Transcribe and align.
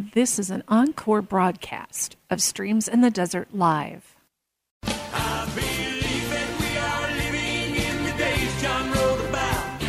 This 0.00 0.38
is 0.38 0.48
an 0.48 0.62
encore 0.68 1.22
broadcast 1.22 2.14
of 2.30 2.40
Streams 2.40 2.86
in 2.86 3.00
the 3.00 3.10
Desert 3.10 3.48
Live. 3.52 4.14
I 4.84 5.50
believe 5.56 6.30
that 6.30 6.50
we 6.60 6.78
are 6.78 7.10
living 7.18 7.74
in 7.74 8.04
the 8.04 8.12
days 8.16 8.62
John 8.62 8.92
wrote 8.92 9.28
about. 9.28 9.80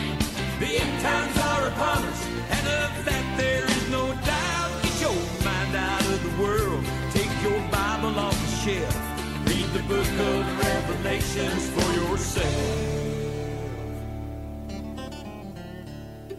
The 0.60 0.82
end 0.82 1.02
times 1.04 1.38
are 1.38 1.68
upon 1.68 2.06
us, 2.06 2.26
and 2.26 2.68
of 2.68 3.06
that 3.06 3.38
there 3.38 3.66
is 3.66 3.90
no 3.92 4.08
doubt. 4.26 4.82
Get 4.82 5.00
your 5.00 5.14
mind 5.46 5.76
out 5.76 6.01
of 6.01 6.23
the 6.23 6.41
world, 6.41 6.83
take 7.13 7.44
your 7.44 7.62
Bible 7.69 8.17
off 8.17 8.33
the 8.33 8.49
shelf, 8.65 8.97
read 9.46 9.69
the 9.78 9.83
book 9.87 10.10
of 10.26 10.57
Revelations 10.57 11.69
for 11.69 11.94
yourself. 11.94 12.65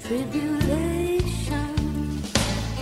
Tribulation. 0.01 0.90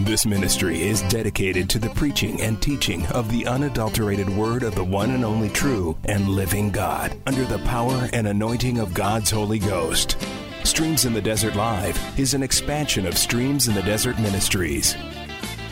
This 0.00 0.26
ministry 0.26 0.82
is 0.82 1.00
dedicated 1.04 1.70
to 1.70 1.78
the 1.78 1.88
preaching 1.88 2.42
and 2.42 2.60
teaching 2.60 3.06
of 3.06 3.30
the 3.30 3.46
unadulterated 3.46 4.28
word 4.28 4.62
of 4.62 4.74
the 4.74 4.84
one 4.84 5.10
and 5.10 5.24
only 5.24 5.48
true 5.48 5.96
and 6.04 6.28
living 6.28 6.70
God 6.70 7.16
under 7.26 7.46
the 7.46 7.60
power 7.60 8.06
and 8.12 8.28
anointing 8.28 8.78
of 8.78 8.92
God's 8.92 9.30
Holy 9.30 9.58
Ghost. 9.58 10.18
Streams 10.64 11.06
in 11.06 11.14
the 11.14 11.22
Desert 11.22 11.56
Live 11.56 11.98
is 12.18 12.34
an 12.34 12.42
expansion 12.42 13.06
of 13.06 13.16
Streams 13.16 13.68
in 13.68 13.74
the 13.74 13.82
Desert 13.82 14.18
Ministries. 14.18 14.94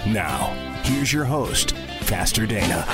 Now, 0.06 0.54
here's 0.84 1.12
your 1.12 1.24
host, 1.24 1.74
Pastor 2.06 2.46
Dana. 2.46 2.86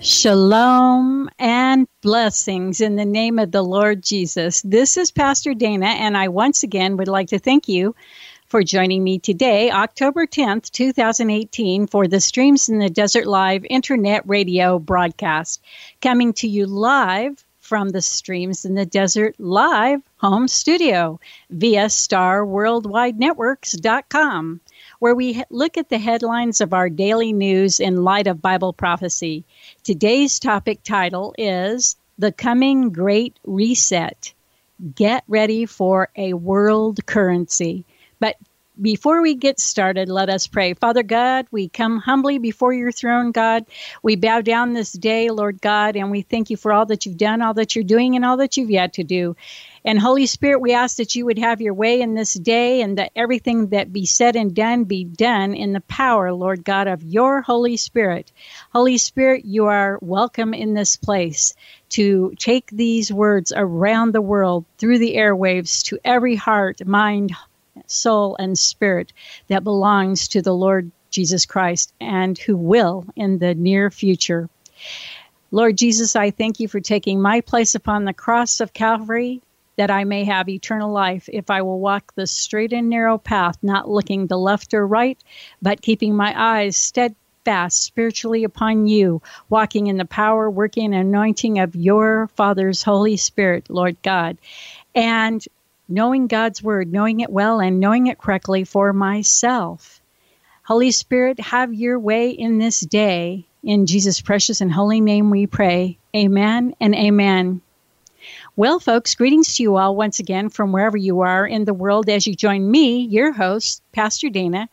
Shalom 0.00 1.30
and 1.38 1.86
blessings 2.02 2.80
in 2.80 2.96
the 2.96 3.04
name 3.04 3.38
of 3.38 3.52
the 3.52 3.62
Lord 3.62 4.02
Jesus. 4.02 4.62
This 4.62 4.96
is 4.96 5.10
Pastor 5.10 5.54
Dana, 5.54 5.86
and 5.86 6.16
I 6.16 6.28
once 6.28 6.62
again 6.62 6.96
would 6.96 7.06
like 7.08 7.28
to 7.28 7.38
thank 7.38 7.68
you 7.68 7.94
for 8.48 8.62
joining 8.62 9.04
me 9.04 9.18
today, 9.18 9.70
October 9.70 10.26
10th, 10.26 10.70
2018, 10.70 11.86
for 11.86 12.08
the 12.08 12.20
Streams 12.20 12.68
in 12.68 12.78
the 12.78 12.90
Desert 12.90 13.26
Live 13.26 13.64
Internet 13.70 14.28
Radio 14.28 14.78
broadcast, 14.78 15.62
coming 16.00 16.32
to 16.34 16.48
you 16.48 16.66
live 16.66 17.44
from 17.66 17.88
the 17.88 18.00
Streams 18.00 18.64
in 18.64 18.76
the 18.76 18.86
Desert 18.86 19.34
Live 19.40 20.00
home 20.18 20.46
studio 20.46 21.18
via 21.50 21.86
starworldwidenetworks.com 21.86 24.60
where 25.00 25.14
we 25.14 25.42
look 25.50 25.76
at 25.76 25.88
the 25.88 25.98
headlines 25.98 26.60
of 26.60 26.72
our 26.72 26.88
daily 26.88 27.32
news 27.32 27.80
in 27.80 28.04
light 28.04 28.28
of 28.28 28.40
Bible 28.40 28.72
prophecy. 28.72 29.44
Today's 29.82 30.38
topic 30.38 30.84
title 30.84 31.34
is 31.36 31.96
The 32.18 32.30
Coming 32.30 32.90
Great 32.90 33.36
Reset. 33.44 34.32
Get 34.94 35.24
ready 35.26 35.66
for 35.66 36.08
a 36.16 36.34
world 36.34 37.04
currency. 37.06 37.84
But 38.20 38.36
before 38.80 39.22
we 39.22 39.34
get 39.34 39.58
started, 39.58 40.08
let 40.08 40.28
us 40.28 40.46
pray. 40.46 40.74
Father 40.74 41.02
God, 41.02 41.46
we 41.50 41.68
come 41.68 41.98
humbly 41.98 42.38
before 42.38 42.72
your 42.72 42.92
throne, 42.92 43.32
God. 43.32 43.64
We 44.02 44.16
bow 44.16 44.42
down 44.42 44.72
this 44.72 44.92
day, 44.92 45.30
Lord 45.30 45.60
God, 45.60 45.96
and 45.96 46.10
we 46.10 46.22
thank 46.22 46.50
you 46.50 46.56
for 46.56 46.72
all 46.72 46.86
that 46.86 47.06
you've 47.06 47.16
done, 47.16 47.40
all 47.40 47.54
that 47.54 47.74
you're 47.74 47.84
doing, 47.84 48.16
and 48.16 48.24
all 48.24 48.36
that 48.38 48.56
you've 48.56 48.70
yet 48.70 48.94
to 48.94 49.04
do. 49.04 49.36
And 49.84 50.00
Holy 50.00 50.26
Spirit, 50.26 50.60
we 50.60 50.74
ask 50.74 50.96
that 50.96 51.14
you 51.14 51.26
would 51.26 51.38
have 51.38 51.60
your 51.60 51.72
way 51.72 52.00
in 52.00 52.14
this 52.14 52.34
day 52.34 52.82
and 52.82 52.98
that 52.98 53.12
everything 53.14 53.68
that 53.68 53.92
be 53.92 54.04
said 54.04 54.34
and 54.34 54.54
done 54.54 54.84
be 54.84 55.04
done 55.04 55.54
in 55.54 55.72
the 55.72 55.80
power, 55.80 56.32
Lord 56.32 56.64
God, 56.64 56.88
of 56.88 57.04
your 57.04 57.40
Holy 57.40 57.76
Spirit. 57.76 58.32
Holy 58.72 58.98
Spirit, 58.98 59.44
you 59.44 59.66
are 59.66 59.98
welcome 60.02 60.54
in 60.54 60.74
this 60.74 60.96
place 60.96 61.54
to 61.90 62.34
take 62.36 62.68
these 62.70 63.12
words 63.12 63.52
around 63.54 64.12
the 64.12 64.20
world 64.20 64.64
through 64.76 64.98
the 64.98 65.14
airwaves 65.14 65.84
to 65.84 65.98
every 66.04 66.34
heart, 66.34 66.84
mind, 66.84 67.32
soul, 67.86 68.36
and 68.38 68.58
spirit 68.58 69.12
that 69.48 69.64
belongs 69.64 70.28
to 70.28 70.42
the 70.42 70.54
Lord 70.54 70.90
Jesus 71.10 71.46
Christ 71.46 71.92
and 72.00 72.36
who 72.36 72.56
will 72.56 73.06
in 73.16 73.38
the 73.38 73.54
near 73.54 73.90
future. 73.90 74.48
Lord 75.50 75.78
Jesus, 75.78 76.16
I 76.16 76.30
thank 76.30 76.60
you 76.60 76.68
for 76.68 76.80
taking 76.80 77.20
my 77.20 77.40
place 77.40 77.74
upon 77.74 78.04
the 78.04 78.12
cross 78.12 78.60
of 78.60 78.72
Calvary 78.72 79.40
that 79.76 79.90
I 79.90 80.04
may 80.04 80.24
have 80.24 80.48
eternal 80.48 80.90
life 80.90 81.28
if 81.32 81.50
I 81.50 81.62
will 81.62 81.78
walk 81.78 82.14
the 82.14 82.26
straight 82.26 82.72
and 82.72 82.88
narrow 82.88 83.18
path, 83.18 83.56
not 83.62 83.88
looking 83.88 84.28
to 84.28 84.36
left 84.36 84.74
or 84.74 84.86
right, 84.86 85.18
but 85.62 85.82
keeping 85.82 86.16
my 86.16 86.34
eyes 86.36 86.76
steadfast 86.76 87.82
spiritually 87.82 88.44
upon 88.44 88.86
you, 88.86 89.22
walking 89.48 89.86
in 89.86 89.98
the 89.98 90.04
power, 90.04 90.50
working, 90.50 90.94
and 90.94 91.08
anointing 91.08 91.58
of 91.58 91.76
your 91.76 92.28
Father's 92.28 92.82
Holy 92.82 93.16
Spirit, 93.16 93.70
Lord 93.70 93.96
God. 94.02 94.38
And 94.94 95.46
knowing 95.88 96.26
God's 96.26 96.62
word, 96.62 96.92
knowing 96.92 97.20
it 97.20 97.30
well, 97.30 97.60
and 97.60 97.80
knowing 97.80 98.06
it 98.06 98.18
correctly 98.18 98.64
for 98.64 98.92
myself. 98.92 100.00
Holy 100.64 100.90
Spirit, 100.90 101.38
have 101.38 101.72
your 101.72 101.98
way 101.98 102.30
in 102.30 102.58
this 102.58 102.80
day. 102.80 103.46
In 103.62 103.86
Jesus' 103.86 104.20
precious 104.20 104.60
and 104.60 104.72
holy 104.72 105.00
name 105.00 105.30
we 105.30 105.46
pray. 105.46 105.98
Amen 106.14 106.74
and 106.80 106.94
amen. 106.94 107.60
Well, 108.56 108.80
folks, 108.80 109.14
greetings 109.14 109.56
to 109.56 109.62
you 109.62 109.76
all 109.76 109.94
once 109.94 110.18
again 110.18 110.48
from 110.48 110.72
wherever 110.72 110.96
you 110.96 111.20
are 111.20 111.46
in 111.46 111.64
the 111.64 111.74
world 111.74 112.08
as 112.08 112.26
you 112.26 112.34
join 112.34 112.68
me, 112.68 113.00
your 113.02 113.30
host, 113.32 113.82
Pastor 113.92 114.30
Dana, 114.30 114.68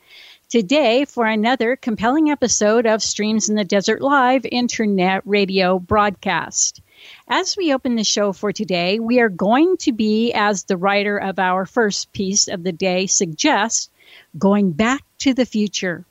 today 0.49 1.05
for 1.05 1.25
another 1.25 1.75
compelling 1.75 2.31
episode 2.31 2.85
of 2.85 3.03
Streams 3.03 3.49
in 3.49 3.55
the 3.55 3.63
Desert 3.63 4.01
Live 4.01 4.45
Internet 4.45 5.23
Radio 5.25 5.79
broadcast. 5.79 6.81
As 7.27 7.57
we 7.57 7.73
open 7.73 7.95
the 7.95 8.03
show 8.03 8.33
for 8.33 8.51
today, 8.51 8.99
we 8.99 9.19
are 9.19 9.29
going 9.29 9.77
to 9.77 9.91
be, 9.91 10.31
as 10.33 10.63
the 10.63 10.77
writer 10.77 11.17
of 11.17 11.39
our 11.39 11.65
first 11.65 12.11
piece 12.13 12.47
of 12.47 12.63
the 12.63 12.71
day 12.71 13.07
suggests, 13.07 13.89
going 14.37 14.71
back 14.71 15.03
to 15.19 15.33
the 15.33 15.45
future. 15.45 16.05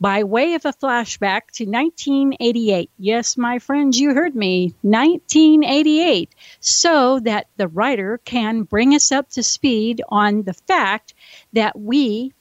By 0.00 0.24
way 0.24 0.54
of 0.54 0.64
a 0.64 0.72
flashback 0.72 1.50
to 1.54 1.64
1988. 1.64 2.90
Yes, 2.98 3.36
my 3.36 3.58
friends, 3.58 3.98
you 3.98 4.12
heard 4.12 4.34
me. 4.34 4.74
1988. 4.82 6.34
So 6.60 7.20
that 7.20 7.46
the 7.56 7.68
writer 7.68 8.20
can 8.24 8.64
bring 8.64 8.94
us 8.94 9.12
up 9.12 9.30
to 9.30 9.42
speed 9.42 10.02
on 10.08 10.42
the 10.42 10.54
fact 10.54 11.14
that 11.52 11.78
we, 11.78 12.32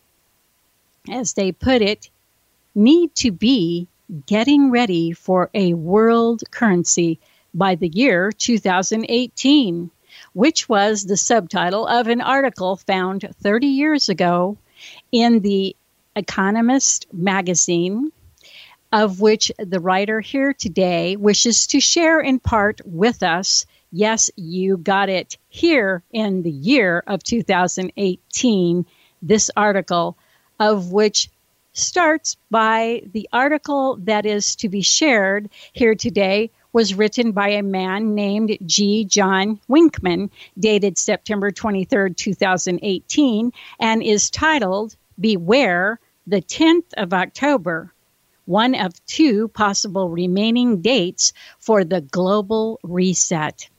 as 1.09 1.34
they 1.34 1.51
put 1.51 1.81
it, 1.81 2.09
need 2.75 3.16
to 3.16 3.31
be 3.31 3.88
getting 4.25 4.72
ready 4.72 5.12
for 5.12 5.50
a 5.53 5.74
world 5.74 6.44
currency 6.51 7.19
by 7.53 7.75
the 7.75 7.88
year 7.88 8.31
2018, 8.31 9.91
which 10.34 10.68
was 10.68 11.04
the 11.04 11.18
subtitle 11.18 11.88
of 11.88 12.07
an 12.07 12.22
article 12.22 12.75
found 12.75 13.28
30 13.42 13.68
years 13.68 14.10
ago 14.10 14.57
in 15.12 15.39
the 15.42 15.75
Economist 16.16 17.07
magazine, 17.12 18.12
of 18.92 19.19
which 19.19 19.51
the 19.57 19.80
writer 19.80 20.19
here 20.19 20.54
today 20.54 21.16
wishes 21.16 21.68
to 21.68 21.80
share 21.80 22.19
in 22.19 22.39
part 22.39 22.81
with 22.86 23.24
us. 23.24 23.66
Yes, 23.92 24.30
you 24.36 24.78
got 24.78 25.10
it 25.10 25.38
here 25.50 26.04
in 26.12 26.44
the 26.44 26.51
year 26.51 27.04
of 27.07 27.24
2018, 27.24 28.86
this 29.22 29.50
article, 29.56 30.18
of 30.60 30.92
which 30.92 31.30
starts 31.74 32.38
by 32.51 33.01
the 33.13 33.28
article 33.33 33.98
that 34.01 34.25
is 34.28 34.56
to 34.57 34.69
be 34.69 34.81
shared 34.81 35.50
here 35.72 35.95
today 35.95 36.51
was 36.74 36.96
written 36.96 37.31
by 37.31 37.50
a 37.50 37.64
man 37.64 38.16
named 38.16 38.58
G. 38.66 39.06
John 39.06 39.60
Winkman, 39.70 40.31
dated 40.60 40.98
September 40.98 41.52
23, 41.52 42.14
2018, 42.16 43.54
and 43.80 44.04
is 44.04 44.30
titled 44.31 44.96
Beware 45.20 46.00
the 46.25 46.42
10th 46.42 46.94
of 46.98 47.14
October, 47.14 47.94
one 48.46 48.74
of 48.74 49.06
two 49.06 49.48
possible 49.50 50.10
remaining 50.10 50.81
dates 50.81 51.31
for 51.60 51.84
the 51.84 52.02
global 52.02 52.80
reset. 52.84 53.69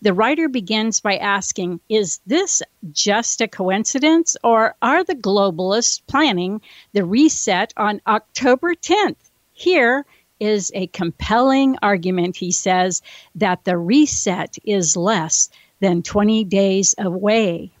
The 0.00 0.14
writer 0.14 0.48
begins 0.48 1.00
by 1.00 1.18
asking 1.18 1.80
Is 1.88 2.20
this 2.26 2.62
just 2.92 3.42
a 3.42 3.48
coincidence, 3.48 4.36
or 4.42 4.74
are 4.80 5.04
the 5.04 5.14
globalists 5.14 6.00
planning 6.06 6.62
the 6.94 7.04
reset 7.04 7.74
on 7.76 8.00
October 8.06 8.74
10th? 8.74 9.16
Here 9.52 10.06
is 10.40 10.70
a 10.74 10.86
compelling 10.88 11.78
argument, 11.82 12.36
he 12.36 12.52
says, 12.52 13.02
that 13.36 13.64
the 13.64 13.76
reset 13.76 14.56
is 14.64 14.96
less 14.96 15.50
than 15.80 16.02
20 16.02 16.44
days 16.44 16.94
away. 16.98 17.72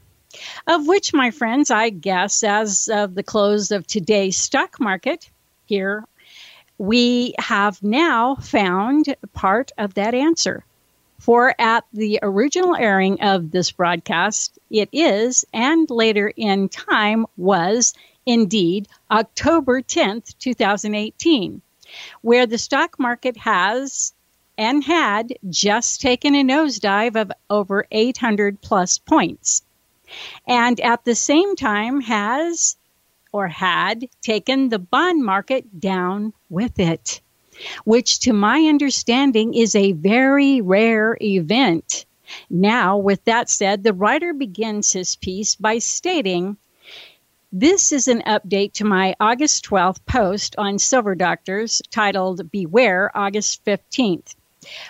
Of 0.66 0.86
which, 0.86 1.14
my 1.14 1.30
friends, 1.30 1.70
I 1.70 1.90
guess, 1.90 2.42
as 2.42 2.88
of 2.92 3.14
the 3.14 3.22
close 3.22 3.70
of 3.70 3.86
today's 3.86 4.36
stock 4.36 4.78
market 4.78 5.30
here, 5.64 6.04
we 6.78 7.34
have 7.38 7.82
now 7.82 8.34
found 8.36 9.16
part 9.32 9.72
of 9.78 9.94
that 9.94 10.14
answer. 10.14 10.64
For 11.18 11.54
at 11.58 11.84
the 11.94 12.18
original 12.22 12.76
airing 12.76 13.22
of 13.22 13.50
this 13.50 13.70
broadcast, 13.70 14.58
it 14.70 14.90
is, 14.92 15.46
and 15.54 15.88
later 15.88 16.30
in 16.36 16.68
time 16.68 17.24
was, 17.38 17.94
indeed 18.26 18.88
October 19.10 19.80
10th, 19.80 20.36
2018, 20.38 21.62
where 22.22 22.46
the 22.46 22.58
stock 22.58 22.98
market 22.98 23.36
has 23.36 24.12
and 24.58 24.82
had 24.84 25.34
just 25.50 26.00
taken 26.00 26.34
a 26.34 26.42
nosedive 26.42 27.16
of 27.16 27.32
over 27.50 27.86
800 27.90 28.60
plus 28.60 28.98
points. 28.98 29.62
And 30.46 30.80
at 30.80 31.04
the 31.04 31.14
same 31.14 31.56
time 31.56 32.00
has 32.02 32.76
or 33.32 33.48
had 33.48 34.08
taken 34.22 34.68
the 34.68 34.78
bond 34.78 35.24
market 35.24 35.80
down 35.80 36.32
with 36.48 36.78
it, 36.78 37.20
which 37.84 38.20
to 38.20 38.32
my 38.32 38.60
understanding 38.62 39.54
is 39.54 39.74
a 39.74 39.92
very 39.92 40.60
rare 40.60 41.18
event. 41.20 42.06
Now, 42.48 42.96
with 42.96 43.24
that 43.24 43.50
said, 43.50 43.82
the 43.82 43.92
writer 43.92 44.32
begins 44.32 44.92
his 44.92 45.16
piece 45.16 45.54
by 45.54 45.78
stating 45.78 46.56
this 47.58 47.90
is 47.90 48.06
an 48.06 48.20
update 48.26 48.74
to 48.74 48.84
my 48.84 49.14
August 49.18 49.64
12th 49.64 50.04
post 50.04 50.54
on 50.58 50.78
Silver 50.78 51.14
Doctors 51.14 51.80
titled 51.90 52.50
Beware 52.50 53.10
August 53.14 53.64
15th, 53.64 54.34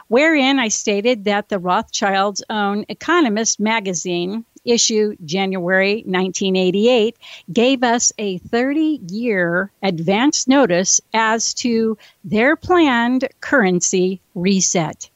wherein 0.09 0.59
I 0.59 0.67
stated 0.67 1.27
that 1.27 1.49
the 1.49 1.61
Rothschilds' 1.61 2.43
own 2.51 2.85
Economist 2.89 3.61
magazine 3.61 4.45
issue 4.65 5.15
January 5.25 6.03
1988 6.07 7.17
gave 7.53 7.85
us 7.85 8.13
a 8.19 8.39
30 8.39 9.01
year 9.11 9.71
advance 9.81 10.49
notice 10.49 11.01
as 11.15 11.55
to 11.55 11.97
their 12.25 12.57
planned 12.57 13.29
currency 13.41 14.21
reset. 14.35 15.09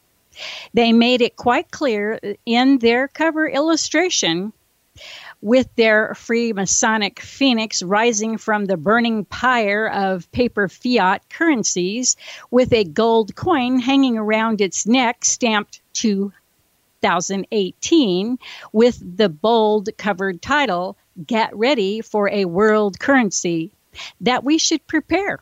They 0.72 0.92
made 0.92 1.20
it 1.20 1.34
quite 1.34 1.72
clear 1.72 2.20
in 2.46 2.78
their 2.78 3.08
cover 3.08 3.48
illustration 3.48 4.52
with 5.42 5.68
their 5.76 6.12
Freemasonic 6.14 7.18
phoenix 7.18 7.82
rising 7.82 8.38
from 8.38 8.66
the 8.66 8.76
burning 8.76 9.24
pyre 9.24 9.88
of 9.88 10.30
paper 10.32 10.68
fiat 10.68 11.22
currencies, 11.30 12.16
with 12.50 12.72
a 12.72 12.84
gold 12.84 13.34
coin 13.34 13.78
hanging 13.78 14.18
around 14.18 14.60
its 14.60 14.86
neck 14.86 15.24
stamped 15.24 15.80
2018 15.94 18.38
with 18.72 19.16
the 19.16 19.28
bold 19.28 19.88
covered 19.96 20.42
title, 20.42 20.96
Get 21.26 21.56
Ready 21.56 22.00
for 22.00 22.28
a 22.28 22.44
World 22.44 23.00
Currency, 23.00 23.72
that 24.20 24.44
we 24.44 24.58
should 24.58 24.86
prepare. 24.86 25.40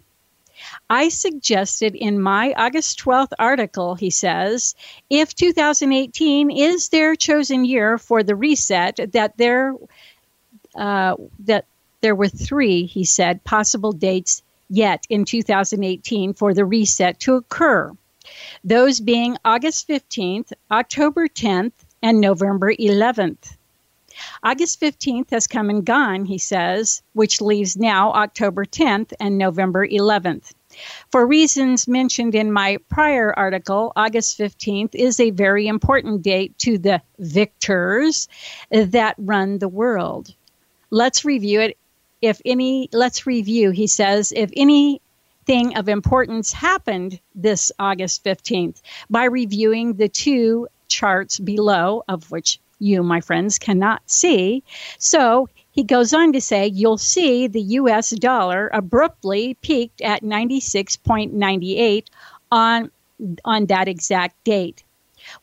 I 0.90 1.10
suggested 1.10 1.94
in 1.94 2.20
my 2.20 2.54
August 2.56 2.98
12th 3.00 3.32
article, 3.38 3.94
he 3.94 4.08
says, 4.08 4.74
if 5.10 5.34
2018 5.34 6.50
is 6.50 6.88
their 6.88 7.14
chosen 7.14 7.64
year 7.66 7.98
for 7.98 8.22
the 8.22 8.34
reset, 8.34 8.98
that 9.12 9.36
there 9.36 9.74
uh, 10.74 11.16
that 11.40 11.66
there 12.00 12.14
were 12.14 12.28
three, 12.28 12.86
he 12.86 13.04
said, 13.04 13.44
possible 13.44 13.92
dates 13.92 14.42
yet 14.70 15.04
in 15.10 15.24
2018 15.24 16.34
for 16.34 16.54
the 16.54 16.64
reset 16.64 17.20
to 17.20 17.34
occur. 17.34 17.92
Those 18.64 19.00
being 19.00 19.36
August 19.44 19.88
15th, 19.88 20.52
October 20.70 21.28
10th, 21.28 21.72
and 22.02 22.20
November 22.20 22.72
11th. 22.72 23.56
August 24.42 24.80
15th 24.80 25.30
has 25.30 25.46
come 25.46 25.70
and 25.70 25.84
gone, 25.84 26.24
he 26.24 26.38
says, 26.38 27.02
which 27.12 27.40
leaves 27.40 27.76
now 27.76 28.12
October 28.12 28.64
10th 28.64 29.12
and 29.20 29.38
November 29.38 29.86
11th. 29.86 30.52
For 31.10 31.26
reasons 31.26 31.88
mentioned 31.88 32.34
in 32.34 32.52
my 32.52 32.78
prior 32.88 33.32
article, 33.32 33.92
August 33.96 34.38
15th 34.38 34.94
is 34.94 35.20
a 35.20 35.30
very 35.30 35.66
important 35.66 36.22
date 36.22 36.58
to 36.58 36.78
the 36.78 37.02
victors 37.18 38.28
that 38.70 39.14
run 39.18 39.58
the 39.58 39.68
world. 39.68 40.34
Let's 40.90 41.24
review 41.24 41.60
it. 41.60 41.78
If 42.20 42.40
any, 42.44 42.88
let's 42.92 43.26
review, 43.26 43.70
he 43.70 43.86
says, 43.86 44.32
if 44.34 44.50
anything 44.56 45.76
of 45.76 45.88
importance 45.88 46.52
happened 46.52 47.20
this 47.34 47.70
August 47.78 48.24
15th 48.24 48.82
by 49.08 49.24
reviewing 49.24 49.94
the 49.94 50.08
two 50.08 50.68
charts 50.88 51.38
below, 51.38 52.02
of 52.08 52.30
which 52.30 52.58
you, 52.80 53.02
my 53.02 53.20
friends, 53.20 53.58
cannot 53.58 54.02
see. 54.06 54.62
So 54.98 55.48
he 55.78 55.84
goes 55.84 56.12
on 56.12 56.32
to 56.32 56.40
say, 56.40 56.66
you'll 56.66 56.98
see 56.98 57.46
the 57.46 57.60
US 57.60 58.10
dollar 58.10 58.68
abruptly 58.72 59.54
peaked 59.62 60.00
at 60.00 60.24
96.98 60.24 62.06
on, 62.50 62.90
on 63.44 63.66
that 63.66 63.86
exact 63.86 64.42
date, 64.42 64.82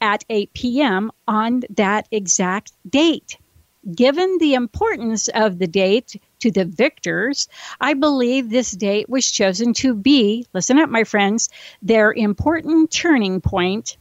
at 0.00 0.24
8 0.28 0.52
p.m. 0.52 1.12
on 1.28 1.62
that 1.76 2.08
exact 2.10 2.72
date. 2.90 3.38
Given 3.94 4.38
the 4.38 4.54
importance 4.54 5.28
of 5.28 5.60
the 5.60 5.68
date 5.68 6.20
to 6.44 6.50
the 6.50 6.66
victors, 6.66 7.48
I 7.80 7.94
believe 7.94 8.50
this 8.50 8.70
date 8.70 9.08
was 9.08 9.30
chosen 9.30 9.72
to 9.74 9.94
be, 9.94 10.46
listen 10.52 10.78
up, 10.78 10.90
my 10.90 11.04
friends, 11.04 11.48
their 11.80 12.12
important 12.12 12.90
turning 12.90 13.40
point 13.40 13.96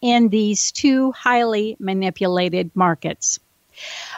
in 0.00 0.28
these 0.28 0.70
two 0.70 1.10
highly 1.10 1.76
manipulated 1.80 2.70
markets. 2.76 3.40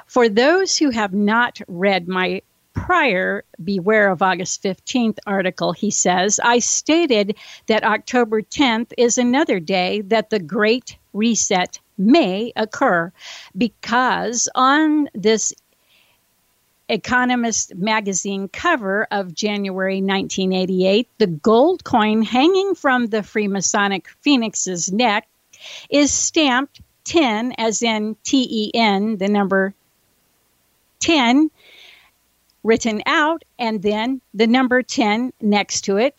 For 0.06 0.28
those 0.28 0.76
who 0.76 0.90
have 0.90 1.14
not 1.14 1.60
read 1.66 2.08
my 2.08 2.42
prior 2.74 3.44
Beware 3.64 4.10
of 4.10 4.20
August 4.20 4.62
15th 4.62 5.18
article, 5.26 5.72
he 5.72 5.90
says, 5.90 6.38
I 6.44 6.58
stated 6.58 7.36
that 7.68 7.84
October 7.84 8.42
10th 8.42 8.92
is 8.98 9.16
another 9.16 9.60
day 9.60 10.02
that 10.02 10.28
the 10.28 10.40
Great 10.40 10.98
Reset 11.14 11.80
may 11.96 12.52
occur 12.54 13.10
because 13.56 14.46
on 14.54 15.08
this 15.14 15.54
Economist 16.92 17.74
magazine 17.74 18.48
cover 18.48 19.08
of 19.10 19.34
January 19.34 20.02
1988, 20.02 21.08
the 21.16 21.26
gold 21.26 21.82
coin 21.84 22.20
hanging 22.20 22.74
from 22.74 23.06
the 23.06 23.22
Freemasonic 23.22 24.08
phoenix's 24.20 24.92
neck 24.92 25.26
is 25.88 26.12
stamped 26.12 26.82
10, 27.04 27.54
as 27.56 27.82
in 27.82 28.14
T 28.24 28.46
E 28.50 28.70
N, 28.74 29.16
the 29.16 29.28
number 29.28 29.72
10, 31.00 31.50
written 32.62 33.02
out, 33.06 33.42
and 33.58 33.80
then 33.80 34.20
the 34.34 34.46
number 34.46 34.82
10 34.82 35.32
next 35.40 35.82
to 35.82 35.96
it, 35.96 36.14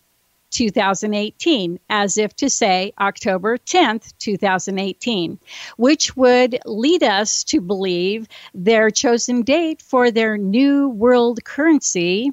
2018, 0.54 1.80
as 1.90 2.18
if 2.18 2.36
to 2.36 2.50
say 2.50 2.94
October 3.00 3.58
10th, 3.58 4.14
2018, 4.20 5.40
which 5.78 6.16
would 6.16 6.60
lead 6.66 7.04
us 7.04 7.44
to 7.44 7.60
believe 7.60 8.28
their 8.54 8.90
chosen 8.90 9.42
date 9.42 9.82
for 9.82 10.12
their 10.12 10.38
new 10.38 10.90
world 10.90 11.44
currency 11.44 12.32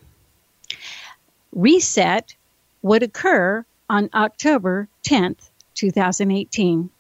reset 1.53 2.35
would 2.83 3.03
occur 3.03 3.65
on 3.89 4.11
October 4.15 4.89
10th, 5.03 5.51
2018. 5.75 6.91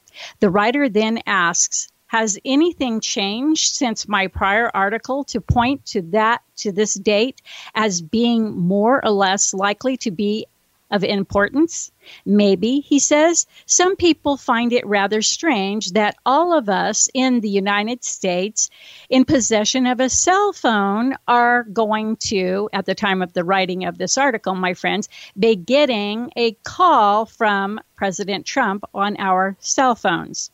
The 0.40 0.50
writer 0.50 0.88
then 0.88 1.20
asks, 1.26 1.88
has 2.10 2.40
anything 2.44 3.00
changed 3.00 3.72
since 3.76 4.08
my 4.08 4.26
prior 4.26 4.68
article 4.74 5.22
to 5.22 5.40
point 5.40 5.86
to 5.86 6.02
that 6.02 6.42
to 6.56 6.72
this 6.72 6.94
date 6.94 7.40
as 7.72 8.02
being 8.02 8.58
more 8.58 9.04
or 9.04 9.10
less 9.12 9.54
likely 9.54 9.96
to 9.96 10.10
be 10.10 10.44
of 10.90 11.04
importance? 11.04 11.92
Maybe, 12.24 12.80
he 12.80 12.98
says. 12.98 13.46
Some 13.66 13.96
people 13.96 14.36
find 14.36 14.72
it 14.72 14.86
rather 14.86 15.22
strange 15.22 15.92
that 15.92 16.16
all 16.26 16.56
of 16.56 16.68
us 16.68 17.08
in 17.14 17.40
the 17.40 17.48
United 17.48 18.04
States 18.04 18.70
in 19.08 19.24
possession 19.24 19.86
of 19.86 20.00
a 20.00 20.08
cell 20.08 20.52
phone 20.52 21.14
are 21.28 21.64
going 21.64 22.16
to, 22.16 22.68
at 22.72 22.86
the 22.86 22.94
time 22.94 23.22
of 23.22 23.32
the 23.32 23.44
writing 23.44 23.84
of 23.84 23.98
this 23.98 24.18
article, 24.18 24.54
my 24.54 24.74
friends, 24.74 25.08
be 25.38 25.56
getting 25.56 26.30
a 26.36 26.52
call 26.64 27.26
from 27.26 27.80
President 27.96 28.46
Trump 28.46 28.84
on 28.94 29.16
our 29.18 29.56
cell 29.60 29.94
phones. 29.94 30.50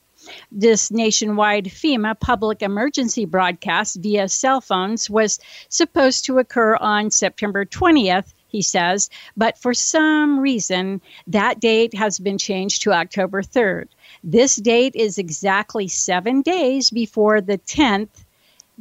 This 0.51 0.91
nationwide 0.91 1.67
FEMA 1.67 2.19
public 2.19 2.63
emergency 2.63 3.27
broadcast 3.27 3.97
via 4.01 4.29
cell 4.29 4.61
phones 4.61 5.09
was 5.09 5.39
supposed 5.69 6.25
to 6.25 6.39
occur 6.39 6.75
on 6.75 7.11
September 7.11 7.65
20th, 7.65 8.33
he 8.57 8.63
says, 8.63 9.11
but 9.37 9.59
for 9.59 9.75
some 9.75 10.41
reason, 10.41 11.03
that 11.27 11.61
date 11.61 11.93
has 11.93 12.19
been 12.19 12.39
changed 12.39 12.81
to 12.81 12.93
October 12.93 13.43
3rd. 13.43 13.89
This 14.25 14.57
date 14.57 14.97
is 14.97 15.19
exactly 15.19 15.89
seven 15.89 16.41
days 16.41 16.89
before 16.89 17.43
the 17.43 17.59
10th 17.59 18.25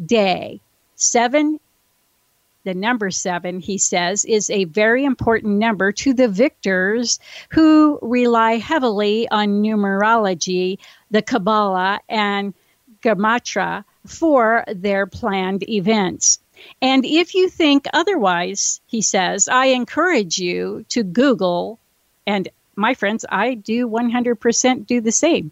day. 0.05 0.61
Seven, 0.95 1.59
the 2.63 2.73
number 2.73 3.11
seven, 3.11 3.59
he 3.59 3.77
says, 3.77 4.23
is 4.23 4.49
a 4.49 4.63
very 4.63 5.03
important 5.03 5.57
number 5.59 5.91
to 5.91 6.13
the 6.13 6.29
victors 6.29 7.19
who 7.49 7.99
rely 8.01 8.53
heavily 8.53 9.27
on 9.27 9.61
numerology, 9.61 10.77
the 11.11 11.21
Kabbalah, 11.21 11.99
and 12.07 12.53
Gematria 13.01 13.83
for 14.07 14.63
their 14.73 15.05
planned 15.05 15.67
events. 15.67 16.39
And 16.81 17.05
if 17.05 17.35
you 17.35 17.49
think 17.49 17.85
otherwise, 17.93 18.81
he 18.87 19.01
says, 19.01 19.47
I 19.47 19.67
encourage 19.67 20.37
you 20.37 20.85
to 20.89 21.03
Google, 21.03 21.79
and 22.27 22.47
my 22.75 22.93
friends, 22.93 23.25
I 23.29 23.55
do 23.55 23.87
100% 23.87 24.85
do 24.85 25.01
the 25.01 25.11
same. 25.11 25.51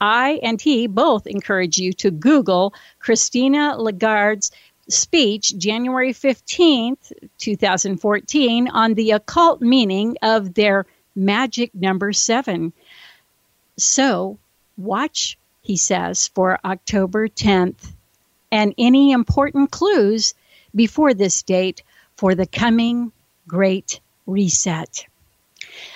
I 0.00 0.40
and 0.42 0.60
he 0.60 0.86
both 0.86 1.26
encourage 1.26 1.76
you 1.76 1.92
to 1.94 2.10
Google 2.10 2.72
Christina 3.00 3.76
Lagarde's 3.76 4.50
speech, 4.88 5.56
January 5.56 6.12
15th, 6.12 7.12
2014, 7.38 8.68
on 8.68 8.94
the 8.94 9.12
occult 9.12 9.60
meaning 9.60 10.16
of 10.22 10.54
their 10.54 10.86
magic 11.14 11.74
number 11.74 12.12
seven. 12.12 12.72
So, 13.76 14.38
watch, 14.76 15.38
he 15.62 15.76
says, 15.76 16.28
for 16.28 16.58
October 16.64 17.28
10th 17.28 17.92
and 18.50 18.74
any 18.78 19.12
important 19.12 19.70
clues 19.70 20.34
before 20.74 21.14
this 21.14 21.42
date 21.42 21.82
for 22.16 22.34
the 22.34 22.46
coming 22.46 23.12
Great 23.46 24.00
Reset. 24.26 25.06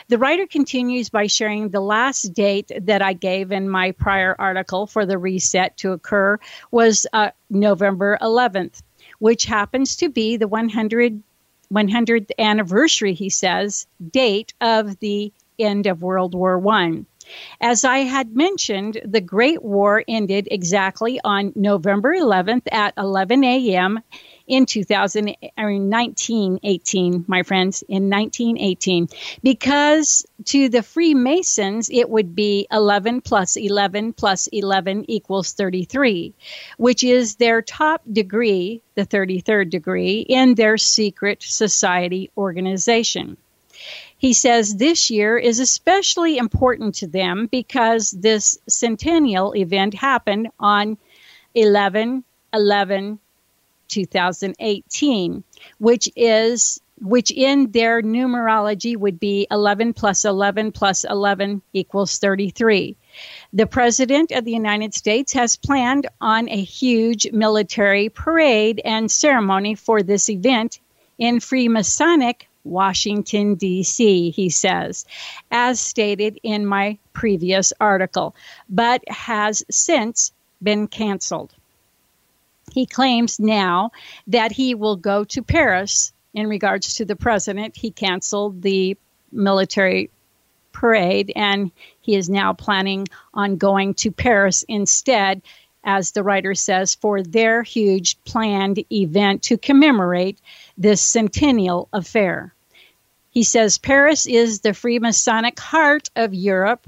The 0.08 0.18
writer 0.18 0.46
continues 0.46 1.08
by 1.08 1.26
sharing 1.26 1.68
the 1.68 1.80
last 1.80 2.34
date 2.34 2.70
that 2.82 3.02
I 3.02 3.12
gave 3.12 3.52
in 3.52 3.68
my 3.68 3.92
prior 3.92 4.36
article 4.38 4.86
for 4.86 5.06
the 5.06 5.18
reset 5.18 5.76
to 5.78 5.92
occur 5.92 6.38
was 6.70 7.06
uh, 7.12 7.30
November 7.50 8.18
11th, 8.20 8.82
which 9.18 9.44
happens 9.44 9.96
to 9.96 10.08
be 10.08 10.36
the 10.36 10.48
100, 10.48 11.22
100th 11.72 12.30
anniversary, 12.38 13.14
he 13.14 13.30
says, 13.30 13.86
date 14.10 14.54
of 14.60 14.98
the 15.00 15.32
end 15.58 15.86
of 15.86 16.02
World 16.02 16.34
War 16.34 16.58
One. 16.58 17.06
As 17.60 17.84
I 17.84 17.98
had 18.00 18.36
mentioned, 18.36 19.00
the 19.04 19.20
Great 19.20 19.62
War 19.62 20.04
ended 20.06 20.46
exactly 20.50 21.20
on 21.24 21.52
November 21.56 22.14
11th 22.14 22.66
at 22.70 22.92
11 22.98 23.42
a.m. 23.44 24.00
in 24.46 24.66
2000, 24.66 25.36
I 25.56 25.64
mean, 25.64 25.90
1918, 25.90 27.24
my 27.26 27.42
friends, 27.42 27.82
in 27.88 28.10
1918. 28.10 29.08
Because 29.42 30.26
to 30.46 30.68
the 30.68 30.82
Freemasons, 30.82 31.88
it 31.90 32.10
would 32.10 32.34
be 32.34 32.66
11 32.70 33.22
plus 33.22 33.56
11 33.56 34.12
plus 34.12 34.46
11 34.48 35.10
equals 35.10 35.52
33, 35.52 36.34
which 36.76 37.02
is 37.02 37.36
their 37.36 37.62
top 37.62 38.02
degree, 38.10 38.82
the 38.94 39.06
33rd 39.06 39.70
degree, 39.70 40.20
in 40.20 40.54
their 40.54 40.76
secret 40.76 41.42
society 41.42 42.30
organization. 42.36 43.36
He 44.18 44.32
says 44.32 44.76
this 44.76 45.10
year 45.10 45.36
is 45.36 45.60
especially 45.60 46.38
important 46.38 46.94
to 46.96 47.06
them 47.06 47.46
because 47.46 48.10
this 48.10 48.58
centennial 48.68 49.54
event 49.54 49.94
happened 49.94 50.48
on 50.58 50.96
11 51.54 52.24
11 52.54 53.18
2018, 53.94 55.44
which 55.78 56.08
is 56.16 56.80
which 57.00 57.30
in 57.30 57.70
their 57.72 58.02
numerology 58.02 58.96
would 58.96 59.18
be 59.18 59.46
11 59.50 59.92
plus 59.94 60.24
11 60.24 60.72
plus 60.72 61.04
11 61.04 61.60
equals 61.72 62.18
33. 62.18 62.96
The 63.52 63.66
President 63.66 64.30
of 64.30 64.44
the 64.44 64.52
United 64.52 64.94
States 64.94 65.32
has 65.32 65.56
planned 65.56 66.06
on 66.20 66.48
a 66.48 66.62
huge 66.62 67.30
military 67.32 68.08
parade 68.08 68.80
and 68.84 69.10
ceremony 69.10 69.74
for 69.74 70.02
this 70.02 70.28
event 70.28 70.80
in 71.18 71.40
Freemasonic 71.40 72.46
Washington, 72.64 73.56
D.C., 73.56 74.30
he 74.30 74.48
says, 74.48 75.04
as 75.50 75.78
stated 75.80 76.40
in 76.42 76.64
my 76.64 76.98
previous 77.12 77.72
article, 77.78 78.34
but 78.68 79.06
has 79.08 79.64
since 79.70 80.32
been 80.62 80.88
canceled. 80.88 81.52
He 82.72 82.86
claims 82.86 83.38
now 83.38 83.90
that 84.26 84.52
he 84.52 84.74
will 84.74 84.96
go 84.96 85.24
to 85.24 85.42
Paris 85.42 86.12
in 86.32 86.48
regards 86.48 86.94
to 86.94 87.04
the 87.04 87.16
president. 87.16 87.76
He 87.76 87.90
canceled 87.90 88.62
the 88.62 88.96
military 89.30 90.10
parade 90.72 91.32
and 91.36 91.70
he 92.00 92.16
is 92.16 92.28
now 92.28 92.52
planning 92.52 93.06
on 93.32 93.56
going 93.56 93.94
to 93.94 94.10
Paris 94.10 94.64
instead 94.68 95.42
as 95.84 96.12
the 96.12 96.22
writer 96.22 96.54
says, 96.54 96.94
for 96.94 97.22
their 97.22 97.62
huge 97.62 98.22
planned 98.24 98.82
event 98.90 99.42
to 99.42 99.58
commemorate 99.58 100.40
this 100.78 101.02
centennial 101.02 101.88
affair. 101.92 102.54
He 103.30 103.42
says 103.42 103.78
Paris 103.78 104.26
is 104.26 104.60
the 104.60 104.70
Freemasonic 104.70 105.58
heart 105.58 106.10
of 106.16 106.32
Europe 106.32 106.86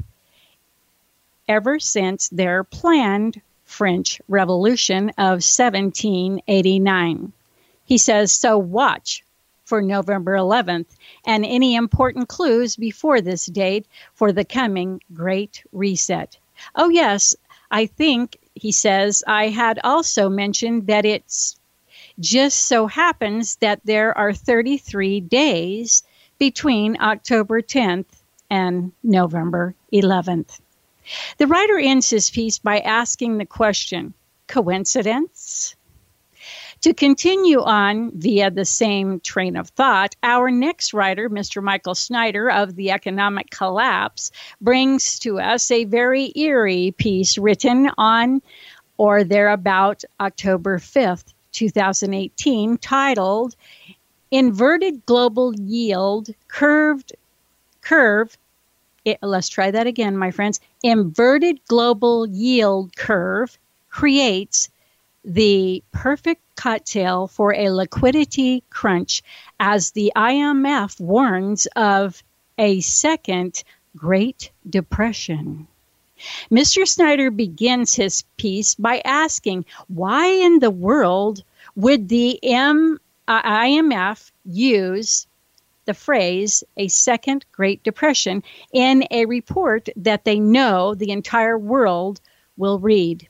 ever 1.49 1.79
since 1.79 2.29
their 2.31 2.65
planned 2.65 3.41
French 3.77 4.23
Revolution 4.27 5.11
of 5.19 5.45
1789. 5.45 7.33
He 7.85 7.99
says, 7.99 8.33
so 8.33 8.57
watch 8.57 9.23
for 9.67 9.83
November 9.83 10.33
11th 10.33 10.87
and 11.27 11.45
any 11.45 11.75
important 11.75 12.27
clues 12.27 12.77
before 12.77 13.21
this 13.21 13.45
date 13.45 13.87
for 14.15 14.33
the 14.33 14.47
coming 14.47 15.03
Great 15.13 15.63
Reset. 15.73 16.39
Oh, 16.75 16.89
yes, 16.89 17.35
I 17.71 17.85
think, 17.85 18.39
he 18.55 18.73
says, 18.73 19.23
I 19.27 19.49
had 19.49 19.79
also 19.85 20.31
mentioned 20.31 20.87
that 20.87 21.05
it's 21.05 21.59
just 22.19 22.59
so 22.61 22.87
happens 22.87 23.57
that 23.57 23.81
there 23.85 24.17
are 24.17 24.33
33 24.33 25.21
days 25.21 26.03
between 26.39 26.97
October 26.99 27.61
10th 27.61 28.07
and 28.49 28.93
November 29.03 29.75
11th. 29.93 30.61
The 31.39 31.47
writer 31.47 31.79
ends 31.79 32.11
his 32.11 32.31
piece 32.31 32.59
by 32.59 32.81
asking 32.81 33.39
the 33.39 33.47
question 33.47 34.15
coincidence? 34.47 35.75
To 36.83 36.93
continue 36.95 37.63
on 37.63 38.13
via 38.13 38.51
the 38.51 38.65
same 38.65 39.21
train 39.21 39.57
of 39.57 39.71
thought, 39.71 40.15
our 40.23 40.51
next 40.51 40.93
writer, 40.93 41.31
Mr. 41.31 41.63
Michael 41.63 41.95
Snyder 41.95 42.51
of 42.51 42.77
The 42.77 42.91
Economic 42.91 43.51
Collapse, 43.51 44.31
brings 44.61 45.19
to 45.21 45.41
us 45.41 45.71
a 45.71 45.85
very 45.85 46.33
eerie 46.37 46.93
piece 46.97 47.39
written 47.39 47.91
on 47.97 48.43
or 48.99 49.25
thereabout 49.25 50.05
October 50.21 50.79
5th, 50.79 51.33
2018, 51.53 52.79
titled 52.79 53.57
inverted 54.31 55.07
global 55.07 55.55
yield 55.55 56.29
curved 56.49 57.15
curve 57.81 58.37
it, 59.07 59.19
let's 59.23 59.49
try 59.49 59.71
that 59.71 59.87
again 59.87 60.17
my 60.17 60.31
friends 60.33 60.61
inverted 60.83 61.61
global 61.69 62.27
yield 62.27 62.95
curve 62.97 63.57
creates 63.89 64.69
the 65.25 65.83
perfect 65.93 66.43
cocktail 66.57 67.27
for 67.27 67.55
a 67.55 67.71
liquidity 67.71 68.63
crunch 68.69 69.23
as 69.59 69.93
the 69.93 70.13
IMF 70.17 71.01
warns 71.01 71.67
of 71.77 72.23
a 72.59 72.81
second 72.81 73.63
Great 73.97 74.51
Depression. 74.69 75.67
Mr. 76.51 76.87
Snyder 76.87 77.31
begins 77.31 77.95
his 77.95 78.25
piece 78.37 78.75
by 78.75 79.01
asking 79.05 79.65
why 79.89 80.27
in 80.27 80.59
the 80.59 80.71
world 80.71 81.43
would 81.75 82.09
the 82.09 82.43
M 82.43 82.99
uh, 83.29 83.43
IMF 83.43 84.31
use 84.45 85.27
the 85.87 85.95
phrase 85.95 86.63
a 86.77 86.89
second 86.89 87.47
Great 87.53 87.83
Depression 87.83 88.43
in 88.73 89.05
a 89.11 89.27
report 89.27 89.89
that 89.97 90.25
they 90.25 90.39
know 90.39 90.95
the 90.95 91.11
entire 91.11 91.59
world 91.59 92.21
will 92.57 92.79
read. 92.79 93.29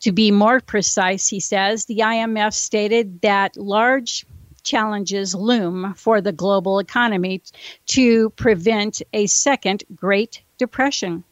To 0.00 0.12
be 0.12 0.30
more 0.30 0.60
precise, 0.60 1.28
he 1.28 1.40
says, 1.40 1.84
the 1.84 1.98
IMF 1.98 2.54
stated 2.54 3.20
that 3.20 3.56
large 3.56 4.24
challenges 4.62 5.34
loom 5.34 5.94
for 5.94 6.20
the 6.20 6.32
global 6.32 6.78
economy 6.78 7.42
to 7.86 8.30
prevent 8.30 9.02
a 9.12 9.26
second 9.26 9.84
Great 9.94 10.42
Depression. 10.58 11.24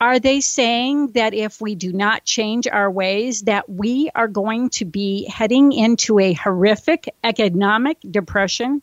Are 0.00 0.18
they 0.18 0.40
saying 0.40 1.08
that 1.12 1.34
if 1.34 1.60
we 1.60 1.74
do 1.74 1.92
not 1.92 2.24
change 2.24 2.68
our 2.68 2.90
ways, 2.90 3.42
that 3.42 3.68
we 3.68 4.10
are 4.14 4.28
going 4.28 4.70
to 4.70 4.84
be 4.84 5.26
heading 5.28 5.72
into 5.72 6.18
a 6.18 6.32
horrific 6.34 7.12
economic 7.24 7.98
depression? 8.08 8.82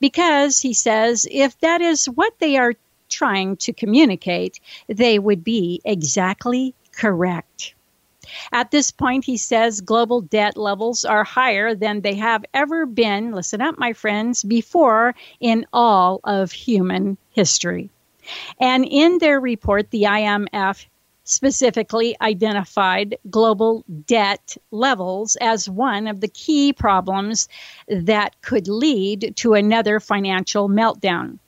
Because 0.00 0.60
he 0.60 0.72
says 0.72 1.26
if 1.30 1.58
that 1.60 1.80
is 1.80 2.06
what 2.06 2.38
they 2.38 2.56
are 2.56 2.74
trying 3.08 3.56
to 3.56 3.72
communicate, 3.72 4.60
they 4.88 5.18
would 5.18 5.42
be 5.44 5.80
exactly 5.84 6.74
correct. 6.92 7.74
At 8.52 8.70
this 8.70 8.90
point, 8.90 9.24
he 9.24 9.38
says 9.38 9.80
global 9.80 10.20
debt 10.20 10.56
levels 10.56 11.04
are 11.04 11.24
higher 11.24 11.74
than 11.74 12.02
they 12.02 12.14
have 12.16 12.44
ever 12.52 12.84
been, 12.84 13.32
listen 13.32 13.62
up, 13.62 13.78
my 13.78 13.94
friends, 13.94 14.42
before 14.42 15.14
in 15.40 15.64
all 15.72 16.20
of 16.24 16.52
human 16.52 17.16
history. 17.30 17.88
And 18.60 18.84
in 18.84 19.18
their 19.18 19.40
report, 19.40 19.90
the 19.90 20.02
IMF 20.02 20.84
specifically 21.28 22.16
identified 22.22 23.18
global 23.30 23.84
debt 24.06 24.56
levels 24.70 25.36
as 25.36 25.68
one 25.68 26.06
of 26.06 26.20
the 26.20 26.28
key 26.28 26.72
problems 26.72 27.48
that 27.86 28.40
could 28.40 28.66
lead 28.66 29.34
to 29.36 29.52
another 29.52 30.00
financial 30.00 30.68
meltdown. 30.68 31.38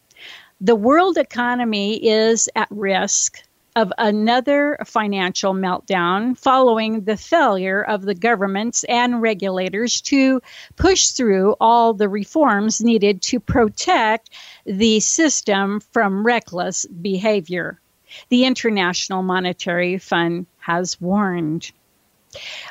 The 0.61 0.77
world 0.77 1.17
economy 1.17 1.97
is 2.07 2.49
at 2.55 2.69
risk 2.71 3.43
of 3.77 3.91
another 3.97 4.77
financial 4.85 5.55
meltdown 5.55 6.37
following 6.37 7.05
the 7.05 7.17
failure 7.17 7.83
of 7.83 8.03
the 8.03 8.15
governments 8.15 8.85
and 8.85 9.23
regulators 9.23 10.03
to 10.03 10.43
push 10.77 11.09
through 11.09 11.55
all 11.61 11.95
the 11.95 12.09
reforms 12.09 12.83
needed 12.83 13.23
to 13.23 13.41
protect 13.41 14.29
the 14.67 15.01
system 15.01 15.81
from 15.81 16.27
reckless 16.27 16.85
behavior. 16.87 17.81
The 18.29 18.45
International 18.45 19.23
Monetary 19.23 19.99
Fund 19.99 20.47
has 20.59 21.01
warned. 21.01 21.73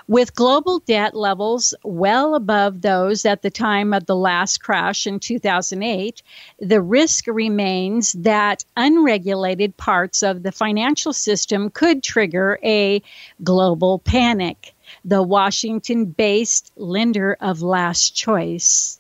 With 0.08 0.36
global 0.36 0.80
debt 0.80 1.14
levels 1.16 1.74
well 1.84 2.34
above 2.34 2.82
those 2.82 3.26
at 3.26 3.42
the 3.42 3.50
time 3.50 3.94
of 3.94 4.06
the 4.06 4.16
last 4.16 4.64
crash 4.64 5.06
in 5.06 5.20
2008, 5.20 6.24
the 6.60 6.82
risk 6.82 7.28
remains 7.28 8.14
that 8.14 8.64
unregulated 8.78 9.76
parts 9.76 10.24
of 10.24 10.44
the 10.44 10.54
financial 10.54 11.12
system 11.12 11.70
could 11.70 12.04
trigger 12.04 12.58
a 12.64 13.02
global 13.44 14.00
panic. 14.00 14.74
The 15.04 15.22
Washington 15.22 16.06
based 16.06 16.72
lender 16.78 17.36
of 17.42 17.62
last 17.62 18.16
choice 18.16 19.00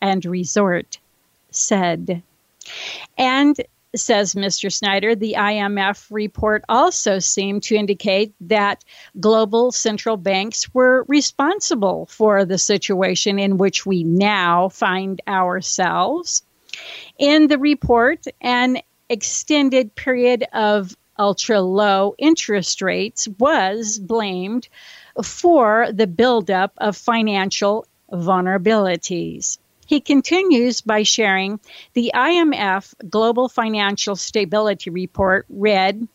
and 0.00 0.24
resort 0.24 0.98
said. 1.50 2.22
And 3.16 3.56
says 3.98 4.34
Mr. 4.34 4.72
Snyder, 4.72 5.14
the 5.14 5.36
IMF 5.38 6.06
report 6.10 6.64
also 6.68 7.18
seemed 7.18 7.62
to 7.64 7.76
indicate 7.76 8.34
that 8.40 8.84
global 9.20 9.72
central 9.72 10.16
banks 10.16 10.72
were 10.74 11.04
responsible 11.08 12.06
for 12.06 12.44
the 12.44 12.58
situation 12.58 13.38
in 13.38 13.56
which 13.56 13.86
we 13.86 14.04
now 14.04 14.68
find 14.68 15.20
ourselves. 15.28 16.42
In 17.18 17.46
the 17.46 17.58
report, 17.58 18.24
an 18.40 18.78
extended 19.08 19.94
period 19.94 20.44
of 20.52 20.96
ultra 21.18 21.60
low 21.60 22.14
interest 22.18 22.82
rates 22.82 23.28
was 23.38 23.98
blamed 23.98 24.68
for 25.22 25.88
the 25.92 26.06
buildup 26.06 26.72
of 26.78 26.96
financial 26.96 27.86
vulnerabilities. 28.12 29.58
He 29.94 30.00
continues 30.00 30.80
by 30.80 31.04
sharing 31.04 31.60
the 31.92 32.10
IMF 32.16 32.94
Global 33.08 33.48
Financial 33.48 34.16
Stability 34.16 34.90
Report 34.90 35.46
read 35.48 36.08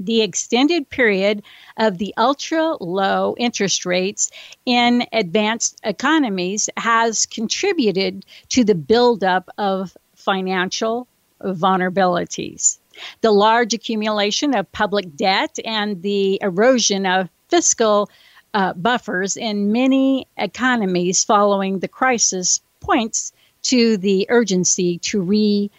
the 0.00 0.22
extended 0.22 0.88
period 0.88 1.42
of 1.76 1.98
the 1.98 2.14
ultra 2.16 2.82
low 2.82 3.34
interest 3.36 3.84
rates 3.84 4.30
in 4.64 5.04
advanced 5.12 5.80
economies 5.84 6.70
has 6.78 7.26
contributed 7.26 8.24
to 8.48 8.64
the 8.64 8.74
buildup 8.74 9.50
of 9.58 9.94
financial 10.14 11.06
vulnerabilities. 11.42 12.78
The 13.20 13.32
large 13.32 13.74
accumulation 13.74 14.54
of 14.54 14.72
public 14.72 15.14
debt 15.14 15.58
and 15.62 16.00
the 16.00 16.38
erosion 16.40 17.04
of 17.04 17.28
fiscal 17.50 18.08
uh, 18.54 18.72
buffers 18.74 19.36
in 19.36 19.72
many 19.72 20.26
economies 20.36 21.24
following 21.24 21.78
the 21.78 21.88
crisis 21.88 22.60
points 22.80 23.32
to 23.62 23.96
the 23.96 24.26
urgency 24.28 24.98
to 24.98 25.20
re 25.22 25.70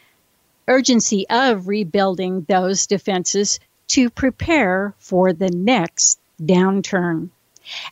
urgency 0.68 1.28
of 1.30 1.68
rebuilding 1.68 2.46
those 2.48 2.88
defenses 2.88 3.60
to 3.88 4.10
prepare 4.10 4.94
for 4.98 5.34
the 5.34 5.52
next 5.52 6.20
downturn. 6.42 7.30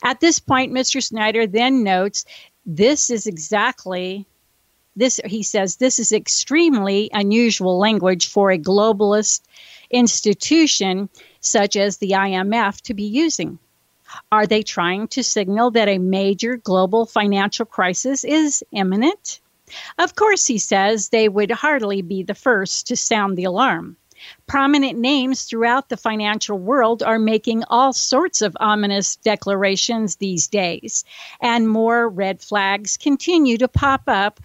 At 0.03 0.19
this 0.19 0.39
point, 0.39 0.71
Mr. 0.71 1.03
Snyder 1.03 1.47
then 1.47 1.83
notes 1.83 2.25
this 2.65 3.09
is 3.09 3.27
exactly 3.27 4.25
this 4.95 5.19
he 5.25 5.43
says 5.43 5.77
this 5.77 5.99
is 5.99 6.11
extremely 6.11 7.09
unusual 7.13 7.77
language 7.77 8.27
for 8.27 8.51
a 8.51 8.57
globalist 8.57 9.41
institution 9.89 11.09
such 11.39 11.75
as 11.75 11.97
the 11.97 12.11
IMF 12.11 12.81
to 12.81 12.93
be 12.93 13.03
using. 13.03 13.57
Are 14.31 14.47
they 14.47 14.63
trying 14.63 15.07
to 15.09 15.23
signal 15.23 15.71
that 15.71 15.87
a 15.87 15.97
major 15.97 16.57
global 16.57 17.05
financial 17.05 17.65
crisis 17.65 18.23
is 18.23 18.63
imminent? 18.71 19.39
Of 19.97 20.15
course, 20.15 20.47
he 20.47 20.57
says 20.57 21.09
they 21.09 21.29
would 21.29 21.51
hardly 21.51 22.01
be 22.01 22.23
the 22.23 22.35
first 22.35 22.87
to 22.87 22.97
sound 22.97 23.37
the 23.37 23.45
alarm. 23.45 23.97
Prominent 24.45 24.99
names 24.99 25.43
throughout 25.43 25.89
the 25.89 25.97
financial 25.97 26.57
world 26.57 27.01
are 27.01 27.17
making 27.17 27.63
all 27.69 27.93
sorts 27.93 28.41
of 28.41 28.55
ominous 28.59 29.15
declarations 29.15 30.17
these 30.17 30.47
days, 30.47 31.05
and 31.39 31.67
more 31.67 32.07
red 32.07 32.41
flags 32.41 32.97
continue 32.97 33.57
to 33.57 33.67
pop 33.67 34.03
up 34.07 34.39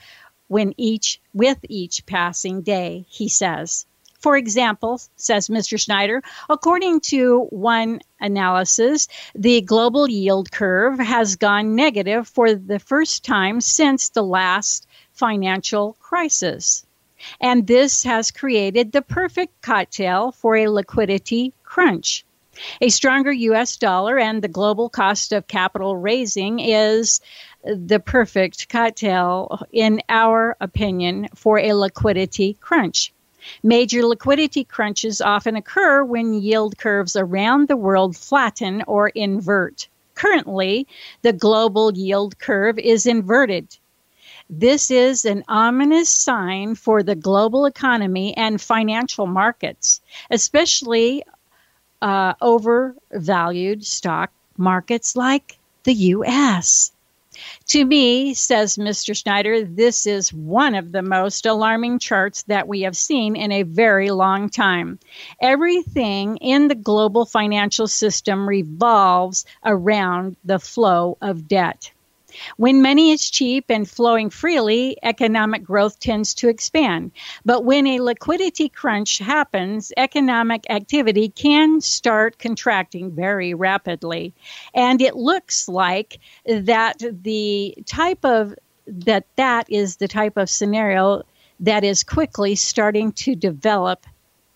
when 0.49 0.73
each 0.77 1.21
with 1.35 1.59
each 1.69 2.07
passing 2.07 2.63
day, 2.63 3.05
he 3.09 3.29
says. 3.29 3.85
For 4.27 4.37
example, 4.37 5.01
says 5.15 5.47
Mr. 5.47 5.79
Snyder, 5.79 6.21
according 6.51 6.99
to 7.13 7.47
one 7.51 8.01
analysis, 8.21 9.07
the 9.37 9.61
global 9.61 10.11
yield 10.11 10.51
curve 10.51 10.99
has 10.99 11.37
gone 11.37 11.77
negative 11.77 12.27
for 12.27 12.53
the 12.53 12.81
first 12.81 13.25
time 13.25 13.61
since 13.61 14.09
the 14.09 14.25
last 14.25 14.89
financial 15.13 15.93
crisis. 16.01 16.85
And 17.41 17.69
this 17.69 18.03
has 18.03 18.33
created 18.33 18.91
the 18.91 19.01
perfect 19.01 19.63
cocktail 19.63 20.33
for 20.33 20.57
a 20.57 20.71
liquidity 20.71 21.53
crunch. 21.63 22.25
A 22.81 22.89
stronger 22.89 23.31
US 23.31 23.77
dollar 23.77 24.19
and 24.19 24.43
the 24.43 24.49
global 24.49 24.89
cost 24.89 25.33
of 25.33 25.47
capital 25.47 25.97
raising 25.97 26.59
is 26.59 27.21
the 27.63 28.01
perfect 28.01 28.69
cocktail, 28.71 29.63
in 29.71 30.03
our 30.09 30.57
opinion, 30.61 31.29
for 31.37 31.61
a 31.61 31.75
liquidity 31.75 32.55
crunch. 32.55 33.13
Major 33.63 34.05
liquidity 34.05 34.65
crunches 34.65 35.21
often 35.21 35.57
occur 35.57 36.05
when 36.05 36.35
yield 36.35 36.79
curves 36.79 37.17
around 37.17 37.69
the 37.69 37.77
world 37.77 38.17
flatten 38.17 38.83
or 38.87 39.09
invert. 39.09 39.89
Currently, 40.15 40.87
the 41.23 41.33
global 41.33 41.93
yield 41.93 42.39
curve 42.39 42.79
is 42.79 43.07
inverted. 43.07 43.77
This 44.49 44.91
is 44.91 45.25
an 45.25 45.45
ominous 45.49 46.09
sign 46.09 46.75
for 46.75 47.03
the 47.03 47.15
global 47.17 47.67
economy 47.67 48.37
and 48.37 48.61
financial 48.61 49.27
markets, 49.27 50.01
especially 50.31 51.25
uh, 52.01 52.35
overvalued 52.41 53.85
stock 53.85 54.31
markets 54.57 55.17
like 55.17 55.59
the 55.85 55.95
U.S. 55.95 56.93
To 57.69 57.85
me, 57.85 58.35
says 58.35 58.77
Mr. 58.77 59.17
Snyder, 59.17 59.65
this 59.65 60.07
is 60.07 60.33
one 60.33 60.75
of 60.75 60.93
the 60.93 61.03
most 61.03 61.47
alarming 61.47 61.99
charts 61.99 62.43
that 62.45 62.69
we 62.69 62.83
have 62.83 62.97
seen 62.97 63.37
in 63.37 63.53
a 63.53 63.63
very 63.63 64.11
long 64.11 64.49
time. 64.49 64.99
Everything 65.41 66.37
in 66.39 66.69
the 66.69 66.75
global 66.75 67.25
financial 67.25 67.89
system 67.89 68.49
revolves 68.49 69.45
around 69.65 70.37
the 70.45 70.59
flow 70.59 71.19
of 71.21 71.49
debt. 71.49 71.91
When 72.57 72.83
money 72.83 73.11
is 73.11 73.31
cheap 73.31 73.71
and 73.71 73.89
flowing 73.89 74.31
freely, 74.31 74.97
economic 75.03 75.63
growth 75.63 76.01
tends 76.01 76.35
to 76.35 76.49
expand. 76.49 77.13
But 77.45 77.65
when 77.65 77.87
a 77.87 78.01
liquidity 78.01 78.69
crunch 78.69 79.19
happens, 79.19 79.93
economic 79.97 80.65
activity 80.71 81.29
can 81.29 81.81
start 81.81 82.39
contracting 82.39 83.11
very 83.13 83.55
rapidly. 83.55 84.35
And 84.75 85.01
it 85.01 85.17
looks 85.17 85.69
like 85.69 86.19
that 86.47 87.03
the 87.23 87.77
type 87.87 88.25
of 88.25 88.55
that 88.87 89.27
that 89.37 89.67
is 89.69 89.97
the 89.97 90.09
type 90.09 90.37
of 90.37 90.49
scenario 90.49 91.23
that 91.59 91.83
is 91.83 92.05
quickly 92.05 92.55
starting 92.55 93.11
to 93.13 93.35
develop 93.35 94.07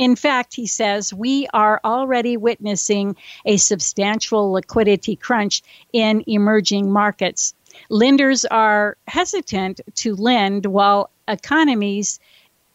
in 0.00 0.16
fact, 0.16 0.54
he 0.54 0.66
says, 0.66 1.12
we 1.12 1.46
are 1.52 1.78
already 1.84 2.38
witnessing 2.38 3.16
a 3.44 3.58
substantial 3.58 4.50
liquidity 4.50 5.14
crunch 5.14 5.62
in 5.92 6.24
emerging 6.26 6.90
markets 6.90 7.54
lenders 7.88 8.44
are 8.44 8.96
hesitant 9.06 9.80
to 9.96 10.14
lend 10.14 10.66
while 10.66 11.11
economies 11.28 12.20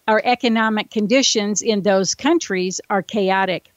or 0.07 0.21
economic 0.23 0.91
conditions 0.91 1.61
in 1.61 1.81
those 1.81 2.15
countries 2.15 2.79
are 2.89 3.01
chaotic. 3.01 3.71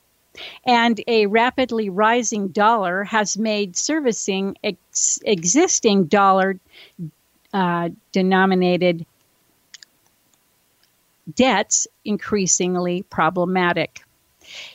And 0.65 1.01
a 1.09 1.27
rapidly 1.27 1.89
rising 1.89 2.49
dollar 2.49 3.05
has 3.05 3.37
made 3.37 3.77
servicing 3.77 4.57
ex- 4.63 5.19
existing 5.25 6.05
dollar 6.05 6.61
uh, 7.53 7.89
denominated 8.13 9.07
debts 11.35 11.87
increasingly 12.05 13.03
problematic. 13.03 14.03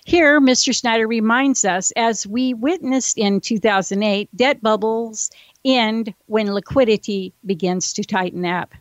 Here, 0.06 0.40
Mr. 0.40 0.76
Snyder 0.76 1.08
reminds 1.08 1.66
us 1.66 1.92
as 1.96 2.28
we 2.28 2.54
witnessed 2.54 3.18
in 3.18 3.42
2008, 3.42 4.30
debt 4.36 4.62
bubbles 4.62 5.32
end 5.66 6.14
when 6.28 6.54
liquidity 6.54 7.34
begins 7.46 7.94
to 7.94 8.04
tighten 8.04 8.46
up. 8.46 8.74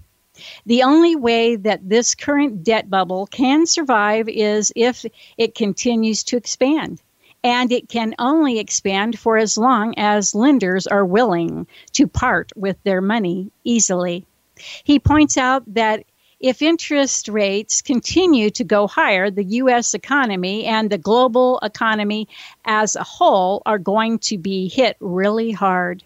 The 0.65 0.83
only 0.83 1.15
way 1.15 1.57
that 1.57 1.89
this 1.89 2.15
current 2.15 2.65
debt 2.65 2.89
bubble 2.89 3.27
can 3.27 3.67
survive 3.67 4.29
is 4.29 4.73
if 4.75 5.05
it 5.37 5.55
continues 5.55 6.25
to 6.25 6.37
expand. 6.37 7.03
And 7.45 7.73
it 7.73 7.89
can 7.89 8.15
only 8.19 8.59
expand 8.59 9.19
for 9.19 9.37
as 9.37 9.59
long 9.59 9.95
as 9.99 10.35
lenders 10.35 10.87
are 10.87 11.05
willing 11.05 11.67
to 11.93 12.07
part 12.07 12.53
with 12.57 12.77
their 12.83 13.01
money 13.01 13.51
easily. 13.65 14.25
He 14.85 14.99
points 14.99 15.37
out 15.37 15.65
that 15.75 16.05
if 16.39 16.63
interest 16.63 17.29
rates 17.29 17.83
continue 17.83 18.51
to 18.51 18.65
go 18.65 18.87
higher, 18.87 19.31
the 19.31 19.45
U.S. 19.45 19.95
economy 19.95 20.65
and 20.65 20.91
the 20.91 20.99
global 20.99 21.59
economy 21.63 22.29
as 22.65 22.97
a 22.97 23.05
whole 23.05 23.63
are 23.65 23.79
going 23.79 24.19
to 24.21 24.39
be 24.39 24.69
hit 24.69 24.97
really 24.99 25.53
hard. 25.53 26.03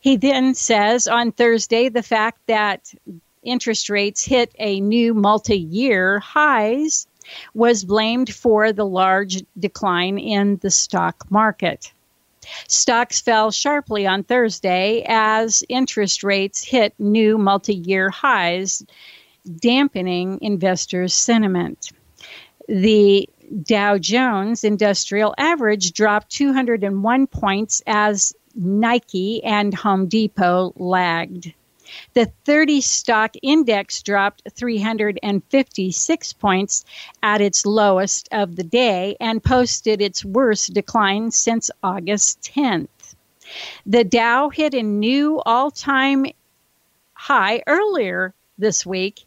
He 0.00 0.16
then 0.16 0.54
says 0.54 1.06
on 1.06 1.30
Thursday 1.32 1.88
the 1.90 2.02
fact 2.02 2.38
that 2.46 2.92
interest 3.42 3.90
rates 3.90 4.24
hit 4.24 4.54
a 4.58 4.80
new 4.80 5.14
multi 5.14 5.58
year 5.58 6.18
highs 6.18 7.06
was 7.54 7.84
blamed 7.84 8.34
for 8.34 8.72
the 8.72 8.86
large 8.86 9.42
decline 9.58 10.18
in 10.18 10.56
the 10.62 10.70
stock 10.70 11.30
market. 11.30 11.92
Stocks 12.66 13.20
fell 13.20 13.50
sharply 13.50 14.06
on 14.06 14.24
Thursday 14.24 15.04
as 15.06 15.62
interest 15.68 16.24
rates 16.24 16.64
hit 16.64 16.94
new 16.98 17.36
multi 17.36 17.74
year 17.74 18.08
highs 18.08 18.82
dampening 19.58 20.38
investors' 20.40 21.14
sentiment. 21.14 21.92
The 22.68 23.28
Dow 23.62 23.98
Jones 23.98 24.64
Industrial 24.64 25.34
Average 25.36 25.92
dropped 25.92 26.30
201 26.30 27.26
points 27.26 27.82
as 27.86 28.32
Nike 28.54 29.42
and 29.44 29.74
Home 29.74 30.06
Depot 30.06 30.72
lagged. 30.76 31.52
The 32.14 32.30
30 32.44 32.80
stock 32.80 33.34
index 33.42 34.02
dropped 34.02 34.42
356 34.50 36.32
points 36.34 36.84
at 37.22 37.40
its 37.40 37.66
lowest 37.66 38.28
of 38.30 38.56
the 38.56 38.64
day 38.64 39.16
and 39.18 39.42
posted 39.42 40.00
its 40.00 40.24
worst 40.24 40.72
decline 40.72 41.30
since 41.30 41.70
August 41.82 42.42
10th. 42.42 42.88
The 43.86 44.04
Dow 44.04 44.50
hit 44.50 44.74
a 44.74 44.82
new 44.82 45.40
all 45.44 45.70
time 45.70 46.26
high 47.14 47.62
earlier 47.66 48.34
this 48.56 48.86
week 48.86 49.26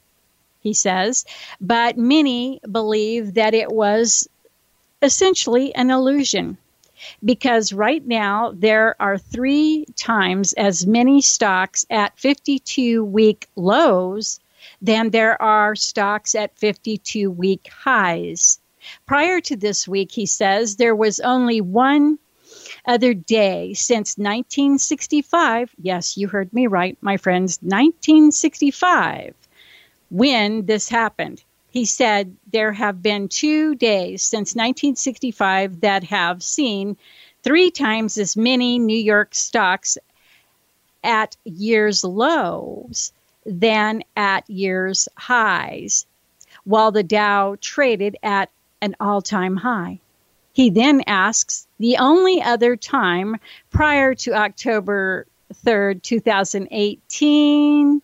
he 0.63 0.73
says, 0.73 1.25
but 1.59 1.97
many 1.97 2.61
believe 2.71 3.33
that 3.33 3.53
it 3.53 3.69
was 3.69 4.29
essentially 5.01 5.75
an 5.75 5.91
illusion 5.91 6.57
because 7.23 7.73
right 7.73 8.05
now 8.05 8.53
there 8.55 8.95
are 9.01 9.17
three 9.17 9.85
times 9.95 10.53
as 10.53 10.85
many 10.85 11.21
stocks 11.21 11.85
at 11.89 12.17
52 12.17 13.03
week 13.03 13.47
lows 13.55 14.39
than 14.81 15.09
there 15.09 15.41
are 15.41 15.75
stocks 15.75 16.35
at 16.35 16.57
52 16.57 17.29
week 17.29 17.69
highs. 17.71 18.59
Prior 19.05 19.39
to 19.41 19.55
this 19.55 19.87
week, 19.87 20.11
he 20.11 20.25
says, 20.25 20.75
there 20.75 20.95
was 20.95 21.19
only 21.21 21.61
one 21.61 22.19
other 22.85 23.13
day 23.13 23.73
since 23.73 24.17
1965. 24.17 25.71
Yes, 25.81 26.17
you 26.17 26.27
heard 26.27 26.51
me 26.53 26.67
right, 26.67 26.97
my 27.01 27.17
friends, 27.17 27.59
1965 27.61 29.33
when 30.09 30.65
this 30.67 30.89
happened. 30.89 31.43
He 31.73 31.85
said 31.85 32.35
there 32.51 32.71
have 32.71 33.01
been 33.01 33.27
two 33.27 33.73
days 33.73 34.21
since 34.21 34.53
1965 34.53 35.81
that 35.81 36.03
have 36.03 36.43
seen 36.43 36.95
three 37.41 37.71
times 37.71 38.19
as 38.19 38.37
many 38.37 38.77
New 38.77 38.95
York 38.95 39.33
stocks 39.33 39.97
at 41.03 41.35
years' 41.45 42.03
lows 42.03 43.11
than 43.43 44.03
at 44.15 44.47
years' 44.47 45.09
highs, 45.17 46.05
while 46.63 46.91
the 46.91 47.01
Dow 47.01 47.57
traded 47.59 48.17
at 48.21 48.51
an 48.79 48.95
all 48.99 49.23
time 49.23 49.55
high. 49.55 49.99
He 50.53 50.69
then 50.69 51.01
asks 51.07 51.65
the 51.79 51.97
only 51.97 52.39
other 52.39 52.75
time 52.75 53.37
prior 53.71 54.13
to 54.13 54.35
October 54.35 55.25
3rd, 55.65 56.03
2018 56.03 58.03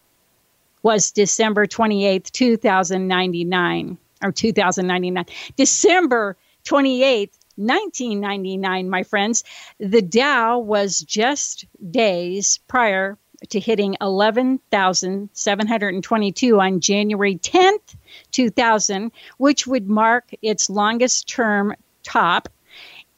was 0.82 1.12
December 1.12 1.68
28th, 1.68 2.32
2099 2.32 3.98
or 4.24 4.32
2099. 4.32 5.26
December 5.56 6.38
28th, 6.66 7.38
1999, 7.56 8.90
my 8.90 9.04
friends, 9.04 9.44
the 9.80 10.02
Dow 10.02 10.58
was 10.60 11.02
just 11.02 11.66
days 11.92 12.60
prior 12.68 13.18
to 13.50 13.60
hitting 13.60 13.98
11,722 14.02 16.60
on 16.60 16.80
January 16.80 17.38
10th, 17.38 17.96
2000, 18.32 19.12
which 19.38 19.68
would 19.68 19.88
mark 19.90 20.32
its 20.42 20.70
longest 20.70 21.28
term 21.28 21.74
top. 22.04 22.48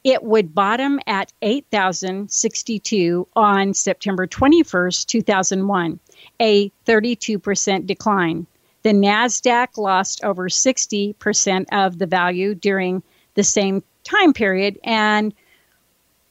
It 0.04 0.24
would 0.24 0.56
bottom 0.56 1.00
at 1.06 1.32
8,062 1.43 3.28
on 3.36 3.76
September 3.76 4.26
21st, 4.26 5.06
2001 5.06 6.00
a 6.41 6.71
32% 6.88 7.86
decline. 7.86 8.47
The 8.84 8.89
NASDAQ 8.89 9.77
lost 9.77 10.23
over 10.23 10.49
60% 10.49 11.65
of 11.71 11.99
the 11.99 12.08
value 12.08 12.56
during 12.56 13.04
the 13.36 13.43
same 13.43 13.84
time 14.04 14.34
period 14.34 14.80
and 14.84 15.34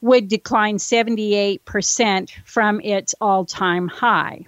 would 0.01 0.27
decline 0.27 0.77
78% 0.77 2.31
from 2.45 2.81
its 2.81 3.15
all 3.21 3.45
time 3.45 3.87
high. 3.87 4.45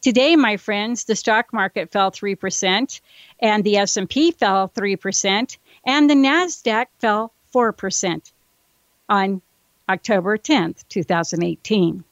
Today, 0.00 0.36
my 0.36 0.56
friends, 0.56 1.04
the 1.04 1.16
stock 1.16 1.52
market 1.52 1.90
fell 1.90 2.10
3% 2.10 3.00
and 3.40 3.64
the 3.64 3.76
S&P 3.76 4.30
fell 4.32 4.68
3% 4.68 5.58
and 5.84 6.10
the 6.10 6.14
Nasdaq 6.14 6.86
fell 6.98 7.32
4% 7.54 8.32
on 9.08 9.42
October 9.88 10.38
10th, 10.38 10.84
2018. 10.88 12.04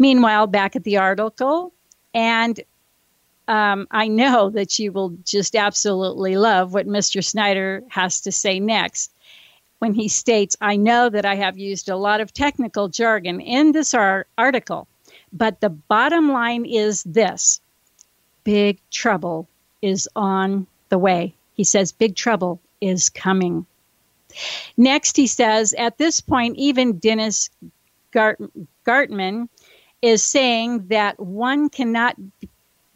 Meanwhile, 0.00 0.48
back 0.48 0.74
at 0.74 0.82
the 0.82 0.96
article, 0.96 1.72
and 2.14 2.58
um, 3.46 3.86
I 3.90 4.08
know 4.08 4.48
that 4.50 4.78
you 4.78 4.92
will 4.92 5.10
just 5.24 5.54
absolutely 5.54 6.36
love 6.38 6.72
what 6.72 6.86
Mr. 6.86 7.22
Snyder 7.22 7.84
has 7.88 8.22
to 8.22 8.32
say 8.32 8.60
next 8.60 9.12
when 9.78 9.92
he 9.92 10.08
states, 10.08 10.56
I 10.60 10.76
know 10.76 11.10
that 11.10 11.26
I 11.26 11.34
have 11.34 11.58
used 11.58 11.88
a 11.88 11.96
lot 11.96 12.20
of 12.20 12.32
technical 12.32 12.88
jargon 12.88 13.40
in 13.40 13.72
this 13.72 13.92
ar- 13.92 14.26
article, 14.38 14.88
but 15.32 15.60
the 15.60 15.70
bottom 15.70 16.32
line 16.32 16.64
is 16.64 17.02
this 17.02 17.60
big 18.42 18.78
trouble 18.90 19.48
is 19.82 20.08
on 20.16 20.66
the 20.88 20.98
way. 20.98 21.34
He 21.54 21.64
says, 21.64 21.92
big 21.92 22.16
trouble 22.16 22.60
is 22.80 23.10
coming. 23.10 23.66
Next, 24.76 25.16
he 25.16 25.26
says, 25.26 25.74
at 25.74 25.98
this 25.98 26.20
point, 26.20 26.56
even 26.56 26.98
Dennis 26.98 27.50
Gart- 28.12 28.40
Gartman 28.86 29.48
is 30.02 30.22
saying 30.22 30.86
that 30.88 31.18
one 31.20 31.68
cannot 31.68 32.16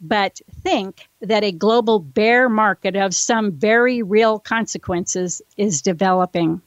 but 0.01 0.39
think 0.63 1.07
that 1.21 1.43
a 1.43 1.51
global 1.51 1.99
bear 1.99 2.49
market 2.49 2.95
of 2.95 3.15
some 3.15 3.51
very 3.51 4.01
real 4.01 4.39
consequences 4.39 5.41
is 5.57 5.81
developing. 5.81 6.61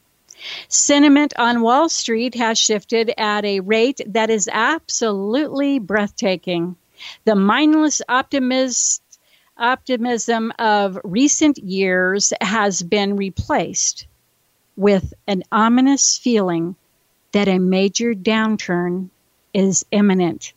Sentiment 0.68 1.34
on 1.36 1.62
Wall 1.62 1.88
Street 1.88 2.34
has 2.36 2.58
shifted 2.58 3.12
at 3.18 3.44
a 3.44 3.60
rate 3.60 4.00
that 4.06 4.30
is 4.30 4.48
absolutely 4.52 5.78
breathtaking. 5.78 6.76
The 7.24 7.34
mindless 7.34 8.00
optimist, 8.08 9.02
optimism 9.56 10.52
of 10.58 10.98
recent 11.02 11.58
years 11.58 12.32
has 12.40 12.82
been 12.82 13.16
replaced 13.16 14.06
with 14.76 15.12
an 15.26 15.42
ominous 15.50 16.16
feeling 16.16 16.76
that 17.32 17.48
a 17.48 17.58
major 17.58 18.14
downturn 18.14 19.10
is 19.58 19.84
imminent. 19.90 20.52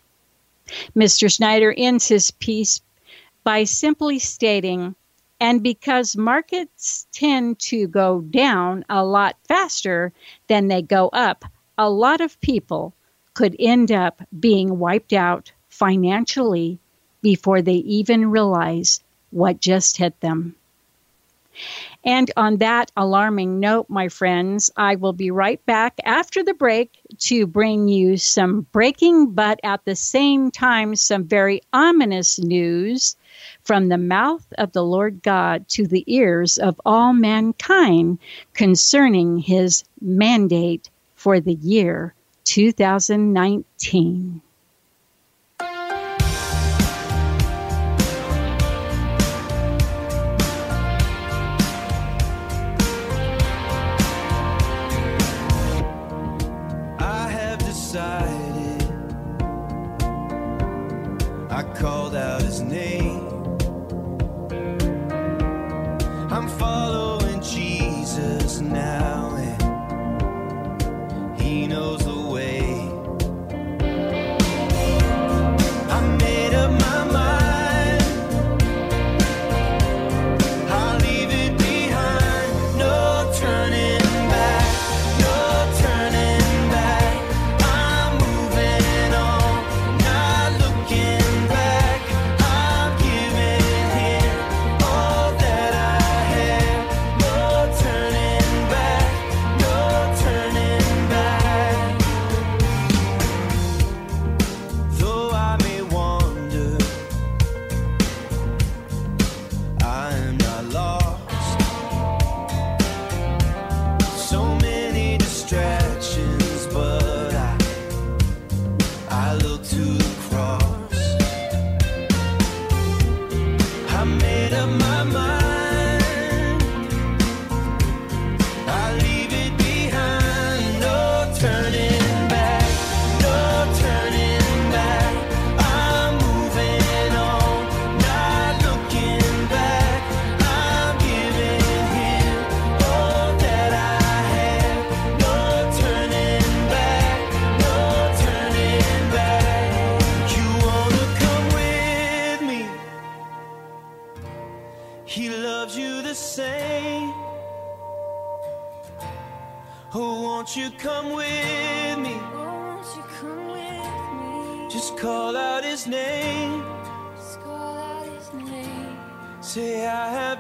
Mr. 0.96 1.32
Snyder 1.32 1.74
ends 1.76 2.08
his 2.08 2.32
piece 2.32 2.82
by 3.44 3.64
simply 3.64 4.20
stating, 4.20 4.96
and 5.40 5.64
because 5.64 6.16
markets 6.16 7.08
tend 7.12 7.58
to 7.58 7.88
go 7.88 8.22
down 8.22 8.86
a 8.90 9.04
lot 9.04 9.36
faster 9.48 10.14
than 10.48 10.68
they 10.68 10.84
go 10.84 11.10
up, 11.10 11.46
a 11.78 11.90
lot 11.90 12.22
of 12.22 12.40
people 12.42 12.94
could 13.34 13.56
end 13.58 13.92
up 13.92 14.22
being 14.40 14.78
wiped 14.78 15.14
out 15.14 15.52
financially 15.70 16.78
before 17.24 17.62
they 17.62 17.76
even 18.00 18.30
realize 18.30 19.02
what 19.32 19.60
just 19.60 19.98
hit 19.98 20.20
them. 20.20 20.56
And 22.04 22.32
on 22.36 22.58
that 22.58 22.92
alarming 22.98 23.60
note, 23.60 23.88
my 23.90 24.08
friends, 24.08 24.72
I 24.76 24.96
will 24.96 25.14
be 25.14 25.30
right 25.30 25.64
back 25.66 26.00
after 26.04 26.44
the 26.44 26.54
break 26.54 26.92
to 27.20 27.46
bring 27.46 27.88
you 27.88 28.18
some 28.18 28.62
breaking, 28.72 29.32
but 29.32 29.60
at 29.64 29.86
the 29.86 29.96
same 29.96 30.50
time, 30.52 30.96
some 30.96 31.26
very 31.26 31.62
ominous 31.74 32.40
news 32.40 33.16
from 33.64 33.90
the 33.90 33.98
mouth 33.98 34.46
of 34.58 34.72
the 34.72 34.84
Lord 34.84 35.22
God 35.22 35.68
to 35.70 35.86
the 35.86 36.04
ears 36.08 36.58
of 36.58 36.82
all 36.86 37.14
mankind 37.14 38.18
concerning 38.54 39.38
his 39.38 39.84
mandate 40.00 40.90
for 41.16 41.40
the 41.40 41.54
year 41.54 42.16
2019. 42.46 44.42
Have 57.94 58.31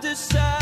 I 0.04 0.61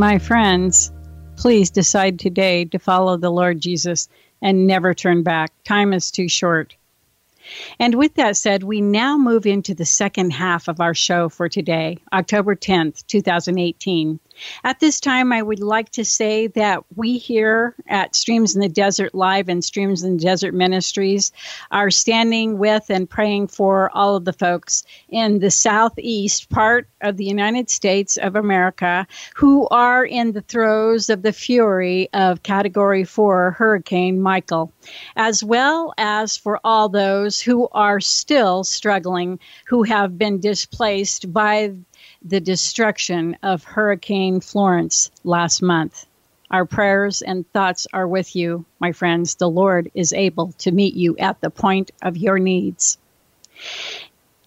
My 0.00 0.16
friends, 0.16 0.90
please 1.36 1.68
decide 1.68 2.18
today 2.18 2.64
to 2.64 2.78
follow 2.78 3.18
the 3.18 3.28
Lord 3.28 3.60
Jesus 3.60 4.08
and 4.40 4.66
never 4.66 4.94
turn 4.94 5.22
back. 5.22 5.52
Time 5.62 5.92
is 5.92 6.10
too 6.10 6.26
short. 6.26 6.74
And 7.78 7.96
with 7.96 8.14
that 8.14 8.38
said, 8.38 8.62
we 8.62 8.80
now 8.80 9.18
move 9.18 9.44
into 9.44 9.74
the 9.74 9.84
second 9.84 10.30
half 10.30 10.68
of 10.68 10.80
our 10.80 10.94
show 10.94 11.28
for 11.28 11.50
today, 11.50 11.98
October 12.14 12.56
10th, 12.56 13.06
2018. 13.08 14.18
At 14.64 14.80
this 14.80 15.00
time, 15.00 15.32
I 15.32 15.42
would 15.42 15.60
like 15.60 15.90
to 15.90 16.04
say 16.04 16.46
that 16.48 16.84
we 16.96 17.18
here 17.18 17.74
at 17.88 18.14
Streams 18.14 18.54
in 18.54 18.60
the 18.60 18.68
Desert 18.68 19.14
Live 19.14 19.48
and 19.48 19.64
Streams 19.64 20.02
in 20.02 20.16
the 20.16 20.24
Desert 20.24 20.54
Ministries 20.54 21.32
are 21.70 21.90
standing 21.90 22.58
with 22.58 22.90
and 22.90 23.08
praying 23.08 23.48
for 23.48 23.90
all 23.94 24.16
of 24.16 24.24
the 24.24 24.32
folks 24.32 24.84
in 25.08 25.38
the 25.40 25.50
southeast 25.50 26.48
part 26.50 26.88
of 27.00 27.16
the 27.16 27.24
United 27.24 27.70
States 27.70 28.16
of 28.16 28.36
America 28.36 29.06
who 29.34 29.66
are 29.68 30.04
in 30.04 30.32
the 30.32 30.42
throes 30.42 31.08
of 31.10 31.22
the 31.22 31.32
fury 31.32 32.08
of 32.12 32.42
Category 32.42 33.04
4 33.04 33.52
Hurricane 33.52 34.20
Michael, 34.20 34.72
as 35.16 35.42
well 35.42 35.92
as 35.98 36.36
for 36.36 36.60
all 36.64 36.88
those 36.88 37.40
who 37.40 37.68
are 37.72 38.00
still 38.00 38.64
struggling, 38.64 39.38
who 39.66 39.82
have 39.82 40.18
been 40.18 40.40
displaced 40.40 41.32
by 41.32 41.72
the 42.24 42.40
destruction 42.40 43.36
of 43.42 43.64
Hurricane 43.64 44.40
Florence 44.40 45.10
last 45.24 45.62
month. 45.62 46.06
Our 46.50 46.64
prayers 46.64 47.22
and 47.22 47.50
thoughts 47.52 47.86
are 47.92 48.06
with 48.06 48.34
you, 48.34 48.64
my 48.78 48.92
friends. 48.92 49.36
The 49.36 49.48
Lord 49.48 49.90
is 49.94 50.12
able 50.12 50.52
to 50.58 50.72
meet 50.72 50.94
you 50.94 51.16
at 51.16 51.40
the 51.40 51.50
point 51.50 51.92
of 52.02 52.16
your 52.16 52.38
needs. 52.38 52.98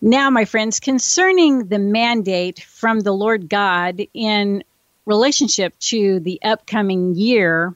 Now, 0.01 0.29
my 0.29 0.45
friends, 0.45 0.81
concerning 0.81 1.67
the 1.67 1.79
mandate 1.79 2.59
from 2.59 2.99
the 2.99 3.13
Lord 3.13 3.47
God 3.47 4.01
in 4.13 4.63
relationship 5.05 5.77
to 5.79 6.19
the 6.19 6.41
upcoming 6.43 7.15
year 7.15 7.73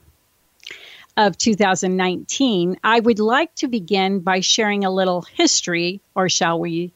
of 1.16 1.38
2019, 1.38 2.78
I 2.84 3.00
would 3.00 3.18
like 3.18 3.54
to 3.56 3.68
begin 3.68 4.20
by 4.20 4.40
sharing 4.40 4.84
a 4.84 4.90
little 4.90 5.22
history, 5.22 6.00
or 6.14 6.28
shall 6.28 6.60
we 6.60 6.92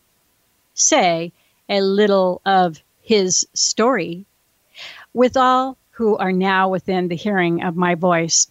say, 0.75 1.33
a 1.69 1.81
little 1.81 2.43
of 2.45 2.83
his 3.13 3.47
story 3.53 4.25
with 5.13 5.37
all 5.37 5.77
who 5.91 6.17
are 6.17 6.33
now 6.33 6.71
within 6.71 7.09
the 7.09 7.15
hearing 7.15 7.63
of 7.63 7.77
my 7.77 7.95
voice. 7.95 8.51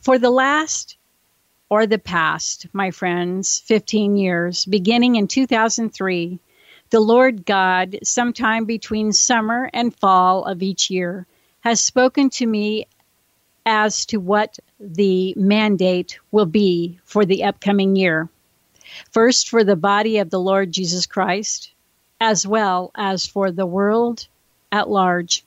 For 0.00 0.18
the 0.18 0.32
last 0.32 0.96
or 1.68 1.86
the 1.86 2.00
past, 2.00 2.66
my 2.72 2.90
friends, 2.90 3.60
15 3.60 4.16
years, 4.16 4.64
beginning 4.64 5.14
in 5.14 5.28
2003, 5.28 6.40
the 6.90 6.98
Lord 6.98 7.46
God, 7.46 7.96
sometime 8.02 8.64
between 8.64 9.12
summer 9.12 9.70
and 9.72 9.94
fall 9.94 10.42
of 10.46 10.60
each 10.60 10.90
year, 10.90 11.24
has 11.60 11.80
spoken 11.80 12.30
to 12.30 12.46
me 12.46 12.88
as 13.64 14.04
to 14.06 14.16
what 14.16 14.58
the 14.80 15.32
mandate 15.36 16.18
will 16.32 16.46
be 16.46 16.98
for 17.04 17.24
the 17.24 17.44
upcoming 17.44 17.94
year. 17.94 18.28
First, 19.12 19.48
for 19.48 19.62
the 19.62 19.76
body 19.76 20.18
of 20.18 20.30
the 20.30 20.40
Lord 20.40 20.72
Jesus 20.72 21.06
Christ, 21.06 21.70
as 22.24 22.46
well 22.46 22.90
as 22.94 23.26
for 23.26 23.50
the 23.50 23.66
world 23.66 24.26
at 24.72 24.88
large. 24.88 25.44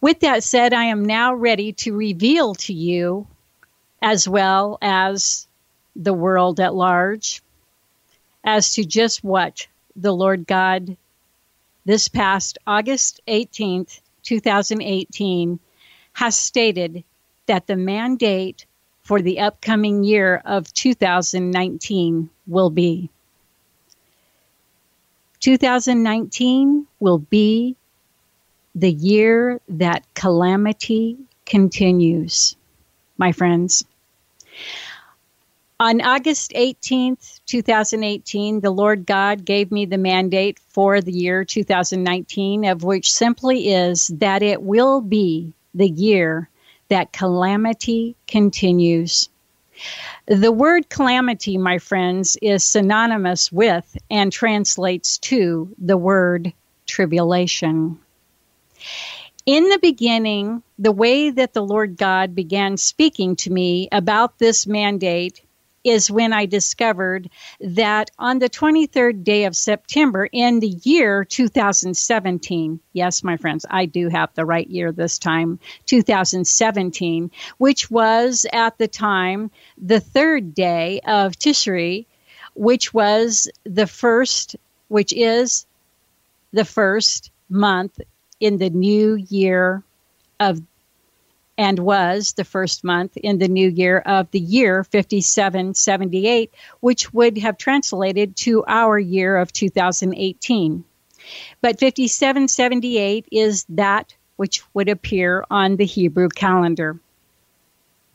With 0.00 0.20
that 0.20 0.44
said, 0.44 0.72
I 0.72 0.84
am 0.84 1.04
now 1.04 1.34
ready 1.34 1.72
to 1.72 1.96
reveal 1.96 2.54
to 2.66 2.72
you, 2.72 3.26
as 4.00 4.28
well 4.28 4.78
as 4.80 5.48
the 5.96 6.12
world 6.14 6.60
at 6.60 6.72
large, 6.72 7.42
as 8.44 8.74
to 8.74 8.84
just 8.84 9.24
what 9.24 9.66
the 9.96 10.14
Lord 10.14 10.46
God 10.46 10.96
this 11.84 12.06
past 12.06 12.58
August 12.64 13.20
18th, 13.26 14.00
2018, 14.22 15.58
has 16.12 16.36
stated 16.36 17.02
that 17.46 17.66
the 17.66 17.76
mandate 17.76 18.66
for 19.02 19.20
the 19.20 19.40
upcoming 19.40 20.04
year 20.04 20.40
of 20.44 20.72
2019 20.72 22.30
will 22.46 22.70
be. 22.70 23.10
2019 25.42 26.86
will 27.00 27.18
be 27.18 27.76
the 28.76 28.92
year 28.92 29.60
that 29.68 30.06
calamity 30.14 31.18
continues, 31.44 32.56
my 33.18 33.32
friends. 33.32 33.84
On 35.80 36.00
August 36.00 36.52
18th, 36.52 37.40
2018, 37.46 38.60
the 38.60 38.70
Lord 38.70 39.04
God 39.04 39.44
gave 39.44 39.72
me 39.72 39.84
the 39.84 39.98
mandate 39.98 40.60
for 40.68 41.00
the 41.00 41.10
year 41.10 41.44
2019, 41.44 42.64
of 42.64 42.84
which 42.84 43.12
simply 43.12 43.72
is 43.72 44.06
that 44.18 44.44
it 44.44 44.62
will 44.62 45.00
be 45.00 45.52
the 45.74 45.88
year 45.88 46.48
that 46.88 47.12
calamity 47.12 48.14
continues. 48.28 49.28
The 50.26 50.52
word 50.52 50.88
calamity, 50.88 51.58
my 51.58 51.78
friends, 51.78 52.36
is 52.40 52.64
synonymous 52.64 53.50
with 53.50 53.96
and 54.10 54.32
translates 54.32 55.18
to 55.18 55.74
the 55.78 55.96
word 55.96 56.52
tribulation. 56.86 57.98
In 59.44 59.68
the 59.68 59.78
beginning, 59.80 60.62
the 60.78 60.92
way 60.92 61.30
that 61.30 61.52
the 61.52 61.64
Lord 61.64 61.96
God 61.96 62.34
began 62.34 62.76
speaking 62.76 63.34
to 63.36 63.50
me 63.50 63.88
about 63.90 64.38
this 64.38 64.66
mandate 64.66 65.40
is 65.84 66.10
when 66.10 66.32
I 66.32 66.46
discovered 66.46 67.28
that 67.60 68.10
on 68.18 68.38
the 68.38 68.48
23rd 68.48 69.24
day 69.24 69.44
of 69.44 69.56
September 69.56 70.28
in 70.30 70.60
the 70.60 70.78
year 70.84 71.24
2017, 71.24 72.80
yes, 72.92 73.24
my 73.24 73.36
friends, 73.36 73.66
I 73.68 73.86
do 73.86 74.08
have 74.08 74.34
the 74.34 74.44
right 74.44 74.68
year 74.68 74.92
this 74.92 75.18
time, 75.18 75.58
2017, 75.86 77.30
which 77.58 77.90
was 77.90 78.46
at 78.52 78.78
the 78.78 78.88
time 78.88 79.50
the 79.76 80.00
third 80.00 80.54
day 80.54 81.00
of 81.06 81.38
Tishri, 81.38 82.06
which 82.54 82.94
was 82.94 83.50
the 83.64 83.86
first, 83.86 84.56
which 84.88 85.12
is 85.12 85.66
the 86.52 86.64
first 86.64 87.30
month 87.48 88.00
in 88.40 88.58
the 88.58 88.70
new 88.70 89.14
year 89.14 89.82
of 90.38 90.60
and 91.58 91.78
was 91.78 92.32
the 92.32 92.44
first 92.44 92.84
month 92.84 93.16
in 93.16 93.38
the 93.38 93.48
new 93.48 93.68
year 93.68 93.98
of 93.98 94.30
the 94.30 94.40
year 94.40 94.84
5778, 94.84 96.50
which 96.80 97.12
would 97.12 97.38
have 97.38 97.58
translated 97.58 98.36
to 98.36 98.64
our 98.66 98.98
year 98.98 99.36
of 99.36 99.52
2018. 99.52 100.84
But 101.60 101.78
5778 101.78 103.26
is 103.30 103.64
that 103.68 104.14
which 104.36 104.62
would 104.74 104.88
appear 104.88 105.44
on 105.50 105.76
the 105.76 105.84
Hebrew 105.84 106.28
calendar. 106.28 106.98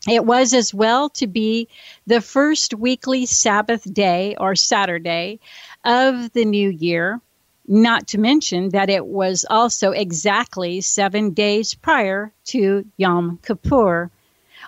It 0.08 0.24
was 0.24 0.52
as 0.54 0.72
well 0.72 1.08
to 1.10 1.26
be 1.26 1.68
the 2.06 2.20
first 2.20 2.74
weekly 2.74 3.26
Sabbath 3.26 3.92
day 3.92 4.36
or 4.38 4.54
Saturday 4.54 5.40
of 5.84 6.32
the 6.32 6.44
new 6.44 6.70
year, 6.70 7.20
not 7.68 8.08
to 8.08 8.18
mention 8.18 8.70
that 8.70 8.90
it 8.90 9.06
was 9.06 9.44
also 9.48 9.92
exactly 9.92 10.80
seven 10.80 11.30
days 11.30 11.74
prior 11.74 12.32
to 12.46 12.84
Yom 12.96 13.38
Kippur, 13.42 14.10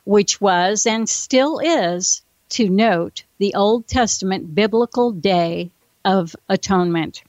which 0.05 0.41
was 0.41 0.87
and 0.87 1.09
still 1.09 1.59
is, 1.59 2.23
to 2.51 2.69
note, 2.69 3.25
the 3.39 3.55
Old 3.55 3.89
Testament 3.89 4.55
biblical 4.55 5.13
day 5.13 5.71
of 6.05 6.37
atonement. 6.49 7.23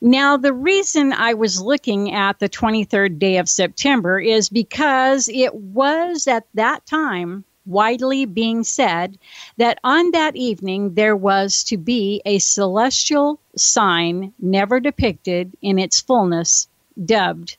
Now, 0.00 0.36
the 0.36 0.52
reason 0.52 1.12
I 1.12 1.34
was 1.34 1.60
looking 1.60 2.12
at 2.12 2.38
the 2.38 2.48
23rd 2.48 3.18
day 3.18 3.36
of 3.38 3.48
September 3.48 4.18
is 4.18 4.48
because 4.48 5.28
it 5.28 5.54
was 5.54 6.26
at 6.26 6.46
that 6.54 6.86
time 6.86 7.44
widely 7.66 8.24
being 8.24 8.64
said 8.64 9.18
that 9.56 9.78
on 9.84 10.10
that 10.10 10.36
evening 10.36 10.94
there 10.94 11.16
was 11.16 11.64
to 11.64 11.76
be 11.76 12.20
a 12.24 12.38
celestial 12.38 13.38
sign 13.56 14.32
never 14.38 14.80
depicted 14.80 15.52
in 15.62 15.78
its 15.78 16.00
fullness, 16.00 16.68
dubbed 17.04 17.56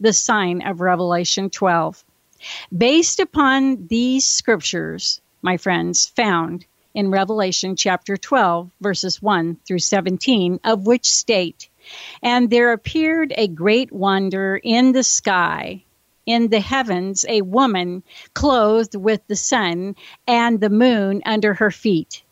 the 0.00 0.12
sign 0.12 0.62
of 0.62 0.80
Revelation 0.80 1.50
12. 1.50 2.04
Based 2.76 3.20
upon 3.20 3.86
these 3.86 4.26
scriptures, 4.26 5.20
my 5.40 5.56
friends, 5.56 6.06
found 6.06 6.66
in 6.94 7.10
Revelation 7.10 7.76
chapter 7.76 8.16
12, 8.16 8.70
verses 8.80 9.22
1 9.22 9.56
through 9.66 9.78
17, 9.78 10.60
of 10.64 10.86
which 10.86 11.10
state, 11.10 11.68
And 12.22 12.50
there 12.50 12.72
appeared 12.72 13.32
a 13.36 13.48
great 13.48 13.92
wonder 13.92 14.60
in 14.62 14.92
the 14.92 15.02
sky, 15.02 15.84
in 16.26 16.48
the 16.48 16.60
heavens, 16.60 17.24
a 17.28 17.42
woman 17.42 18.02
clothed 18.34 18.94
with 18.94 19.20
the 19.26 19.36
sun 19.36 19.96
and 20.26 20.60
the 20.60 20.70
moon 20.70 21.22
under 21.26 21.54
her 21.54 21.70
feet, 21.70 22.22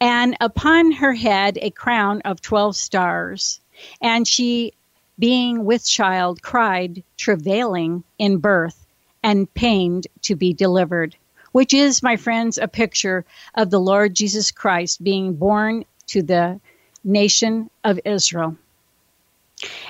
and 0.00 0.36
upon 0.40 0.92
her 0.92 1.14
head 1.14 1.58
a 1.62 1.70
crown 1.70 2.20
of 2.24 2.40
12 2.40 2.76
stars. 2.76 3.60
And 4.00 4.26
she, 4.26 4.72
being 5.18 5.64
with 5.64 5.86
child, 5.86 6.42
cried, 6.42 7.02
travailing 7.16 8.04
in 8.18 8.38
birth 8.38 8.86
and 9.22 9.52
pained 9.54 10.06
to 10.22 10.34
be 10.36 10.52
delivered, 10.52 11.16
which 11.52 11.74
is, 11.74 12.02
my 12.02 12.16
friends, 12.16 12.58
a 12.58 12.68
picture 12.68 13.24
of 13.54 13.70
the 13.70 13.80
Lord 13.80 14.14
Jesus 14.14 14.50
Christ 14.50 15.02
being 15.02 15.34
born 15.34 15.84
to 16.08 16.22
the 16.22 16.60
nation 17.04 17.70
of 17.84 18.00
Israel. 18.04 18.56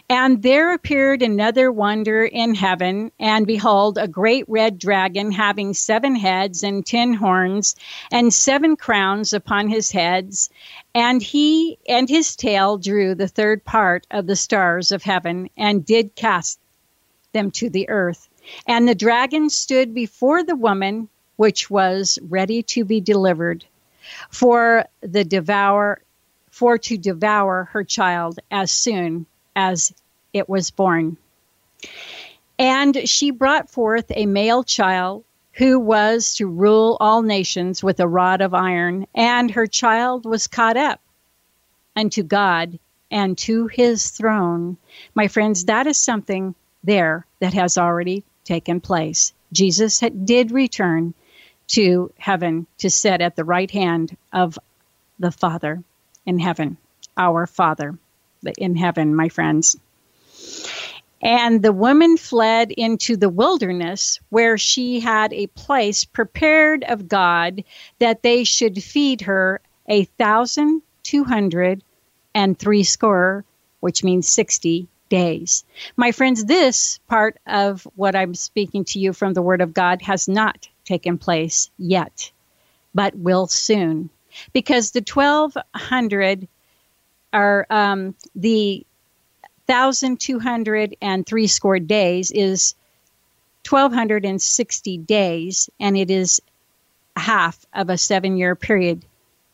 And 0.08 0.42
there 0.42 0.72
appeared 0.74 1.22
another 1.22 1.70
wonder 1.70 2.24
in 2.24 2.56
heaven, 2.56 3.12
and 3.20 3.46
behold, 3.46 3.98
a 3.98 4.08
great 4.08 4.44
red 4.48 4.78
dragon 4.78 5.30
having 5.30 5.74
seven 5.74 6.16
heads 6.16 6.64
and 6.64 6.84
ten 6.84 7.14
horns, 7.14 7.76
and 8.10 8.34
seven 8.34 8.74
crowns 8.74 9.32
upon 9.32 9.68
his 9.68 9.92
heads. 9.92 10.50
And 10.92 11.22
he 11.22 11.78
and 11.88 12.08
his 12.08 12.34
tail 12.34 12.78
drew 12.78 13.14
the 13.14 13.28
third 13.28 13.64
part 13.64 14.08
of 14.10 14.26
the 14.26 14.34
stars 14.34 14.90
of 14.90 15.04
heaven, 15.04 15.48
and 15.56 15.84
did 15.84 16.16
cast 16.16 16.58
them 17.32 17.52
to 17.52 17.70
the 17.70 17.88
earth. 17.88 18.28
And 18.66 18.88
the 18.88 18.96
dragon 18.96 19.50
stood 19.50 19.94
before 19.94 20.42
the 20.42 20.56
woman, 20.56 21.08
which 21.36 21.70
was 21.70 22.18
ready 22.28 22.64
to 22.64 22.84
be 22.84 23.00
delivered, 23.00 23.64
for 24.30 24.86
the 25.00 25.22
devour, 25.22 26.02
for 26.50 26.76
to 26.78 26.98
devour 26.98 27.68
her 27.70 27.84
child 27.84 28.40
as 28.50 28.72
soon 28.72 29.26
as 29.56 29.92
it 30.32 30.48
was 30.48 30.70
born. 30.70 31.16
And 32.58 33.08
she 33.08 33.30
brought 33.30 33.70
forth 33.70 34.10
a 34.14 34.26
male 34.26 34.62
child 34.64 35.24
who 35.54 35.78
was 35.78 36.34
to 36.34 36.46
rule 36.46 36.96
all 37.00 37.22
nations 37.22 37.82
with 37.82 38.00
a 38.00 38.08
rod 38.08 38.40
of 38.40 38.54
iron, 38.54 39.06
and 39.14 39.50
her 39.50 39.66
child 39.66 40.24
was 40.24 40.46
caught 40.46 40.76
up 40.76 41.00
unto 41.96 42.22
God 42.22 42.78
and 43.10 43.36
to 43.38 43.66
his 43.66 44.10
throne. 44.10 44.76
My 45.14 45.28
friends, 45.28 45.64
that 45.64 45.86
is 45.86 45.98
something 45.98 46.54
there 46.84 47.26
that 47.40 47.54
has 47.54 47.76
already 47.76 48.24
taken 48.44 48.80
place. 48.80 49.32
Jesus 49.52 50.00
did 50.24 50.50
return 50.50 51.14
to 51.68 52.12
heaven 52.18 52.66
to 52.78 52.90
sit 52.90 53.20
at 53.20 53.36
the 53.36 53.44
right 53.44 53.70
hand 53.70 54.16
of 54.32 54.58
the 55.18 55.30
Father 55.30 55.82
in 56.24 56.38
heaven, 56.38 56.76
our 57.16 57.46
Father 57.46 57.98
in 58.58 58.76
heaven, 58.76 59.14
my 59.14 59.28
friends. 59.28 59.76
And 61.22 61.62
the 61.62 61.72
woman 61.72 62.16
fled 62.16 62.70
into 62.70 63.16
the 63.16 63.28
wilderness 63.28 64.18
where 64.30 64.56
she 64.56 65.00
had 65.00 65.32
a 65.32 65.48
place 65.48 66.04
prepared 66.04 66.82
of 66.84 67.08
God 67.08 67.62
that 67.98 68.22
they 68.22 68.44
should 68.44 68.82
feed 68.82 69.20
her 69.22 69.60
a 69.86 70.04
thousand 70.04 70.82
two 71.02 71.24
hundred 71.24 71.82
and 72.34 72.58
three 72.58 72.84
score, 72.84 73.44
which 73.80 74.04
means 74.04 74.28
60 74.28 74.88
days. 75.08 75.64
My 75.96 76.12
friends, 76.12 76.44
this 76.44 77.00
part 77.08 77.36
of 77.46 77.86
what 77.96 78.14
I'm 78.14 78.34
speaking 78.34 78.84
to 78.86 78.98
you 78.98 79.12
from 79.12 79.34
the 79.34 79.42
Word 79.42 79.60
of 79.60 79.74
God 79.74 80.00
has 80.02 80.28
not 80.28 80.68
taken 80.84 81.18
place 81.18 81.70
yet, 81.76 82.30
but 82.94 83.14
will 83.16 83.46
soon. 83.46 84.08
Because 84.52 84.92
the 84.92 85.04
1200 85.06 86.48
are 87.32 87.66
um, 87.70 88.14
the 88.34 88.84
1,203 89.66 91.46
score 91.46 91.78
days 91.78 92.30
is 92.32 92.74
1,260 93.68 94.98
days, 94.98 95.70
and 95.78 95.96
it 95.96 96.10
is 96.10 96.40
half 97.16 97.64
of 97.74 97.88
a 97.88 97.98
seven 97.98 98.36
year 98.36 98.56
period. 98.56 99.04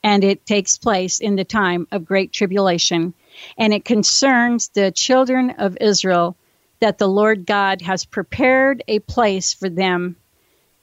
And 0.03 0.22
it 0.24 0.47
takes 0.47 0.79
place 0.79 1.20
in 1.20 1.37
the 1.37 1.45
time 1.45 1.87
of 1.93 2.07
great 2.07 2.33
tribulation. 2.33 3.12
and 3.59 3.74
it 3.74 3.85
concerns 3.85 4.68
the 4.68 4.91
children 4.91 5.51
of 5.59 5.77
Israel 5.81 6.37
that 6.81 6.97
the 6.99 7.09
Lord 7.09 7.45
God 7.45 7.83
has 7.83 8.05
prepared 8.05 8.83
a 8.89 8.99
place 9.01 9.53
for 9.53 9.68
them 9.68 10.16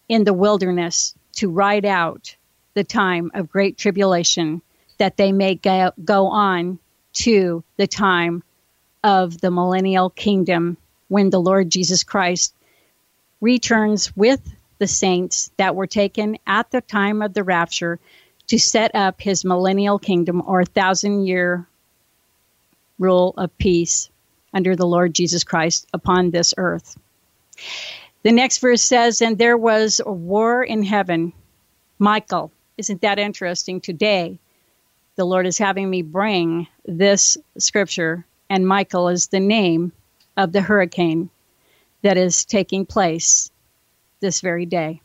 in 0.09 0.23
the 0.23 0.33
wilderness 0.33 1.15
to 1.37 1.49
ride 1.49 1.85
out 1.85 2.35
the 2.75 2.83
time 2.83 3.31
of 3.33 3.49
great 3.49 3.77
tribulation, 3.77 4.61
that 4.97 5.17
they 5.17 5.31
may 5.31 5.55
go 5.55 6.27
on 6.27 6.79
to 7.13 7.63
the 7.77 7.87
time 7.87 8.43
of 9.03 9.39
the 9.39 9.51
millennial 9.51 10.09
kingdom 10.09 10.77
when 11.07 11.29
the 11.29 11.41
Lord 11.41 11.69
Jesus 11.69 12.03
Christ 12.03 12.53
returns 13.41 14.15
with 14.15 14.41
the 14.79 14.87
saints 14.87 15.51
that 15.57 15.75
were 15.75 15.87
taken 15.87 16.37
at 16.47 16.71
the 16.71 16.81
time 16.81 17.21
of 17.21 17.33
the 17.33 17.43
rapture 17.43 17.99
to 18.47 18.57
set 18.57 18.95
up 18.95 19.21
his 19.21 19.45
millennial 19.45 19.99
kingdom 19.99 20.41
or 20.45 20.65
thousand 20.65 21.25
year 21.25 21.67
rule 22.99 23.33
of 23.37 23.57
peace 23.57 24.09
under 24.53 24.75
the 24.75 24.87
Lord 24.87 25.13
Jesus 25.13 25.43
Christ 25.43 25.87
upon 25.93 26.31
this 26.31 26.53
earth. 26.57 26.97
The 28.23 28.31
next 28.31 28.59
verse 28.59 28.81
says, 28.81 29.21
And 29.21 29.37
there 29.37 29.57
was 29.57 29.99
a 30.03 30.11
war 30.11 30.63
in 30.63 30.83
heaven. 30.83 31.33
Michael, 31.99 32.51
isn't 32.77 33.01
that 33.01 33.19
interesting? 33.19 33.81
Today, 33.81 34.39
the 35.15 35.25
Lord 35.25 35.45
is 35.45 35.57
having 35.57 35.89
me 35.89 36.01
bring 36.01 36.67
this 36.85 37.37
scripture, 37.57 38.25
and 38.49 38.67
Michael 38.67 39.09
is 39.09 39.27
the 39.27 39.39
name 39.39 39.91
of 40.37 40.51
the 40.51 40.61
hurricane 40.61 41.29
that 42.01 42.17
is 42.17 42.45
taking 42.45 42.85
place 42.85 43.51
this 44.19 44.41
very 44.41 44.65
day. 44.65 45.01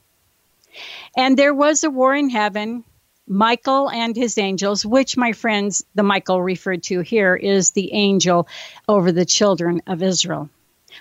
And 1.16 1.36
there 1.36 1.54
was 1.54 1.84
a 1.84 1.90
war 1.90 2.14
in 2.14 2.30
heaven. 2.30 2.84
Michael 3.26 3.90
and 3.90 4.16
his 4.16 4.38
angels, 4.38 4.86
which 4.86 5.16
my 5.16 5.32
friends, 5.32 5.84
the 5.94 6.02
Michael 6.02 6.40
referred 6.40 6.82
to 6.84 7.00
here 7.00 7.36
is 7.36 7.72
the 7.72 7.92
angel 7.92 8.48
over 8.88 9.12
the 9.12 9.26
children 9.26 9.82
of 9.86 10.02
Israel. 10.02 10.48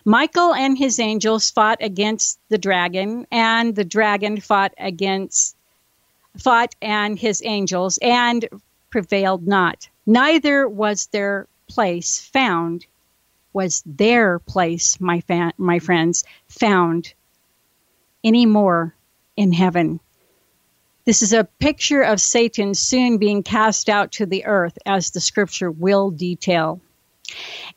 Michael 0.03 0.53
and 0.53 0.77
his 0.77 0.99
angels 0.99 1.49
fought 1.49 1.77
against 1.81 2.39
the 2.49 2.57
dragon, 2.57 3.25
and 3.31 3.75
the 3.75 3.85
dragon 3.85 4.41
fought 4.41 4.73
against 4.77 5.55
fought 6.37 6.75
and 6.81 7.17
his 7.17 7.41
angels 7.45 7.97
and 8.01 8.47
prevailed 8.89 9.47
not. 9.47 9.89
Neither 10.05 10.67
was 10.67 11.07
their 11.07 11.47
place 11.67 12.19
found, 12.19 12.85
was 13.53 13.83
their 13.85 14.39
place, 14.39 14.99
my 14.99 15.21
fa- 15.21 15.53
my 15.57 15.79
friends, 15.79 16.23
found 16.47 17.13
any 18.23 18.45
more 18.45 18.95
in 19.35 19.53
heaven. 19.53 19.99
This 21.05 21.21
is 21.21 21.31
a 21.31 21.45
picture 21.59 22.01
of 22.01 22.19
Satan 22.19 22.73
soon 22.73 23.17
being 23.17 23.43
cast 23.43 23.87
out 23.87 24.11
to 24.13 24.25
the 24.25 24.45
earth, 24.45 24.77
as 24.85 25.11
the 25.11 25.21
scripture 25.21 25.71
will 25.71 26.09
detail. 26.11 26.81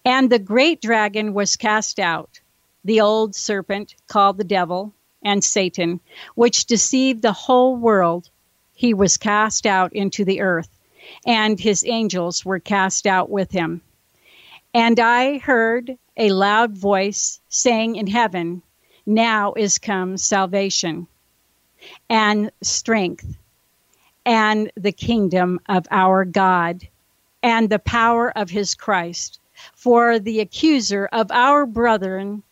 And 0.05 0.31
the 0.31 0.39
great 0.39 0.81
dragon 0.81 1.33
was 1.33 1.57
cast 1.57 2.01
out, 2.01 2.41
the 2.85 3.01
old 3.01 3.35
serpent 3.35 3.95
called 4.09 4.39
the 4.39 4.45
devil 4.45 4.93
and 5.23 5.45
Satan, 5.45 6.01
which 6.35 6.67
deceived 6.67 7.23
the 7.23 7.33
whole 7.33 7.77
world. 7.77 8.31
He 8.75 8.95
was 8.95 9.17
cast 9.17 9.67
out 9.67 9.93
into 9.93 10.25
the 10.25 10.41
earth, 10.41 10.71
and 11.27 11.59
his 11.59 11.85
angels 11.87 12.45
were 12.45 12.59
cast 12.59 13.07
out 13.07 13.31
with 13.31 13.51
him. 13.51 13.81
And 14.75 15.01
I 15.01 15.39
heard 15.39 15.99
a 16.17 16.31
loud 16.31 16.77
voice 16.77 17.41
saying 17.49 17.97
in 17.97 18.07
heaven, 18.07 18.63
Now 19.07 19.53
is 19.55 19.79
come 19.79 20.17
salvation 20.17 21.07
and 22.09 22.51
strength 22.63 23.27
and 24.27 24.71
the 24.77 24.93
kingdom 24.93 25.61
of 25.69 25.87
our 25.91 26.25
God 26.25 26.87
and 27.43 27.69
the 27.69 27.79
power 27.79 28.31
of 28.37 28.51
his 28.51 28.75
Christ. 28.75 29.41
For 29.75 30.19
the 30.19 30.41
accuser 30.41 31.07
of 31.13 31.31
our 31.31 31.67
brethren 31.67 32.43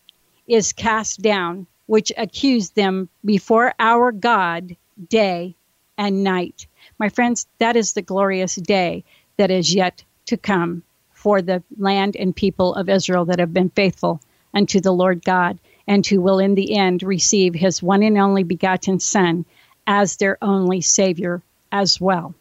is 0.46 0.72
cast 0.72 1.22
down, 1.22 1.66
which 1.86 2.12
accused 2.16 2.74
them 2.74 3.08
before 3.24 3.74
our 3.78 4.12
God 4.12 4.76
day 5.08 5.54
and 5.96 6.24
night. 6.24 6.66
My 6.98 7.08
friends, 7.08 7.46
that 7.58 7.76
is 7.76 7.92
the 7.92 8.02
glorious 8.02 8.56
day 8.56 9.04
that 9.36 9.50
is 9.50 9.72
yet 9.72 10.02
to 10.26 10.36
come 10.36 10.82
for 11.12 11.40
the 11.42 11.62
land 11.76 12.16
and 12.16 12.34
people 12.34 12.74
of 12.74 12.88
Israel 12.88 13.24
that 13.26 13.38
have 13.38 13.52
been 13.52 13.70
faithful 13.70 14.20
unto 14.52 14.80
the 14.80 14.92
Lord 14.92 15.24
God 15.24 15.58
and 15.86 16.06
who 16.06 16.20
will 16.20 16.38
in 16.38 16.54
the 16.54 16.76
end 16.76 17.02
receive 17.02 17.54
his 17.54 17.82
one 17.82 18.02
and 18.02 18.18
only 18.18 18.42
begotten 18.42 19.00
Son 19.00 19.44
as 19.86 20.16
their 20.16 20.38
only 20.42 20.80
Savior 20.80 21.42
as 21.72 22.00
well. 22.00 22.34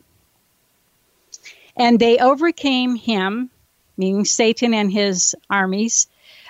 And 1.76 2.00
they 2.00 2.18
overcame 2.18 2.96
him, 2.96 3.50
meaning 3.96 4.26
Satan 4.26 4.74
and 4.74 4.92
his 4.92 5.36
armies, 5.50 6.08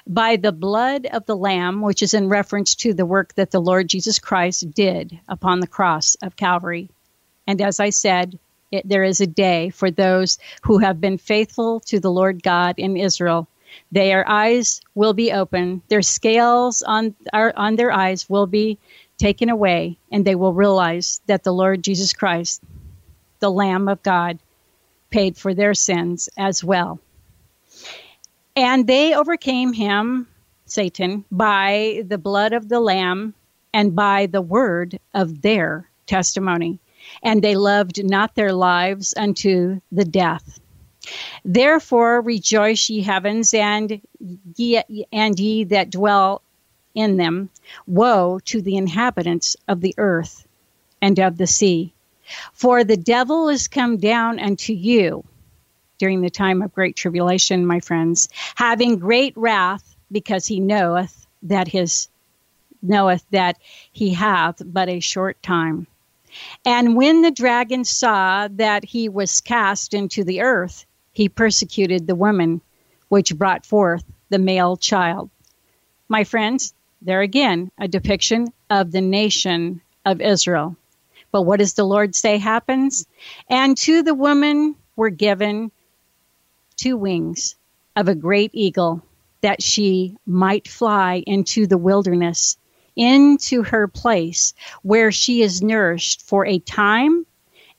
by 0.07 0.37
the 0.37 0.53
blood 0.53 1.05
of 1.05 1.25
the 1.25 1.35
Lamb, 1.35 1.81
which 1.81 2.01
is 2.01 2.13
in 2.13 2.29
reference 2.29 2.75
to 2.75 2.93
the 2.93 3.05
work 3.05 3.33
that 3.35 3.51
the 3.51 3.59
Lord 3.59 3.89
Jesus 3.89 4.19
Christ 4.19 4.71
did 4.71 5.19
upon 5.27 5.59
the 5.59 5.67
cross 5.67 6.15
of 6.21 6.37
Calvary. 6.37 6.89
And 7.47 7.61
as 7.61 7.79
I 7.79 7.89
said, 7.89 8.37
it, 8.71 8.87
there 8.87 9.03
is 9.03 9.21
a 9.21 9.27
day 9.27 9.69
for 9.69 9.89
those 9.89 10.37
who 10.63 10.79
have 10.79 10.99
been 10.99 11.17
faithful 11.17 11.79
to 11.81 11.99
the 11.99 12.11
Lord 12.11 12.43
God 12.43 12.75
in 12.77 12.97
Israel. 12.97 13.47
Their 13.91 14.27
eyes 14.29 14.81
will 14.93 15.13
be 15.13 15.31
open, 15.31 15.81
their 15.87 16.01
scales 16.01 16.81
on, 16.81 17.15
on 17.33 17.75
their 17.75 17.91
eyes 17.91 18.29
will 18.29 18.47
be 18.47 18.77
taken 19.17 19.49
away, 19.49 19.97
and 20.11 20.25
they 20.25 20.35
will 20.35 20.53
realize 20.53 21.21
that 21.27 21.43
the 21.43 21.53
Lord 21.53 21.83
Jesus 21.83 22.13
Christ, 22.13 22.61
the 23.39 23.49
Lamb 23.49 23.87
of 23.87 24.03
God, 24.03 24.39
paid 25.09 25.37
for 25.37 25.53
their 25.53 25.73
sins 25.73 26.29
as 26.37 26.63
well. 26.63 26.99
And 28.55 28.87
they 28.87 29.15
overcame 29.15 29.73
him, 29.73 30.27
Satan, 30.65 31.23
by 31.31 32.03
the 32.07 32.17
blood 32.17 32.53
of 32.53 32.67
the 32.67 32.79
Lamb 32.79 33.33
and 33.73 33.95
by 33.95 34.25
the 34.25 34.41
word 34.41 34.99
of 35.13 35.41
their 35.41 35.89
testimony. 36.07 36.79
And 37.23 37.41
they 37.41 37.55
loved 37.55 38.03
not 38.03 38.35
their 38.35 38.53
lives 38.53 39.13
unto 39.17 39.81
the 39.91 40.05
death. 40.05 40.59
Therefore 41.45 42.21
rejoice 42.21 42.89
ye 42.89 43.01
heavens 43.01 43.53
and 43.53 44.01
ye, 44.55 44.81
and 45.11 45.39
ye 45.39 45.63
that 45.65 45.89
dwell 45.89 46.41
in 46.93 47.17
them. 47.17 47.49
Woe 47.85 48.39
to 48.45 48.61
the 48.61 48.75
inhabitants 48.75 49.55
of 49.67 49.81
the 49.81 49.95
earth 49.97 50.45
and 51.01 51.19
of 51.19 51.37
the 51.37 51.47
sea. 51.47 51.93
For 52.51 52.83
the 52.83 52.97
devil 52.97 53.47
is 53.47 53.67
come 53.67 53.97
down 53.97 54.39
unto 54.39 54.73
you 54.73 55.23
during 55.97 56.21
the 56.21 56.29
time 56.29 56.61
of 56.61 56.73
great 56.73 56.95
tribulation, 56.95 57.65
my 57.65 57.79
friends, 57.79 58.29
having 58.55 58.99
great 58.99 59.35
wrath, 59.37 59.95
because 60.11 60.45
he 60.45 60.59
knoweth 60.59 61.25
that 61.43 61.67
his 61.67 62.09
knoweth 62.81 63.23
that 63.31 63.57
he 63.91 64.13
hath 64.13 64.61
but 64.65 64.89
a 64.89 64.99
short 64.99 65.41
time. 65.41 65.87
And 66.65 66.95
when 66.95 67.21
the 67.21 67.31
dragon 67.31 67.83
saw 67.85 68.47
that 68.51 68.85
he 68.85 69.09
was 69.09 69.41
cast 69.41 69.93
into 69.93 70.23
the 70.23 70.41
earth, 70.41 70.85
he 71.13 71.29
persecuted 71.29 72.05
the 72.05 72.15
woman 72.15 72.61
which 73.09 73.37
brought 73.37 73.65
forth 73.65 74.03
the 74.29 74.39
male 74.39 74.77
child. 74.77 75.29
My 76.09 76.23
friends, 76.23 76.73
there 77.01 77.21
again, 77.21 77.71
a 77.77 77.87
depiction 77.87 78.53
of 78.69 78.91
the 78.91 79.01
nation 79.01 79.81
of 80.05 80.21
Israel. 80.21 80.75
But 81.31 81.43
what 81.43 81.59
does 81.59 81.73
the 81.73 81.83
Lord 81.83 82.15
say 82.15 82.37
happens? 82.37 83.07
And 83.49 83.77
to 83.79 84.03
the 84.03 84.13
woman 84.13 84.75
were 84.95 85.09
given 85.09 85.71
two 86.75 86.97
wings 86.97 87.55
of 87.95 88.07
a 88.07 88.15
great 88.15 88.51
eagle, 88.53 89.01
that 89.41 89.61
she 89.61 90.17
might 90.25 90.67
fly 90.67 91.23
into 91.25 91.67
the 91.67 91.77
wilderness, 91.77 92.57
into 92.97 93.63
her 93.63 93.87
place 93.87 94.53
where 94.81 95.11
she 95.11 95.41
is 95.41 95.61
nourished 95.61 96.21
for 96.23 96.45
a 96.45 96.59
time 96.59 97.25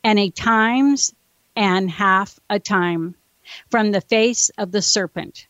and 0.03 0.19
a 0.19 0.31
times 0.31 1.13
and 1.57 1.91
half 1.91 2.39
a 2.49 2.59
time 2.59 3.15
from 3.69 3.91
the 3.91 4.01
face 4.01 4.51
of 4.57 4.71
the 4.71 4.81
serpent, 4.81 5.47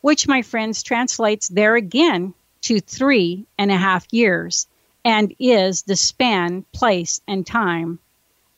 which, 0.00 0.26
my 0.26 0.42
friends, 0.42 0.82
translates 0.82 1.48
there 1.48 1.76
again 1.76 2.34
to 2.62 2.80
three 2.80 3.46
and 3.58 3.70
a 3.70 3.76
half 3.76 4.06
years 4.10 4.66
and 5.04 5.34
is 5.38 5.82
the 5.82 5.96
span, 5.96 6.64
place, 6.72 7.20
and 7.28 7.46
time 7.46 7.98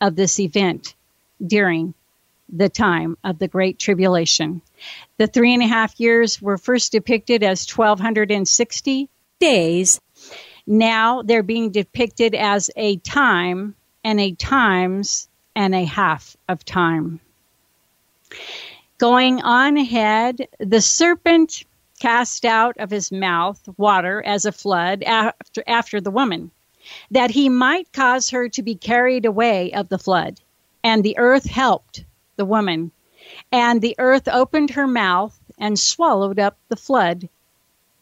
of 0.00 0.16
this 0.16 0.40
event 0.40 0.94
during 1.44 1.94
the 2.48 2.68
time 2.68 3.16
of 3.24 3.38
the 3.38 3.48
Great 3.48 3.78
Tribulation. 3.78 4.60
The 5.16 5.26
three 5.26 5.54
and 5.54 5.62
a 5.62 5.66
half 5.66 5.98
years 5.98 6.42
were 6.42 6.58
first 6.58 6.92
depicted 6.92 7.42
as 7.42 7.66
1260 7.66 9.08
days. 9.40 10.00
Now 10.72 11.20
they're 11.20 11.42
being 11.42 11.70
depicted 11.70 12.34
as 12.34 12.70
a 12.76 12.96
time 12.96 13.74
and 14.02 14.18
a 14.18 14.32
times 14.32 15.28
and 15.54 15.74
a 15.74 15.84
half 15.84 16.34
of 16.48 16.64
time. 16.64 17.20
Going 18.96 19.42
on 19.42 19.76
ahead, 19.76 20.48
the 20.58 20.80
serpent 20.80 21.64
cast 22.00 22.46
out 22.46 22.78
of 22.78 22.90
his 22.90 23.12
mouth 23.12 23.60
water 23.76 24.22
as 24.24 24.46
a 24.46 24.50
flood 24.50 25.02
after, 25.02 25.62
after 25.66 26.00
the 26.00 26.10
woman, 26.10 26.50
that 27.10 27.30
he 27.30 27.50
might 27.50 27.92
cause 27.92 28.30
her 28.30 28.48
to 28.48 28.62
be 28.62 28.74
carried 28.74 29.26
away 29.26 29.74
of 29.74 29.90
the 29.90 29.98
flood. 29.98 30.40
And 30.82 31.04
the 31.04 31.18
earth 31.18 31.44
helped 31.44 32.02
the 32.36 32.46
woman, 32.46 32.92
And 33.52 33.82
the 33.82 33.94
earth 33.98 34.26
opened 34.26 34.70
her 34.70 34.86
mouth 34.86 35.38
and 35.58 35.78
swallowed 35.78 36.38
up 36.38 36.56
the 36.70 36.76
flood, 36.76 37.28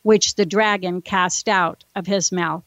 which 0.03 0.34
the 0.34 0.46
dragon 0.46 1.03
cast 1.03 1.48
out 1.48 1.84
of 1.94 2.07
his 2.07 2.32
mouth. 2.32 2.64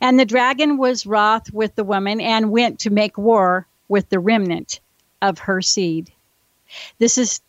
And 0.00 0.18
the 0.18 0.24
dragon 0.24 0.76
was 0.76 1.06
wroth 1.06 1.52
with 1.52 1.74
the 1.74 1.84
woman 1.84 2.20
and 2.20 2.50
went 2.50 2.80
to 2.80 2.90
make 2.90 3.16
war 3.16 3.66
with 3.88 4.08
the 4.08 4.20
remnant 4.20 4.80
of 5.20 5.38
her 5.38 5.62
seed. 5.62 6.12
This 6.98 7.18
is 7.18 7.40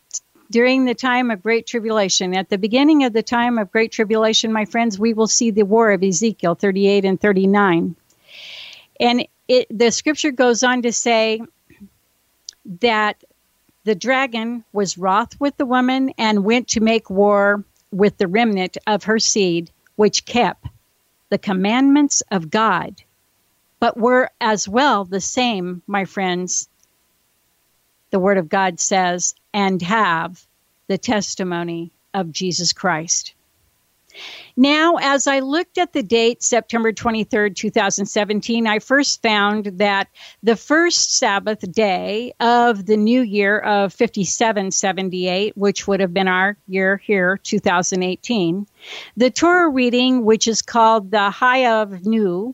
during 0.51 0.85
the 0.85 0.93
time 0.93 1.31
of 1.31 1.41
great 1.41 1.65
tribulation. 1.65 2.35
At 2.35 2.49
the 2.49 2.57
beginning 2.57 3.03
of 3.03 3.13
the 3.13 3.23
time 3.23 3.57
of 3.57 3.71
great 3.71 3.91
tribulation, 3.91 4.53
my 4.53 4.65
friends, 4.65 4.99
we 4.99 5.13
will 5.13 5.27
see 5.27 5.51
the 5.51 5.63
war 5.63 5.91
of 5.91 6.03
Ezekiel 6.03 6.55
38 6.55 7.05
and 7.05 7.19
39. 7.19 7.95
And 8.99 9.27
it, 9.47 9.67
the 9.69 9.91
scripture 9.91 10.31
goes 10.31 10.63
on 10.63 10.83
to 10.83 10.91
say 10.91 11.41
that 12.79 13.23
the 13.83 13.95
dragon 13.95 14.63
was 14.71 14.97
wroth 14.97 15.39
with 15.39 15.57
the 15.57 15.65
woman 15.65 16.13
and 16.17 16.45
went 16.45 16.69
to 16.69 16.81
make 16.81 17.09
war 17.09 17.63
with 17.93 18.17
the 18.17 18.27
remnant 18.27 18.77
of 18.87 19.03
her 19.03 19.19
seed, 19.19 19.71
which 19.95 20.25
kept 20.25 20.65
the 21.29 21.37
commandments 21.37 22.21
of 22.31 22.49
God, 22.49 23.01
but 23.79 23.97
were 23.97 24.29
as 24.41 24.67
well 24.67 25.05
the 25.05 25.21
same, 25.21 25.81
my 25.87 26.05
friends. 26.05 26.67
The 28.11 28.19
Word 28.19 28.37
of 28.37 28.49
God 28.49 28.79
says, 28.79 29.35
and 29.53 29.81
have 29.81 30.45
the 30.87 30.97
testimony 30.97 31.91
of 32.13 32.31
Jesus 32.31 32.73
Christ. 32.73 33.33
Now, 34.55 34.97
as 35.01 35.25
I 35.25 35.39
looked 35.39 35.79
at 35.79 35.93
the 35.93 36.03
date, 36.03 36.43
September 36.43 36.93
23rd, 36.93 37.55
2017, 37.55 38.67
I 38.67 38.77
first 38.77 39.21
found 39.23 39.65
that 39.79 40.09
the 40.43 40.55
first 40.55 41.17
Sabbath 41.17 41.71
day 41.71 42.33
of 42.39 42.85
the 42.85 42.97
new 42.97 43.21
year 43.21 43.57
of 43.57 43.93
5778, 43.93 45.57
which 45.57 45.87
would 45.87 46.01
have 46.01 46.13
been 46.13 46.27
our 46.27 46.55
year 46.67 46.97
here, 46.97 47.39
2018, 47.41 48.67
the 49.17 49.31
Torah 49.31 49.69
reading, 49.69 50.23
which 50.23 50.47
is 50.47 50.61
called 50.61 51.09
the 51.09 51.31
Ha'azinu, 51.31 52.53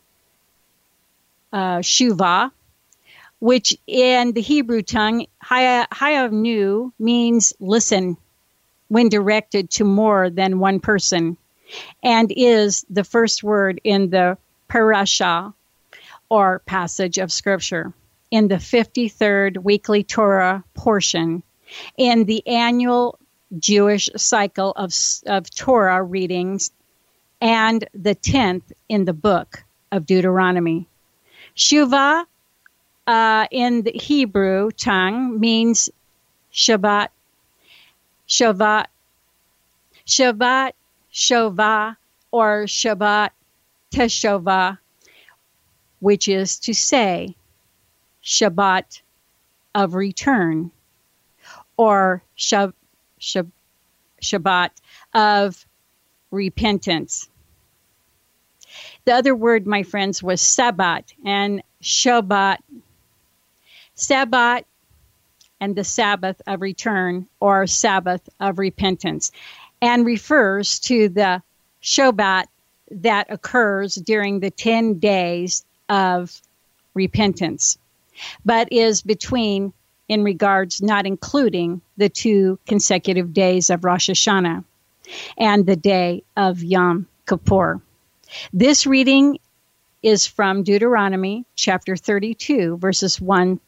uh, 1.52 1.80
Shuvah, 1.80 2.52
which 3.40 3.78
in 3.88 4.32
the 4.32 4.42
Hebrew 4.42 4.84
tongue, 4.84 5.26
Ha'azinu 5.42 6.94
means 6.98 7.54
listen 7.60 8.16
when 8.88 9.10
directed 9.10 9.70
to 9.72 9.84
more 9.84 10.30
than 10.30 10.60
one 10.60 10.80
person 10.80 11.36
and 12.04 12.32
is 12.36 12.86
the 12.90 13.04
first 13.04 13.44
word 13.44 13.82
in 13.84 14.10
the 14.10 14.38
parasha 14.68 15.54
or 16.30 16.60
passage 16.66 17.18
of 17.18 17.32
scripture 17.32 17.94
in 18.32 18.48
the 18.48 18.56
53rd 18.56 19.58
weekly 19.58 20.04
Torah 20.04 20.64
portion 20.74 21.44
in 21.98 22.26
the 22.26 22.46
annual 22.48 23.18
Jewish 23.58 24.10
cycle 24.16 24.72
of, 24.76 24.94
of 25.26 25.50
Torah 25.50 26.04
readings 26.04 26.72
and 27.42 27.88
the 27.94 28.16
10th 28.16 28.64
in 28.88 29.06
the 29.06 29.14
book 29.14 29.64
of 29.92 30.06
Deuteronomy. 30.06 30.88
Shuvah 31.56 32.26
uh, 33.08 33.48
in 33.50 33.82
the 33.82 33.92
Hebrew 33.92 34.72
tongue 34.72 35.40
means 35.40 35.90
Shabbat, 36.54 37.10
Shabbat, 38.28 38.86
Shabbat 40.06 40.74
Shuvah 41.14 41.96
or 42.32 42.64
Shabbat 42.66 43.32
Teshuvah, 43.92 44.78
which 46.00 46.28
is 46.28 46.60
to 46.60 46.74
say 46.74 47.36
Shabbat 48.24 49.02
of 49.74 49.96
return 49.96 50.72
or 51.78 52.24
Shab, 52.38 52.74
Shab, 53.20 53.50
Shabbat 54.22 54.72
of 55.14 55.66
repentance. 56.32 57.30
The 59.06 59.14
other 59.14 59.36
word, 59.36 59.66
my 59.66 59.84
friends, 59.84 60.22
was 60.22 60.42
Sabbat 60.42 61.14
and 61.26 61.64
Shabbat. 61.82 62.60
Sabbat 63.96 64.66
and 65.60 65.76
the 65.76 65.84
Sabbath 65.84 66.42
of 66.48 66.62
return 66.62 67.28
or 67.40 67.68
Sabbath 67.68 68.30
of 68.40 68.60
repentance 68.60 69.32
and 69.82 70.06
refers 70.06 70.80
to 70.80 71.10
the 71.10 71.42
Shabbat 71.82 72.46
that 72.92 73.28
occurs 73.30 73.96
during 73.96 74.40
the 74.40 74.52
10 74.52 75.00
days 75.00 75.66
of 75.88 76.42
repentance, 76.94 77.78
but 78.44 78.72
is 78.72 79.02
between, 79.02 79.74
in 80.08 80.24
regards 80.24 80.82
not 80.82 81.06
including 81.06 81.82
the 81.98 82.10
two 82.10 82.60
consecutive 82.66 83.34
days 83.34 83.70
of 83.70 83.86
Rosh 83.86 84.10
Hashanah 84.10 84.64
and 85.38 85.66
the 85.66 85.76
day 85.76 86.24
of 86.36 86.62
Yom 86.62 87.08
Kippur. 87.28 87.82
This 88.52 88.86
reading 88.86 89.40
is 90.04 90.26
from 90.26 90.64
Deuteronomy 90.64 91.46
chapter 91.56 91.96
32, 91.96 92.78
verses 92.78 93.20
1 93.20 93.60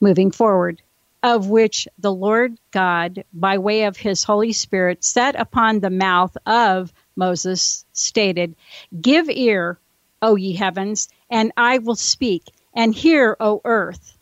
moving 0.00 0.30
forward 0.30 0.80
of 1.22 1.48
which 1.48 1.86
the 1.98 2.12
Lord 2.12 2.58
God, 2.70 3.24
by 3.32 3.58
way 3.58 3.84
of 3.84 3.96
his 3.96 4.24
Holy 4.24 4.52
Spirit, 4.52 5.04
set 5.04 5.36
upon 5.36 5.80
the 5.80 5.90
mouth 5.90 6.36
of 6.46 6.92
Moses, 7.16 7.84
stated, 7.92 8.54
Give 9.00 9.28
ear, 9.28 9.78
O 10.22 10.36
ye 10.36 10.54
heavens, 10.54 11.08
and 11.30 11.52
I 11.56 11.78
will 11.78 11.96
speak, 11.96 12.44
and 12.74 12.94
hear, 12.94 13.36
O 13.40 13.60
earth, 13.64 14.16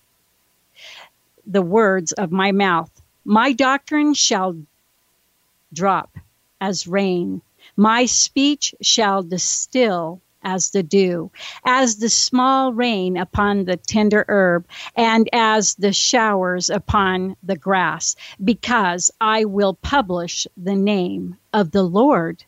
the 1.46 1.62
words 1.62 2.12
of 2.12 2.32
my 2.32 2.53
mouth. 2.53 2.90
My 3.24 3.53
doctrine 3.53 4.14
shall 4.14 4.57
drop 5.72 6.16
as 6.61 6.88
rain, 6.88 7.42
my 7.76 8.07
speech 8.07 8.74
shall 8.80 9.22
distill 9.22 10.20
as 10.43 10.70
the 10.70 10.82
dew, 10.82 11.30
as 11.64 11.97
the 11.97 12.09
small 12.09 12.72
rain 12.72 13.16
upon 13.16 13.64
the 13.64 13.76
tender 13.76 14.24
herb, 14.28 14.66
and 14.97 15.28
as 15.32 15.74
the 15.74 15.93
showers 15.93 16.70
upon 16.70 17.36
the 17.43 17.57
grass, 17.57 18.16
because 18.43 19.11
I 19.20 19.45
will 19.45 19.74
publish 19.74 20.47
the 20.57 20.76
name 20.76 21.36
of 21.53 21.70
the 21.70 21.82
Lord. 21.82 22.45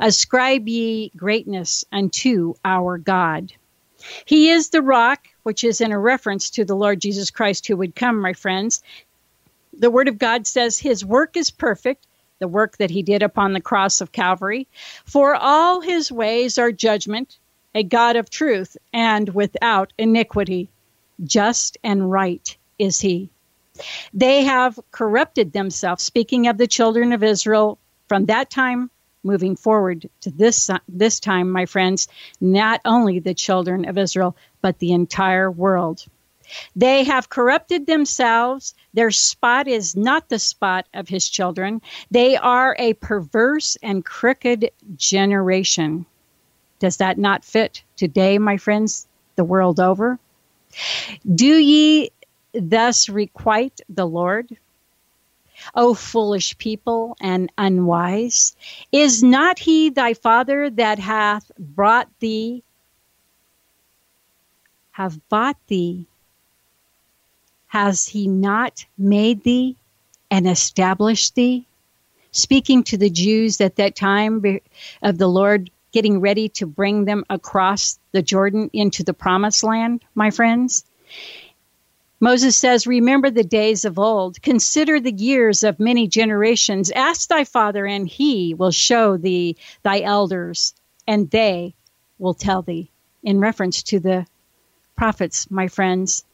Ascribe 0.00 0.68
ye 0.68 1.10
greatness 1.16 1.84
unto 1.92 2.54
our 2.64 2.98
God. 2.98 3.52
He 4.24 4.50
is 4.50 4.70
the 4.70 4.82
rock, 4.82 5.28
which 5.42 5.64
is 5.64 5.80
in 5.80 5.92
a 5.92 5.98
reference 5.98 6.50
to 6.50 6.64
the 6.64 6.76
Lord 6.76 7.00
Jesus 7.00 7.30
Christ 7.30 7.66
who 7.66 7.76
would 7.76 7.94
come, 7.94 8.20
my 8.20 8.32
friends. 8.32 8.82
The 9.72 9.90
Word 9.90 10.08
of 10.08 10.18
God 10.18 10.46
says 10.46 10.78
his 10.78 11.04
work 11.04 11.36
is 11.36 11.50
perfect 11.50 12.06
the 12.44 12.48
work 12.48 12.76
that 12.76 12.90
he 12.90 13.02
did 13.02 13.22
upon 13.22 13.54
the 13.54 13.60
cross 13.62 14.02
of 14.02 14.12
Calvary. 14.12 14.68
For 15.06 15.34
all 15.34 15.80
his 15.80 16.12
ways 16.12 16.58
are 16.58 16.72
judgment, 16.72 17.38
a 17.74 17.82
God 17.82 18.16
of 18.16 18.28
truth, 18.28 18.76
and 18.92 19.30
without 19.30 19.94
iniquity. 19.96 20.68
Just 21.24 21.78
and 21.82 22.10
right 22.10 22.54
is 22.78 23.00
he. 23.00 23.30
They 24.12 24.44
have 24.44 24.78
corrupted 24.90 25.54
themselves, 25.54 26.04
speaking 26.04 26.46
of 26.46 26.58
the 26.58 26.66
children 26.66 27.14
of 27.14 27.22
Israel 27.22 27.78
from 28.08 28.26
that 28.26 28.50
time 28.50 28.90
moving 29.22 29.56
forward 29.56 30.06
to 30.20 30.30
this 30.30 30.68
this 30.86 31.18
time 31.20 31.50
my 31.50 31.64
friends 31.64 32.08
not 32.42 32.82
only 32.84 33.20
the 33.20 33.32
children 33.32 33.88
of 33.88 33.96
Israel 33.96 34.36
but 34.60 34.78
the 34.80 34.92
entire 34.92 35.50
world 35.50 36.04
they 36.76 37.04
have 37.04 37.28
corrupted 37.28 37.86
themselves. 37.86 38.74
Their 38.92 39.10
spot 39.10 39.68
is 39.68 39.96
not 39.96 40.28
the 40.28 40.38
spot 40.38 40.86
of 40.94 41.08
his 41.08 41.28
children. 41.28 41.80
They 42.10 42.36
are 42.36 42.76
a 42.78 42.94
perverse 42.94 43.76
and 43.82 44.04
crooked 44.04 44.70
generation. 44.96 46.06
Does 46.78 46.98
that 46.98 47.18
not 47.18 47.44
fit 47.44 47.82
today, 47.96 48.38
my 48.38 48.56
friends, 48.56 49.06
the 49.36 49.44
world 49.44 49.80
over? 49.80 50.18
Do 51.34 51.46
ye 51.46 52.10
thus 52.52 53.08
requite 53.08 53.80
the 53.88 54.06
Lord? 54.06 54.56
O 55.74 55.94
foolish 55.94 56.58
people 56.58 57.16
and 57.20 57.50
unwise, 57.56 58.56
is 58.90 59.22
not 59.22 59.58
he 59.58 59.88
thy 59.88 60.14
father 60.14 60.68
that 60.68 60.98
hath 60.98 61.50
brought 61.58 62.08
thee, 62.18 62.64
have 64.90 65.26
bought 65.28 65.56
thee 65.68 66.06
has 67.74 68.06
he 68.06 68.28
not 68.28 68.86
made 68.96 69.42
thee 69.42 69.74
and 70.30 70.48
established 70.48 71.34
thee? 71.34 71.66
Speaking 72.30 72.84
to 72.84 72.96
the 72.96 73.10
Jews 73.10 73.60
at 73.60 73.74
that 73.76 73.96
time 73.96 74.60
of 75.02 75.18
the 75.18 75.26
Lord 75.26 75.72
getting 75.90 76.20
ready 76.20 76.48
to 76.50 76.66
bring 76.66 77.04
them 77.04 77.24
across 77.28 77.98
the 78.12 78.22
Jordan 78.22 78.70
into 78.72 79.02
the 79.02 79.12
promised 79.12 79.64
land, 79.64 80.04
my 80.14 80.30
friends. 80.30 80.84
Moses 82.20 82.56
says, 82.56 82.86
Remember 82.86 83.28
the 83.28 83.42
days 83.42 83.84
of 83.84 83.98
old, 83.98 84.40
consider 84.40 85.00
the 85.00 85.10
years 85.10 85.64
of 85.64 85.80
many 85.80 86.06
generations. 86.06 86.92
Ask 86.92 87.28
thy 87.28 87.42
father, 87.42 87.86
and 87.86 88.06
he 88.06 88.54
will 88.54 88.70
show 88.70 89.16
thee 89.16 89.56
thy 89.82 90.00
elders, 90.02 90.74
and 91.08 91.28
they 91.28 91.74
will 92.20 92.34
tell 92.34 92.62
thee. 92.62 92.88
In 93.24 93.40
reference 93.40 93.82
to 93.82 93.98
the 93.98 94.28
prophets, 94.94 95.50
my 95.50 95.66
friends, 95.66 96.24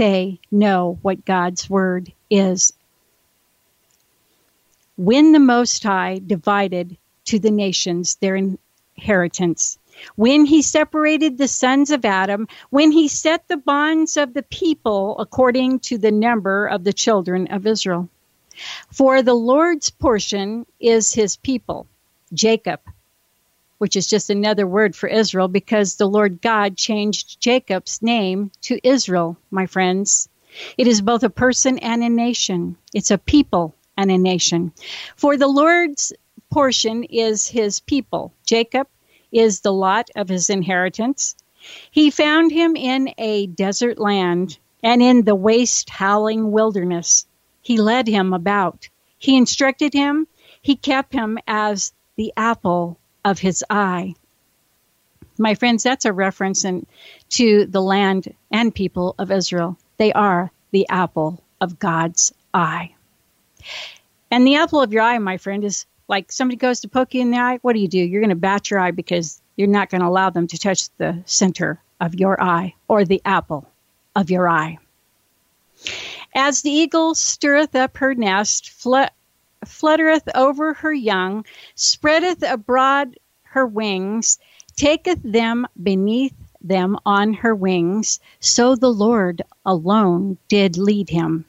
they 0.00 0.40
know 0.50 0.98
what 1.02 1.26
God's 1.26 1.68
word 1.68 2.10
is. 2.30 2.72
when 4.96 5.32
the 5.32 5.38
Most 5.38 5.82
High 5.82 6.20
divided 6.26 6.96
to 7.24 7.38
the 7.38 7.50
nations 7.50 8.16
their 8.16 8.36
inheritance, 8.36 9.78
when 10.16 10.44
he 10.44 10.62
separated 10.62 11.36
the 11.36 11.48
sons 11.48 11.90
of 11.90 12.04
Adam, 12.04 12.48
when 12.68 12.92
he 12.92 13.08
set 13.08 13.48
the 13.48 13.56
bonds 13.56 14.18
of 14.18 14.34
the 14.34 14.42
people 14.42 15.18
according 15.18 15.80
to 15.80 15.96
the 15.96 16.10
number 16.10 16.66
of 16.66 16.84
the 16.84 16.92
children 16.92 17.46
of 17.48 17.66
Israel. 17.66 18.08
For 18.92 19.22
the 19.22 19.34
Lord's 19.34 19.88
portion 19.88 20.66
is 20.78 21.12
his 21.12 21.36
people, 21.36 21.86
Jacob, 22.32 22.80
which 23.80 23.96
is 23.96 24.06
just 24.06 24.28
another 24.28 24.66
word 24.66 24.94
for 24.94 25.08
Israel 25.08 25.48
because 25.48 25.96
the 25.96 26.06
Lord 26.06 26.42
God 26.42 26.76
changed 26.76 27.40
Jacob's 27.40 28.02
name 28.02 28.52
to 28.60 28.78
Israel, 28.86 29.38
my 29.50 29.64
friends. 29.64 30.28
It 30.76 30.86
is 30.86 31.00
both 31.00 31.22
a 31.22 31.30
person 31.30 31.78
and 31.78 32.02
a 32.02 32.10
nation. 32.10 32.76
It's 32.92 33.10
a 33.10 33.16
people 33.16 33.74
and 33.96 34.10
a 34.10 34.18
nation. 34.18 34.72
For 35.16 35.38
the 35.38 35.48
Lord's 35.48 36.12
portion 36.50 37.04
is 37.04 37.48
his 37.48 37.80
people. 37.80 38.34
Jacob 38.44 38.86
is 39.32 39.60
the 39.60 39.72
lot 39.72 40.10
of 40.14 40.28
his 40.28 40.50
inheritance. 40.50 41.34
He 41.90 42.10
found 42.10 42.52
him 42.52 42.76
in 42.76 43.14
a 43.16 43.46
desert 43.46 43.98
land 43.98 44.58
and 44.82 45.00
in 45.02 45.24
the 45.24 45.34
waste, 45.34 45.88
howling 45.88 46.52
wilderness. 46.52 47.26
He 47.62 47.78
led 47.78 48.08
him 48.08 48.34
about. 48.34 48.90
He 49.16 49.38
instructed 49.38 49.94
him. 49.94 50.26
He 50.60 50.76
kept 50.76 51.14
him 51.14 51.38
as 51.46 51.94
the 52.16 52.34
apple 52.36 52.99
of 53.24 53.38
his 53.38 53.64
eye. 53.70 54.14
My 55.38 55.54
friends, 55.54 55.82
that's 55.82 56.04
a 56.04 56.12
reference 56.12 56.64
in, 56.64 56.86
to 57.30 57.66
the 57.66 57.82
land 57.82 58.34
and 58.50 58.74
people 58.74 59.14
of 59.18 59.30
Israel. 59.30 59.78
They 59.96 60.12
are 60.12 60.50
the 60.70 60.88
apple 60.88 61.42
of 61.60 61.78
God's 61.78 62.32
eye. 62.52 62.94
And 64.30 64.46
the 64.46 64.56
apple 64.56 64.80
of 64.80 64.92
your 64.92 65.02
eye, 65.02 65.18
my 65.18 65.36
friend, 65.38 65.64
is 65.64 65.86
like 66.08 66.32
somebody 66.32 66.56
goes 66.56 66.80
to 66.80 66.88
poke 66.88 67.14
you 67.14 67.20
in 67.20 67.30
the 67.30 67.38
eye. 67.38 67.58
What 67.62 67.72
do 67.74 67.80
you 67.80 67.88
do? 67.88 67.98
You're 67.98 68.20
going 68.20 68.30
to 68.30 68.36
bat 68.36 68.70
your 68.70 68.80
eye 68.80 68.90
because 68.90 69.40
you're 69.56 69.68
not 69.68 69.90
going 69.90 70.00
to 70.00 70.08
allow 70.08 70.30
them 70.30 70.46
to 70.48 70.58
touch 70.58 70.88
the 70.96 71.22
center 71.24 71.80
of 72.00 72.14
your 72.14 72.42
eye 72.42 72.74
or 72.88 73.04
the 73.04 73.22
apple 73.24 73.68
of 74.16 74.30
your 74.30 74.48
eye. 74.48 74.78
As 76.34 76.62
the 76.62 76.70
eagle 76.70 77.14
stirreth 77.14 77.74
up 77.74 77.96
her 77.98 78.14
nest, 78.14 78.70
flut- 78.70 79.12
fluttereth 79.66 80.28
over 80.34 80.74
her 80.74 80.92
young, 80.92 81.44
spreadeth 81.74 82.42
abroad 82.42 83.18
her 83.42 83.66
wings, 83.66 84.38
taketh 84.76 85.20
them 85.22 85.66
beneath 85.82 86.34
them 86.60 86.98
on 87.04 87.32
her 87.34 87.54
wings, 87.54 88.20
so 88.40 88.74
the 88.74 88.92
Lord 88.92 89.42
alone 89.66 90.38
did 90.48 90.76
lead 90.76 91.08
him. 91.08 91.44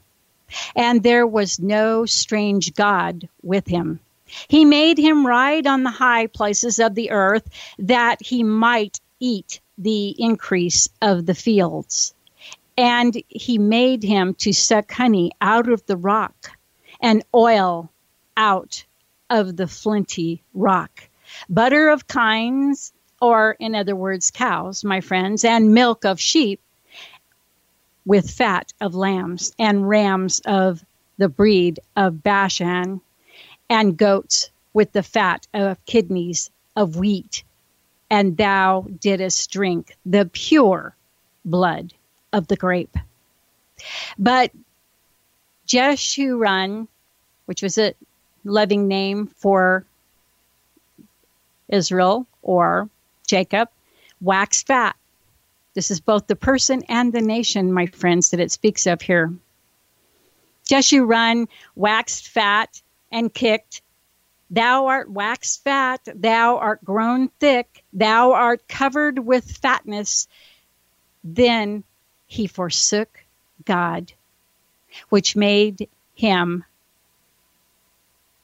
And 0.74 1.02
there 1.02 1.26
was 1.26 1.60
no 1.60 2.06
strange 2.06 2.74
God 2.74 3.28
with 3.42 3.66
him. 3.66 4.00
He 4.48 4.64
made 4.64 4.98
him 4.98 5.26
ride 5.26 5.66
on 5.66 5.82
the 5.82 5.90
high 5.90 6.26
places 6.26 6.78
of 6.78 6.94
the 6.94 7.10
earth, 7.10 7.48
that 7.78 8.22
he 8.22 8.42
might 8.42 9.00
eat 9.20 9.60
the 9.78 10.14
increase 10.18 10.88
of 11.00 11.26
the 11.26 11.34
fields. 11.34 12.14
And 12.76 13.22
he 13.28 13.58
made 13.58 14.02
him 14.02 14.34
to 14.34 14.52
suck 14.52 14.90
honey 14.90 15.32
out 15.40 15.68
of 15.68 15.84
the 15.86 15.96
rock, 15.96 16.50
and 17.00 17.22
oil 17.34 17.90
out 18.36 18.84
of 19.30 19.56
the 19.56 19.66
flinty 19.66 20.42
rock, 20.54 21.08
butter 21.48 21.88
of 21.88 22.06
kines, 22.06 22.92
or 23.20 23.56
in 23.58 23.74
other 23.74 23.96
words, 23.96 24.30
cows, 24.30 24.84
my 24.84 25.00
friends, 25.00 25.44
and 25.44 25.72
milk 25.74 26.04
of 26.04 26.20
sheep, 26.20 26.60
with 28.04 28.30
fat 28.30 28.72
of 28.80 28.94
lambs, 28.94 29.52
and 29.58 29.88
rams 29.88 30.40
of 30.44 30.84
the 31.18 31.28
breed 31.28 31.78
of 31.96 32.22
Bashan, 32.22 33.00
and 33.70 33.96
goats 33.96 34.50
with 34.72 34.92
the 34.92 35.02
fat 35.02 35.46
of 35.54 35.84
kidneys 35.86 36.50
of 36.74 36.96
wheat. 36.96 37.44
And 38.10 38.36
thou 38.36 38.86
didst 39.00 39.50
drink 39.50 39.96
the 40.04 40.28
pure 40.32 40.94
blood 41.44 41.94
of 42.32 42.48
the 42.48 42.56
grape. 42.56 42.96
But 44.18 44.50
Jeshurun, 45.66 46.88
which 47.46 47.62
was 47.62 47.78
a 47.78 47.94
loving 48.44 48.88
name 48.88 49.26
for 49.26 49.84
Israel 51.68 52.26
or 52.42 52.88
Jacob, 53.26 53.68
waxed 54.20 54.66
fat. 54.66 54.96
This 55.74 55.90
is 55.90 56.00
both 56.00 56.26
the 56.26 56.36
person 56.36 56.82
and 56.88 57.12
the 57.12 57.22
nation, 57.22 57.72
my 57.72 57.86
friends, 57.86 58.30
that 58.30 58.40
it 58.40 58.50
speaks 58.50 58.86
of 58.86 59.00
here. 59.00 59.32
Jeshurun 60.68 61.48
waxed 61.74 62.28
fat 62.28 62.82
and 63.10 63.32
kicked. 63.32 63.82
Thou 64.50 64.86
art 64.86 65.10
waxed 65.10 65.64
fat, 65.64 66.06
thou 66.14 66.58
art 66.58 66.84
grown 66.84 67.28
thick, 67.40 67.84
thou 67.92 68.32
art 68.32 68.68
covered 68.68 69.18
with 69.18 69.56
fatness. 69.56 70.28
Then 71.24 71.84
he 72.26 72.46
forsook 72.46 73.24
God, 73.64 74.12
which 75.08 75.36
made 75.36 75.88
him, 76.14 76.64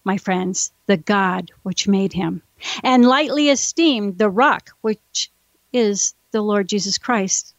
my 0.04 0.16
friends, 0.16 0.72
the 0.86 0.96
God 0.96 1.50
which 1.62 1.88
made 1.88 2.12
him, 2.12 2.42
and 2.82 3.04
lightly 3.04 3.50
esteemed 3.50 4.18
the 4.18 4.30
rock 4.30 4.70
which 4.80 5.30
is 5.72 6.14
the 6.30 6.42
Lord 6.42 6.68
Jesus 6.68 6.98
Christ 6.98 7.54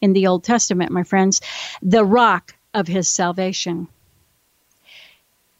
in 0.00 0.12
the 0.12 0.26
Old 0.26 0.44
Testament, 0.44 0.90
my 0.90 1.02
friends, 1.02 1.40
the 1.82 2.04
rock 2.04 2.54
of 2.74 2.88
his 2.88 3.08
salvation. 3.08 3.88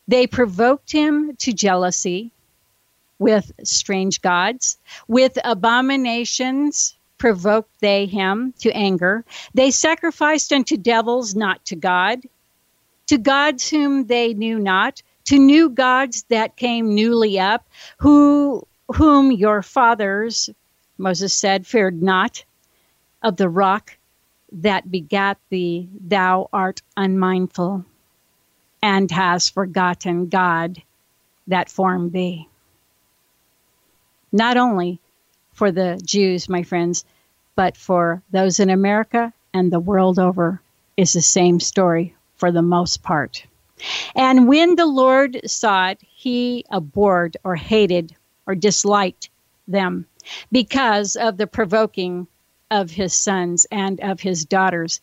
They 0.09 0.27
provoked 0.27 0.91
him 0.91 1.37
to 1.37 1.53
jealousy 1.53 2.33
with 3.19 3.53
strange 3.63 4.21
gods, 4.21 4.79
with 5.07 5.39
abominations 5.45 6.97
provoked 7.19 7.71
they 7.81 8.07
him 8.07 8.53
to 8.59 8.73
anger. 8.73 9.25
They 9.55 9.71
sacrificed 9.71 10.53
unto 10.53 10.77
devils, 10.77 11.37
not 11.37 11.65
to 11.67 11.77
God, 11.77 12.23
to 13.07 13.19
gods 13.19 13.71
whom 13.71 14.07
they 14.07 14.35
knew 14.35 14.59
not, 14.59 15.03
to 15.25 15.39
new 15.39 15.71
gods 15.71 16.25
that 16.29 16.57
came 16.57 16.95
newly 16.95 17.39
up, 17.39 17.67
who 17.99 18.67
whom 18.95 19.33
your 19.33 19.63
fathers, 19.63 20.51
Moses 20.99 21.33
said, 21.33 21.67
feared 21.67 22.03
not, 22.03 22.45
of 23.23 23.37
the 23.37 23.49
rock 23.49 23.97
that 24.53 24.91
begat 24.91 25.39
thee, 25.49 25.89
thou 25.99 26.49
art 26.53 26.83
unmindful 26.97 27.85
and 28.83 29.11
has 29.11 29.49
forgotten 29.49 30.29
God 30.29 30.83
that 31.47 31.71
formed 31.71 32.13
thee. 32.13 32.49
Not 34.31 34.57
only 34.57 34.99
for 35.53 35.71
the 35.71 36.01
Jews, 36.05 36.49
my 36.49 36.63
friends, 36.63 37.05
but 37.55 37.77
for 37.77 38.23
those 38.31 38.61
in 38.61 38.71
America 38.71 39.33
and 39.55 39.71
the 39.71 39.81
world 39.81 40.19
over 40.19 40.61
is 40.97 41.13
the 41.13 41.23
same 41.23 41.61
story 41.61 42.15
for 42.37 42.51
the 42.51 42.63
most 42.63 43.03
part. 43.03 43.47
And 44.15 44.49
when 44.49 44.77
the 44.77 44.87
Lord 44.87 45.41
saw 45.47 45.89
it, 45.89 46.01
he 46.03 46.65
abhorred 46.71 47.37
or 47.45 47.57
hated 47.57 48.15
or 48.47 48.55
disliked 48.55 49.31
them 49.67 50.07
because 50.51 51.17
of 51.17 51.37
the 51.37 51.47
provoking 51.47 52.27
of 52.71 52.91
his 52.91 53.15
sons 53.15 53.67
and 53.71 54.01
of 54.01 54.21
his 54.21 54.45
daughters. 54.45 55.01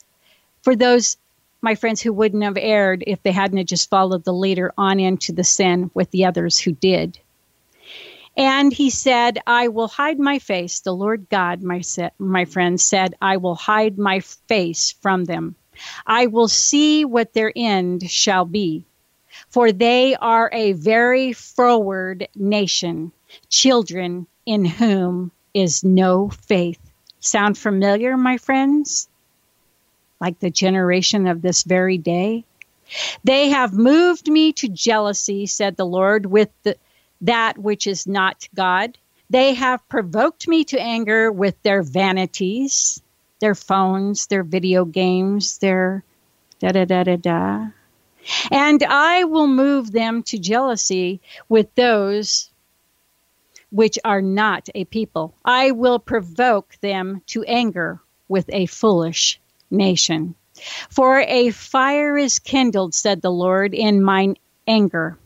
For 0.61 0.75
those 0.75 1.17
my 1.61 1.75
friends 1.75 2.01
who 2.01 2.13
wouldn't 2.13 2.43
have 2.43 2.57
erred 2.57 3.03
if 3.05 3.21
they 3.21 3.31
hadn't 3.31 3.65
just 3.67 3.89
followed 3.89 4.23
the 4.23 4.33
leader 4.33 4.73
on 4.77 4.99
into 4.99 5.33
the 5.33 5.43
sin 5.43 5.91
with 5.93 6.09
the 6.11 6.25
others 6.25 6.57
who 6.57 6.71
did. 6.71 7.19
And 8.37 8.71
he 8.71 8.89
said, 8.89 9.39
I 9.45 9.67
will 9.67 9.89
hide 9.89 10.19
my 10.19 10.39
face. 10.39 10.79
The 10.79 10.95
Lord 10.95 11.27
God, 11.29 11.61
my, 11.61 11.81
sa- 11.81 12.11
my 12.17 12.45
friend, 12.45 12.79
said, 12.79 13.15
I 13.21 13.37
will 13.37 13.55
hide 13.55 13.97
my 13.97 14.21
face 14.21 14.95
from 15.01 15.25
them. 15.25 15.55
I 16.05 16.27
will 16.27 16.47
see 16.47 17.05
what 17.05 17.33
their 17.33 17.51
end 17.55 18.09
shall 18.09 18.45
be. 18.45 18.85
For 19.49 19.71
they 19.71 20.15
are 20.15 20.49
a 20.51 20.73
very 20.73 21.33
froward 21.33 22.27
nation, 22.35 23.11
children 23.49 24.27
in 24.45 24.65
whom 24.65 25.31
is 25.53 25.83
no 25.83 26.29
faith. 26.29 26.79
Sound 27.19 27.57
familiar, 27.57 28.17
my 28.17 28.37
friends? 28.37 29.07
like 30.19 30.39
the 30.39 30.49
generation 30.49 31.27
of 31.27 31.41
this 31.41 31.63
very 31.63 31.97
day. 31.97 32.43
They 33.23 33.49
have 33.49 33.73
moved 33.73 34.27
me 34.27 34.51
to 34.53 34.67
jealousy, 34.67 35.45
said 35.45 35.77
the 35.77 35.85
Lord, 35.85 36.25
with 36.25 36.49
the, 36.63 36.75
that 37.21 37.57
which 37.57 37.87
is 37.87 38.07
not 38.07 38.47
God. 38.55 38.97
They 39.29 39.53
have 39.53 39.87
provoked 39.89 40.47
me 40.47 40.63
to 40.65 40.81
anger 40.81 41.31
with 41.31 41.61
their 41.61 41.83
vanities, 41.83 43.01
their 43.39 43.55
phones, 43.55 44.27
their 44.27 44.43
video 44.43 44.85
games, 44.85 45.57
their 45.59 46.03
da 46.59 46.71
da 46.71 46.85
da 46.85 47.03
da 47.03 47.15
da. 47.15 47.67
And 48.51 48.83
I 48.83 49.23
will 49.23 49.47
move 49.47 49.91
them 49.91 50.23
to 50.23 50.37
jealousy 50.37 51.21
with 51.47 51.73
those 51.75 52.49
which 53.71 53.97
are 54.03 54.21
not 54.21 54.67
a 54.75 54.85
people. 54.85 55.33
I 55.45 55.71
will 55.71 55.99
provoke 55.99 56.75
them 56.81 57.21
to 57.27 57.43
anger 57.43 57.99
with 58.27 58.49
a 58.49 58.65
foolish 58.65 59.39
nation. 59.71 60.35
For 60.89 61.19
a 61.21 61.51
fire 61.51 62.17
is 62.17 62.39
kindled, 62.39 62.93
said 62.93 63.21
the 63.21 63.31
Lord, 63.31 63.73
in 63.73 64.01
mine 64.03 64.35
anger, 64.67 65.17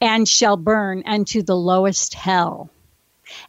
and 0.00 0.28
shall 0.28 0.56
burn 0.56 1.02
unto 1.06 1.42
the 1.42 1.56
lowest 1.56 2.14
hell, 2.14 2.70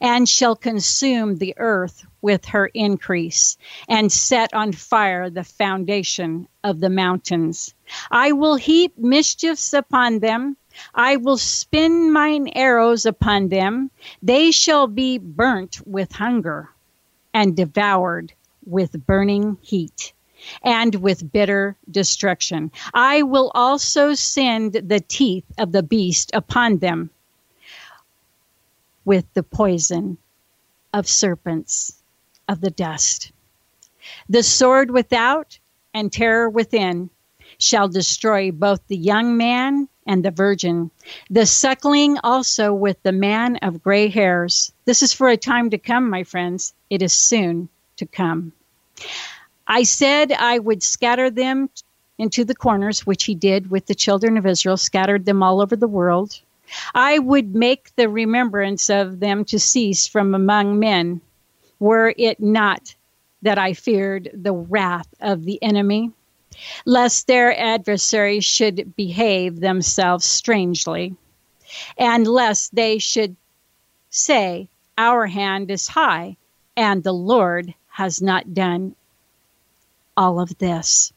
and 0.01 0.28
shall 0.28 0.55
consume 0.55 1.38
the 1.38 1.53
earth 1.57 2.05
with 2.21 2.45
her 2.45 2.67
increase, 2.67 3.57
and 3.88 4.11
set 4.11 4.53
on 4.53 4.71
fire 4.71 5.30
the 5.30 5.43
foundation 5.43 6.47
of 6.63 6.80
the 6.80 6.89
mountains. 6.89 7.73
I 8.11 8.32
will 8.32 8.55
heap 8.55 8.97
mischiefs 8.97 9.73
upon 9.73 10.19
them. 10.19 10.57
I 10.93 11.17
will 11.17 11.38
spin 11.38 12.11
mine 12.11 12.49
arrows 12.55 13.05
upon 13.05 13.49
them. 13.49 13.91
They 14.21 14.51
shall 14.51 14.88
be 14.88 15.17
burnt 15.17 15.80
with 15.88 16.11
hunger, 16.11 16.69
and 17.34 17.55
devoured 17.55 18.34
with 18.65 19.05
burning 19.05 19.57
heat 19.61 20.13
and 20.63 20.95
with 20.95 21.32
bitter 21.32 21.75
destruction. 21.89 22.71
I 22.93 23.23
will 23.23 23.51
also 23.55 24.13
send 24.13 24.73
the 24.73 24.99
teeth 24.99 25.45
of 25.57 25.71
the 25.71 25.84
beast 25.84 26.32
upon 26.34 26.78
them 26.78 27.09
with 29.08 29.34
the 29.36 29.43
poison 29.43 30.18
of 30.93 31.08
serpents 31.08 32.03
of 32.49 32.60
the 32.60 32.70
dust. 32.70 33.32
The 34.28 34.43
sword 34.43 34.91
without 34.91 35.58
and 35.93 36.12
terror 36.12 36.49
within 36.49 37.10
shall 37.58 37.88
destroy 37.88 38.51
both 38.51 38.86
the 38.88 38.97
young 38.97 39.38
man 39.38 39.88
and 40.05 40.26
the 40.26 40.32
virgin, 40.32 40.91
the 41.30 41.45
suckling 41.45 42.18
also 42.22 42.74
with 42.74 43.01
the 43.03 43.14
man 43.14 43.55
of 43.62 43.82
gray 43.82 44.10
hairs. 44.10 44.74
This 44.84 45.01
is 45.01 45.14
for 45.14 45.30
a 45.30 45.38
time 45.38 45.70
to 45.70 45.78
come, 45.78 46.10
my 46.10 46.26
friends. 46.26 46.74
It 46.89 47.01
is 47.01 47.14
soon 47.14 47.70
to 47.95 48.05
come. 48.05 48.51
I 49.68 49.84
said 49.84 50.34
I 50.34 50.60
would 50.60 50.84
scatter 50.84 51.30
them 51.30 51.70
into 52.18 52.43
the 52.43 52.55
corners, 52.55 53.05
which 53.05 53.24
he 53.24 53.36
did 53.36 53.72
with 53.72 53.86
the 53.86 53.95
children 53.95 54.36
of 54.36 54.45
Israel, 54.45 54.76
scattered 54.76 55.24
them 55.24 55.41
all 55.41 55.62
over 55.62 55.78
the 55.78 55.88
world. 55.88 56.41
I 56.93 57.20
would 57.20 57.55
make 57.55 57.95
the 57.95 58.09
remembrance 58.09 58.89
of 58.89 59.20
them 59.20 59.45
to 59.45 59.59
cease 59.59 60.07
from 60.07 60.36
among 60.36 60.80
men, 60.80 61.22
were 61.80 62.13
it 62.18 62.39
not 62.39 62.95
that 63.41 63.57
I 63.57 63.74
feared 63.74 64.30
the 64.34 64.53
wrath 64.53 65.07
of 65.22 65.45
the 65.45 65.61
enemy, 65.61 66.11
lest 66.86 67.28
their 67.28 67.57
adversaries 67.57 68.45
should 68.45 68.95
behave 68.95 69.59
themselves 69.59 70.26
strangely, 70.26 71.15
and 71.97 72.26
lest 72.28 72.74
they 72.74 72.97
should 72.97 73.36
say, 74.09 74.68
Our 74.97 75.28
hand 75.28 75.70
is 75.70 75.88
high, 75.88 76.38
and 76.76 77.03
the 77.03 77.13
Lord 77.13 77.74
has 77.89 78.22
not 78.22 78.53
done 78.53 78.95
all 80.15 80.39
of 80.39 80.57
this. 80.57 81.13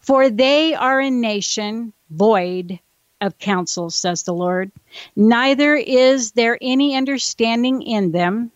For 0.00 0.30
they 0.30 0.74
are 0.74 1.00
a 1.00 1.10
nation 1.10 1.92
void 2.10 2.78
of 3.20 3.38
counsel, 3.38 3.90
says 3.90 4.22
the 4.22 4.34
Lord. 4.34 4.70
Neither 5.14 5.74
is 5.74 6.32
there 6.32 6.58
any 6.60 6.96
understanding 6.96 7.82
in 7.82 8.12
them. 8.12 8.50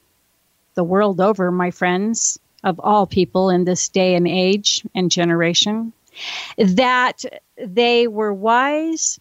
The 0.74 0.84
world 0.84 1.20
over, 1.20 1.50
my 1.50 1.70
friends, 1.70 2.38
of 2.62 2.78
all 2.80 3.06
people 3.06 3.50
in 3.50 3.64
this 3.64 3.88
day 3.88 4.14
and 4.14 4.28
age 4.28 4.82
and 4.94 5.10
generation, 5.10 5.92
that 6.58 7.24
they 7.56 8.06
were 8.06 8.32
wise, 8.32 9.18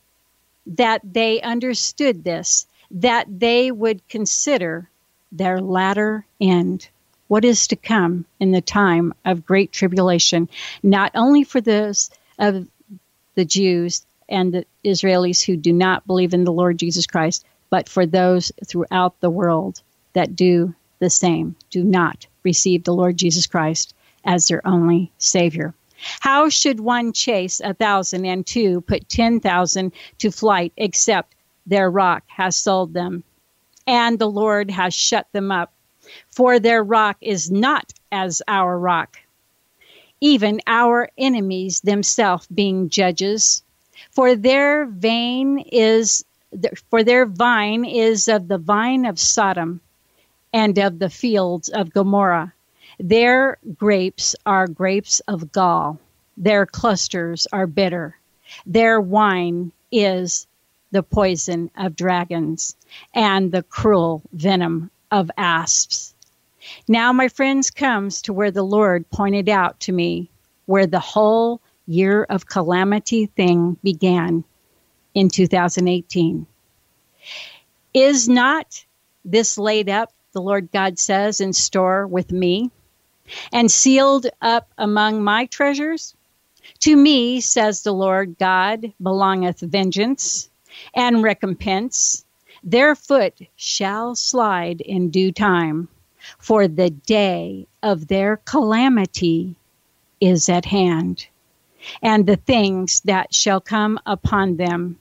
that 0.66 1.02
they 1.04 1.42
understood 1.42 2.24
this, 2.24 2.66
that 2.92 3.28
they 3.40 3.72
would 3.72 4.08
consider 4.10 4.90
their 5.32 5.62
latter 5.62 6.26
end 6.42 6.90
what 7.28 7.46
is 7.46 7.68
to 7.68 7.76
come 7.76 8.26
in 8.40 8.52
the 8.52 8.62
time 8.62 9.14
of 9.24 9.46
great 9.46 9.72
tribulation, 9.72 10.50
not 10.82 11.12
only 11.14 11.44
for 11.44 11.62
those 11.62 12.10
of 12.40 12.68
the 13.36 13.46
Jews 13.46 14.06
and 14.30 14.54
the 14.54 14.66
Israelis 14.86 15.46
who 15.46 15.58
do 15.58 15.74
not 15.74 16.08
believe 16.08 16.34
in 16.34 16.44
the 16.44 16.54
Lord 16.54 16.78
Jesus 16.78 17.06
Christ, 17.06 17.46
but 17.70 17.90
for 17.90 18.06
those 18.06 18.52
throughout 18.66 19.20
the 19.20 19.30
world 19.30 19.82
that 20.14 20.36
do 20.36 20.74
the 21.00 21.10
same, 21.10 21.56
do 21.70 21.84
not 21.84 22.28
receive 22.44 22.84
the 22.84 22.94
Lord 22.94 23.18
Jesus 23.18 23.48
Christ 23.48 23.94
as 24.24 24.48
their 24.48 24.66
only 24.66 25.12
Savior. 25.18 25.74
How 26.20 26.50
should 26.50 26.80
one 26.80 27.12
chase 27.12 27.60
a 27.60 27.74
thousand 27.74 28.26
and 28.26 28.46
two 28.46 28.82
put 28.82 29.10
ten 29.10 29.40
thousand 29.40 29.92
to 30.20 30.32
flight 30.32 30.72
except 30.78 31.36
their 31.66 31.90
rock 31.90 32.24
has 32.28 32.56
sold 32.56 32.94
them 32.94 33.24
and 33.86 34.18
the 34.18 34.30
Lord 34.30 34.72
has 34.72 34.94
shut 34.94 35.28
them 35.32 35.52
up? 35.52 35.74
For 36.32 36.60
their 36.60 36.84
rock 36.84 37.18
is 37.22 37.52
not 37.52 37.94
as 38.12 38.42
our 38.48 38.78
rock, 38.78 39.18
even 40.22 40.62
our 40.66 41.10
enemies 41.18 41.82
themselves 41.82 42.48
being 42.48 42.90
judges. 42.90 43.62
For 44.12 44.36
their 44.36 44.86
vein 44.86 45.60
is 45.60 46.24
for 46.90 47.04
their 47.04 47.26
vine 47.26 47.86
is 47.86 48.28
of 48.28 48.48
the 48.48 48.58
vine 48.58 49.06
of 49.06 49.20
Sodom 49.20 49.82
and 50.52 50.78
of 50.80 51.00
the 51.00 51.10
fields 51.10 51.70
of 51.70 51.94
Gomorrah. 51.94 52.54
Their 53.00 53.58
grapes 53.78 54.36
are 54.46 54.68
grapes 54.68 55.20
of 55.22 55.52
gall. 55.52 56.00
Their 56.38 56.66
clusters 56.66 57.48
are 57.52 57.68
bitter. 57.68 58.18
Their 58.66 59.00
wine 59.00 59.72
is 59.92 60.48
the 60.92 61.04
poison 61.04 61.70
of 61.78 61.96
dragons 61.96 62.76
and 63.14 63.52
the 63.52 63.64
cruel 63.64 64.22
venom 64.34 64.90
of 65.12 65.30
asps. 65.38 66.14
Now, 66.88 67.14
my 67.14 67.28
friends, 67.28 67.70
comes 67.72 68.22
to 68.24 68.34
where 68.34 68.52
the 68.52 68.64
Lord 68.64 69.10
pointed 69.10 69.50
out 69.50 69.80
to 69.82 69.92
me 69.92 70.30
where 70.66 70.88
the 70.88 71.00
whole 71.00 71.62
year 71.90 72.24
of 72.24 72.46
calamity 72.46 73.26
thing 73.26 73.78
began 73.84 74.44
in 75.16 75.30
2018. 75.30 76.46
Is 77.94 78.30
not 78.30 78.86
this 79.26 79.58
laid 79.58 79.90
up, 79.90 80.14
the 80.32 80.42
Lord 80.42 80.72
God 80.72 81.00
says, 81.00 81.42
in 81.42 81.52
store 81.52 82.06
with 82.06 82.32
me, 82.32 82.70
and 83.52 83.72
sealed 83.72 84.28
up 84.42 84.72
among 84.78 85.24
my 85.24 85.48
treasures? 85.48 86.16
To 86.82 86.96
me, 86.96 87.42
says 87.42 87.82
the 87.82 87.92
Lord 87.92 88.38
God, 88.38 88.94
belongeth 89.02 89.60
vengeance 89.60 90.50
and 90.94 91.24
recompense. 91.24 92.24
Their 92.64 92.94
foot 92.94 93.34
shall 93.56 94.16
slide 94.16 94.82
in 94.82 95.10
due 95.10 95.32
time, 95.32 95.88
for 96.38 96.68
the 96.68 96.92
day 96.92 97.66
of 97.82 98.08
their 98.08 98.38
calamity 98.38 99.56
is 100.22 100.50
at 100.50 100.66
hand, 100.66 101.28
and 102.02 102.26
the 102.26 102.36
things 102.36 103.02
that 103.02 103.34
shall 103.34 103.62
come 103.62 104.00
upon 104.06 104.58
them 104.58 104.98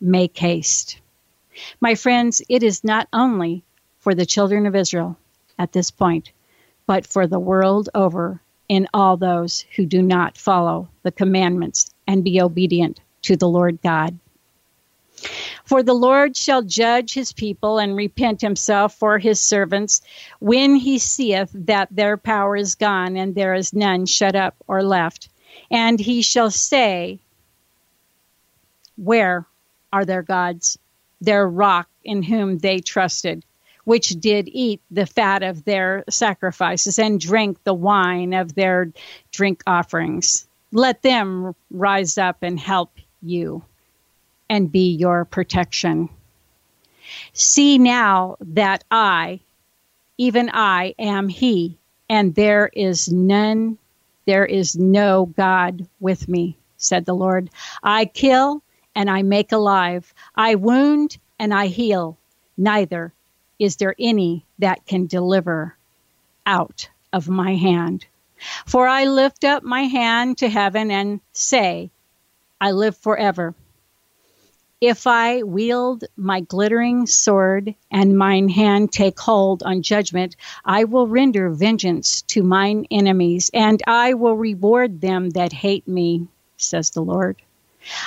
make 0.00 0.36
haste. 0.38 1.00
My 1.80 1.94
friends, 1.94 2.42
it 2.48 2.62
is 2.62 2.84
not 2.84 3.08
only 3.12 3.64
for 3.98 4.14
the 4.14 4.26
children 4.26 4.66
of 4.66 4.76
Israel 4.76 5.16
at 5.58 5.72
this 5.72 5.90
point, 5.90 6.30
but 6.86 7.06
for 7.06 7.26
the 7.26 7.38
world 7.38 7.88
over 7.94 8.40
in 8.68 8.88
all 8.94 9.16
those 9.16 9.64
who 9.76 9.84
do 9.86 10.02
not 10.02 10.38
follow 10.38 10.88
the 11.02 11.12
commandments 11.12 11.90
and 12.06 12.24
be 12.24 12.40
obedient 12.40 13.00
to 13.22 13.36
the 13.36 13.48
Lord 13.48 13.80
God. 13.82 14.18
For 15.64 15.82
the 15.82 15.94
Lord 15.94 16.36
shall 16.36 16.62
judge 16.62 17.12
his 17.12 17.32
people 17.32 17.78
and 17.78 17.96
repent 17.96 18.40
himself 18.40 18.94
for 18.94 19.18
his 19.18 19.40
servants 19.40 20.00
when 20.38 20.76
he 20.76 20.98
seeth 20.98 21.50
that 21.52 21.88
their 21.90 22.16
power 22.16 22.56
is 22.56 22.74
gone 22.74 23.16
and 23.16 23.34
there 23.34 23.54
is 23.54 23.72
none 23.72 24.06
shut 24.06 24.34
up 24.34 24.54
or 24.66 24.82
left. 24.82 25.28
And 25.70 26.00
he 26.00 26.22
shall 26.22 26.50
say, 26.50 27.18
Where 28.96 29.46
are 29.92 30.04
their 30.04 30.22
gods, 30.22 30.78
their 31.20 31.46
rock 31.48 31.88
in 32.04 32.22
whom 32.22 32.58
they 32.58 32.80
trusted? 32.80 33.44
Which 33.84 34.10
did 34.10 34.48
eat 34.48 34.80
the 34.90 35.06
fat 35.06 35.42
of 35.42 35.64
their 35.64 36.04
sacrifices 36.10 36.98
and 36.98 37.20
drank 37.20 37.62
the 37.64 37.74
wine 37.74 38.34
of 38.34 38.54
their 38.54 38.92
drink 39.32 39.62
offerings. 39.66 40.46
Let 40.72 41.02
them 41.02 41.54
rise 41.70 42.18
up 42.18 42.38
and 42.42 42.58
help 42.58 42.92
you 43.22 43.64
and 44.48 44.70
be 44.70 44.92
your 44.92 45.24
protection. 45.24 46.08
See 47.32 47.78
now 47.78 48.36
that 48.40 48.84
I, 48.90 49.40
even 50.18 50.50
I, 50.52 50.94
am 50.98 51.28
He, 51.28 51.78
and 52.08 52.34
there 52.34 52.70
is 52.72 53.10
none, 53.10 53.78
there 54.26 54.46
is 54.46 54.76
no 54.76 55.26
God 55.26 55.86
with 56.00 56.28
me, 56.28 56.56
said 56.76 57.04
the 57.04 57.14
Lord. 57.14 57.50
I 57.82 58.04
kill 58.04 58.62
and 58.94 59.08
I 59.08 59.22
make 59.22 59.52
alive, 59.52 60.12
I 60.34 60.56
wound 60.56 61.18
and 61.38 61.54
I 61.54 61.66
heal. 61.68 62.18
Neither 62.56 63.12
is 63.58 63.76
there 63.76 63.94
any 63.98 64.44
that 64.58 64.86
can 64.86 65.06
deliver 65.06 65.76
out 66.46 66.88
of 67.12 67.28
my 67.28 67.54
hand. 67.54 68.06
For 68.66 68.88
I 68.88 69.04
lift 69.04 69.44
up 69.44 69.62
my 69.62 69.82
hand 69.82 70.38
to 70.38 70.48
heaven 70.48 70.90
and 70.90 71.20
say, 71.32 71.90
I 72.60 72.72
live 72.72 72.96
forever. 72.96 73.54
If 74.80 75.06
I 75.06 75.42
wield 75.42 76.04
my 76.16 76.40
glittering 76.40 77.06
sword 77.06 77.74
and 77.90 78.16
mine 78.16 78.48
hand 78.48 78.90
take 78.90 79.20
hold 79.20 79.62
on 79.62 79.82
judgment, 79.82 80.36
I 80.64 80.84
will 80.84 81.06
render 81.06 81.50
vengeance 81.50 82.22
to 82.28 82.42
mine 82.42 82.86
enemies, 82.90 83.50
and 83.52 83.82
I 83.86 84.14
will 84.14 84.38
reward 84.38 85.02
them 85.02 85.30
that 85.30 85.52
hate 85.52 85.86
me, 85.86 86.28
says 86.56 86.90
the 86.90 87.02
Lord. 87.02 87.42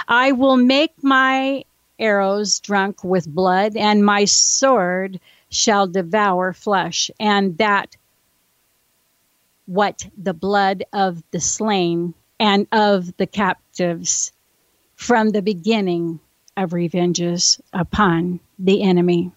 I 0.07 0.31
will 0.31 0.57
make 0.57 1.03
my 1.03 1.63
arrows 1.99 2.59
drunk 2.59 3.03
with 3.03 3.27
blood, 3.27 3.77
and 3.77 4.03
my 4.03 4.25
sword 4.25 5.19
shall 5.49 5.85
devour 5.85 6.53
flesh, 6.53 7.11
and 7.19 7.55
that 7.59 7.95
what 9.67 10.07
the 10.17 10.33
blood 10.33 10.85
of 10.91 11.21
the 11.29 11.39
slain 11.39 12.15
and 12.39 12.65
of 12.71 13.15
the 13.17 13.27
captives 13.27 14.31
from 14.95 15.29
the 15.29 15.43
beginning 15.43 16.19
of 16.55 16.73
revenges 16.73 17.59
upon 17.73 18.39
the 18.59 18.83
enemy. 18.83 19.31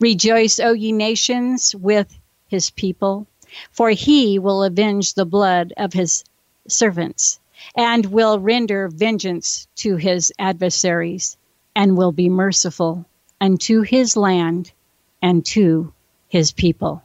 Rejoice, 0.00 0.58
O 0.58 0.72
ye 0.72 0.92
nations, 0.92 1.74
with 1.74 2.18
his 2.48 2.70
people, 2.70 3.26
for 3.70 3.90
he 3.90 4.38
will 4.38 4.62
avenge 4.62 5.14
the 5.14 5.26
blood 5.26 5.72
of 5.76 5.92
his 5.92 6.24
servants, 6.68 7.38
and 7.74 8.06
will 8.06 8.38
render 8.38 8.88
vengeance 8.88 9.66
to 9.76 9.96
his 9.96 10.32
adversaries, 10.38 11.36
and 11.74 11.96
will 11.96 12.12
be 12.12 12.28
merciful 12.28 13.04
unto 13.40 13.82
his 13.82 14.16
land 14.16 14.72
and 15.22 15.44
to 15.44 15.92
his 16.28 16.52
people. 16.52 17.02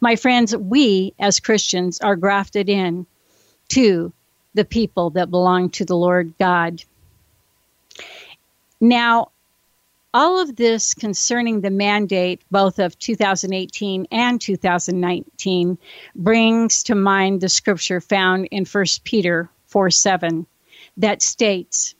My 0.00 0.16
friends, 0.16 0.56
we 0.56 1.14
as 1.18 1.40
Christians 1.40 2.00
are 2.00 2.16
grafted 2.16 2.68
in 2.68 3.06
to 3.68 4.12
the 4.54 4.64
people 4.64 5.10
that 5.10 5.30
belong 5.30 5.70
to 5.70 5.84
the 5.84 5.96
Lord 5.96 6.34
God. 6.38 6.82
Now, 8.80 9.32
all 10.14 10.40
of 10.40 10.56
this 10.56 10.94
concerning 10.94 11.60
the 11.60 11.70
mandate, 11.70 12.40
both 12.50 12.78
of 12.78 12.98
2018 12.98 14.06
and 14.10 14.40
2019, 14.40 15.78
brings 16.14 16.82
to 16.84 16.94
mind 16.94 17.40
the 17.40 17.48
scripture 17.48 18.00
found 18.00 18.46
in 18.46 18.64
1 18.64 18.84
Peter 19.04 19.50
4 19.66 19.90
7 19.90 20.46
that 20.96 21.22
states, 21.22 21.94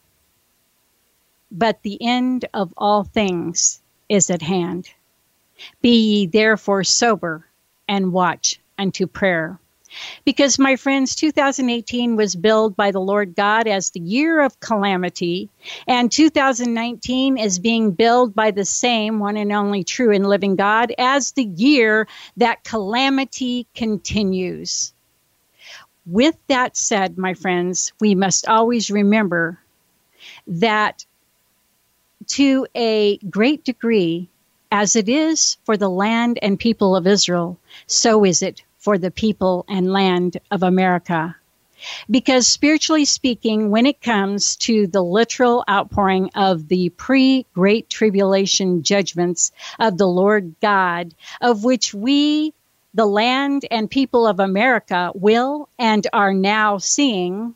But 1.50 1.82
the 1.82 1.98
end 2.00 2.46
of 2.54 2.72
all 2.76 3.04
things 3.04 3.80
is 4.08 4.30
at 4.30 4.42
hand. 4.42 4.90
Be 5.82 5.90
ye 5.90 6.26
therefore 6.26 6.84
sober 6.84 7.46
and 7.88 8.12
watch 8.12 8.60
unto 8.78 9.06
prayer. 9.06 9.58
Because, 10.24 10.58
my 10.58 10.76
friends, 10.76 11.14
2018 11.14 12.16
was 12.16 12.34
billed 12.34 12.76
by 12.76 12.90
the 12.90 13.00
Lord 13.00 13.34
God 13.34 13.66
as 13.66 13.90
the 13.90 14.00
year 14.00 14.40
of 14.40 14.60
calamity, 14.60 15.48
and 15.86 16.12
2019 16.12 17.38
is 17.38 17.58
being 17.58 17.92
billed 17.92 18.34
by 18.34 18.50
the 18.50 18.64
same 18.64 19.18
one 19.18 19.36
and 19.36 19.52
only 19.52 19.84
true 19.84 20.12
and 20.12 20.26
living 20.26 20.56
God 20.56 20.92
as 20.98 21.32
the 21.32 21.44
year 21.44 22.06
that 22.36 22.64
calamity 22.64 23.66
continues. 23.74 24.92
With 26.06 26.36
that 26.48 26.76
said, 26.76 27.18
my 27.18 27.34
friends, 27.34 27.92
we 28.00 28.14
must 28.14 28.48
always 28.48 28.90
remember 28.90 29.58
that 30.46 31.04
to 32.28 32.66
a 32.74 33.18
great 33.18 33.64
degree, 33.64 34.28
as 34.70 34.96
it 34.96 35.08
is 35.08 35.56
for 35.64 35.76
the 35.76 35.88
land 35.88 36.38
and 36.42 36.58
people 36.58 36.94
of 36.94 37.06
Israel, 37.06 37.58
so 37.86 38.24
is 38.24 38.42
it 38.42 38.62
for 38.88 38.96
the 38.96 39.10
people 39.10 39.66
and 39.68 39.92
land 39.92 40.38
of 40.50 40.62
America. 40.62 41.36
Because 42.10 42.46
spiritually 42.46 43.04
speaking, 43.04 43.68
when 43.68 43.84
it 43.84 44.00
comes 44.00 44.56
to 44.56 44.86
the 44.86 45.02
literal 45.02 45.62
outpouring 45.68 46.30
of 46.34 46.68
the 46.68 46.88
pre 46.88 47.44
Great 47.52 47.90
Tribulation 47.90 48.82
judgments 48.82 49.52
of 49.78 49.98
the 49.98 50.06
Lord 50.06 50.54
God, 50.62 51.12
of 51.42 51.64
which 51.64 51.92
we, 51.92 52.54
the 52.94 53.04
land 53.04 53.66
and 53.70 53.90
people 53.90 54.26
of 54.26 54.40
America, 54.40 55.12
will 55.14 55.68
and 55.78 56.06
are 56.14 56.32
now 56.32 56.78
seeing, 56.78 57.54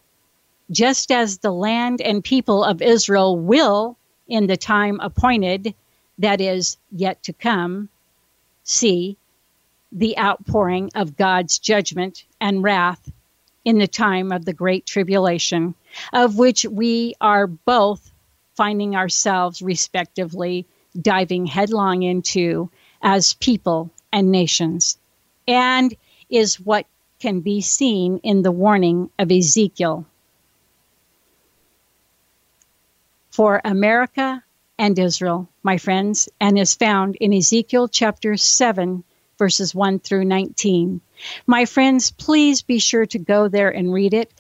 just 0.71 1.11
as 1.11 1.39
the 1.39 1.51
land 1.51 2.03
and 2.03 2.23
people 2.23 2.63
of 2.63 2.83
Israel 2.83 3.39
will 3.39 3.97
in 4.29 4.49
the 4.49 4.59
time 4.59 5.01
appointed, 5.01 5.75
that 6.19 6.43
is 6.43 6.77
yet 6.91 7.23
to 7.23 7.33
come, 7.33 7.89
see 8.65 9.17
the 9.93 10.19
outpouring 10.19 10.91
of 10.95 11.17
God's 11.17 11.59
judgment 11.59 12.25
and 12.41 12.63
wrath 12.63 13.13
in 13.65 13.79
the 13.79 13.87
time 13.87 14.33
of 14.33 14.45
the 14.45 14.53
Great 14.55 14.87
Tribulation, 14.87 15.75
of 16.13 16.39
which 16.39 16.65
we 16.65 17.15
are 17.21 17.47
both 17.47 18.11
finding 18.55 18.97
ourselves 18.97 19.63
respectively 19.63 20.67
diving 21.01 21.47
headlong 21.47 22.03
into 22.03 22.71
as 23.03 23.35
people 23.35 23.91
and 24.13 24.31
nations, 24.31 24.99
and 25.47 25.95
is 26.29 26.61
what 26.61 26.87
can 27.21 27.41
be 27.41 27.61
seen 27.61 28.19
in 28.19 28.43
the 28.43 28.53
warning 28.53 29.11
of 29.19 29.31
Ezekiel. 29.31 30.05
For 33.31 33.61
America 33.65 34.43
and 34.79 34.99
Israel, 34.99 35.49
my 35.63 35.79
friends, 35.79 36.29
and 36.41 36.59
is 36.59 36.75
found 36.75 37.17
in 37.17 37.33
Ezekiel 37.33 37.89
chapter 37.89 38.37
7, 38.37 39.05
verses 39.43 39.75
1 39.75 39.99
through 39.99 40.25
19. 40.25 41.01
My 41.49 41.65
friends, 41.65 42.13
please 42.13 42.63
be 42.63 42.79
sure 42.79 43.07
to 43.07 43.19
go 43.19 43.49
there 43.49 43.71
and 43.71 43.93
read 43.93 44.15
it. 44.15 44.33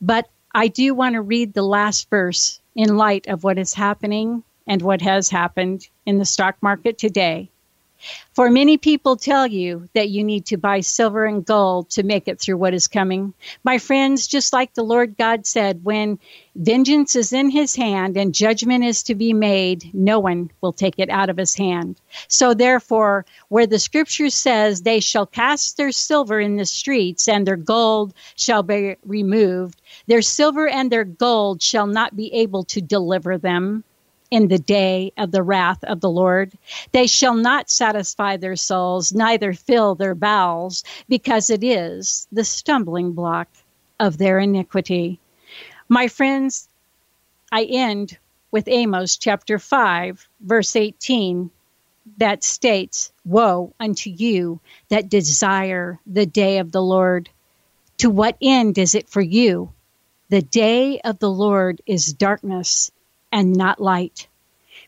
But 0.00 0.28
I 0.52 0.66
do 0.66 0.94
want 0.94 1.14
to 1.14 1.22
read 1.22 1.54
the 1.54 1.62
last 1.62 2.10
verse 2.10 2.60
in 2.74 2.96
light 2.96 3.28
of 3.28 3.44
what 3.44 3.56
is 3.56 3.72
happening 3.72 4.42
and 4.66 4.82
what 4.82 5.00
has 5.00 5.28
happened 5.28 5.86
in 6.04 6.18
the 6.18 6.24
stock 6.24 6.56
market 6.60 6.98
today. 6.98 7.50
For 8.32 8.50
many 8.50 8.76
people 8.76 9.16
tell 9.16 9.46
you 9.46 9.88
that 9.94 10.10
you 10.10 10.22
need 10.22 10.46
to 10.46 10.56
buy 10.56 10.80
silver 10.80 11.24
and 11.24 11.44
gold 11.44 11.90
to 11.90 12.02
make 12.04 12.28
it 12.28 12.38
through 12.38 12.58
what 12.58 12.74
is 12.74 12.86
coming. 12.86 13.34
My 13.64 13.78
friends, 13.78 14.28
just 14.28 14.52
like 14.52 14.74
the 14.74 14.84
Lord 14.84 15.16
God 15.16 15.46
said, 15.46 15.84
when 15.84 16.18
vengeance 16.54 17.16
is 17.16 17.32
in 17.32 17.50
his 17.50 17.74
hand 17.74 18.16
and 18.16 18.34
judgment 18.34 18.84
is 18.84 19.02
to 19.04 19.14
be 19.14 19.32
made, 19.32 19.90
no 19.92 20.20
one 20.20 20.50
will 20.60 20.72
take 20.72 20.94
it 20.98 21.10
out 21.10 21.30
of 21.30 21.36
his 21.36 21.54
hand. 21.54 21.96
So 22.28 22.54
therefore, 22.54 23.26
where 23.48 23.66
the 23.66 23.78
scripture 23.78 24.30
says 24.30 24.82
they 24.82 25.00
shall 25.00 25.26
cast 25.26 25.76
their 25.76 25.92
silver 25.92 26.38
in 26.38 26.56
the 26.56 26.66
streets 26.66 27.26
and 27.26 27.46
their 27.46 27.56
gold 27.56 28.14
shall 28.36 28.62
be 28.62 28.96
removed, 29.04 29.80
their 30.06 30.22
silver 30.22 30.68
and 30.68 30.92
their 30.92 31.04
gold 31.04 31.60
shall 31.62 31.86
not 31.86 32.16
be 32.16 32.32
able 32.34 32.64
to 32.64 32.80
deliver 32.80 33.38
them 33.38 33.84
in 34.30 34.48
the 34.48 34.58
day 34.58 35.12
of 35.16 35.30
the 35.30 35.42
wrath 35.42 35.82
of 35.84 36.00
the 36.00 36.10
Lord. 36.10 36.52
They 36.92 37.06
shall 37.06 37.34
not 37.34 37.70
satisfy 37.70 38.36
their 38.36 38.56
souls, 38.56 39.12
neither 39.12 39.52
fill 39.52 39.94
their 39.94 40.14
bowels, 40.14 40.84
because 41.08 41.50
it 41.50 41.64
is 41.64 42.26
the 42.30 42.44
stumbling 42.44 43.12
block 43.12 43.48
of 43.98 44.18
their 44.18 44.38
iniquity. 44.38 45.18
My 45.88 46.08
friends, 46.08 46.68
I 47.50 47.64
end 47.64 48.18
with 48.50 48.68
Amos 48.68 49.16
chapter 49.16 49.58
5, 49.58 50.28
verse 50.40 50.76
18, 50.76 51.50
that 52.18 52.44
states, 52.44 53.12
Woe 53.24 53.72
unto 53.78 54.10
you 54.10 54.60
that 54.88 55.08
desire 55.08 55.98
the 56.06 56.26
day 56.26 56.58
of 56.58 56.72
the 56.72 56.82
Lord. 56.82 57.28
To 57.98 58.10
what 58.10 58.36
end 58.40 58.78
is 58.78 58.94
it 58.94 59.08
for 59.08 59.20
you? 59.20 59.72
The 60.30 60.42
day 60.42 61.00
of 61.00 61.18
the 61.18 61.30
Lord 61.30 61.80
is 61.86 62.12
darkness 62.12 62.90
and 63.32 63.54
not 63.54 63.80
light. 63.80 64.28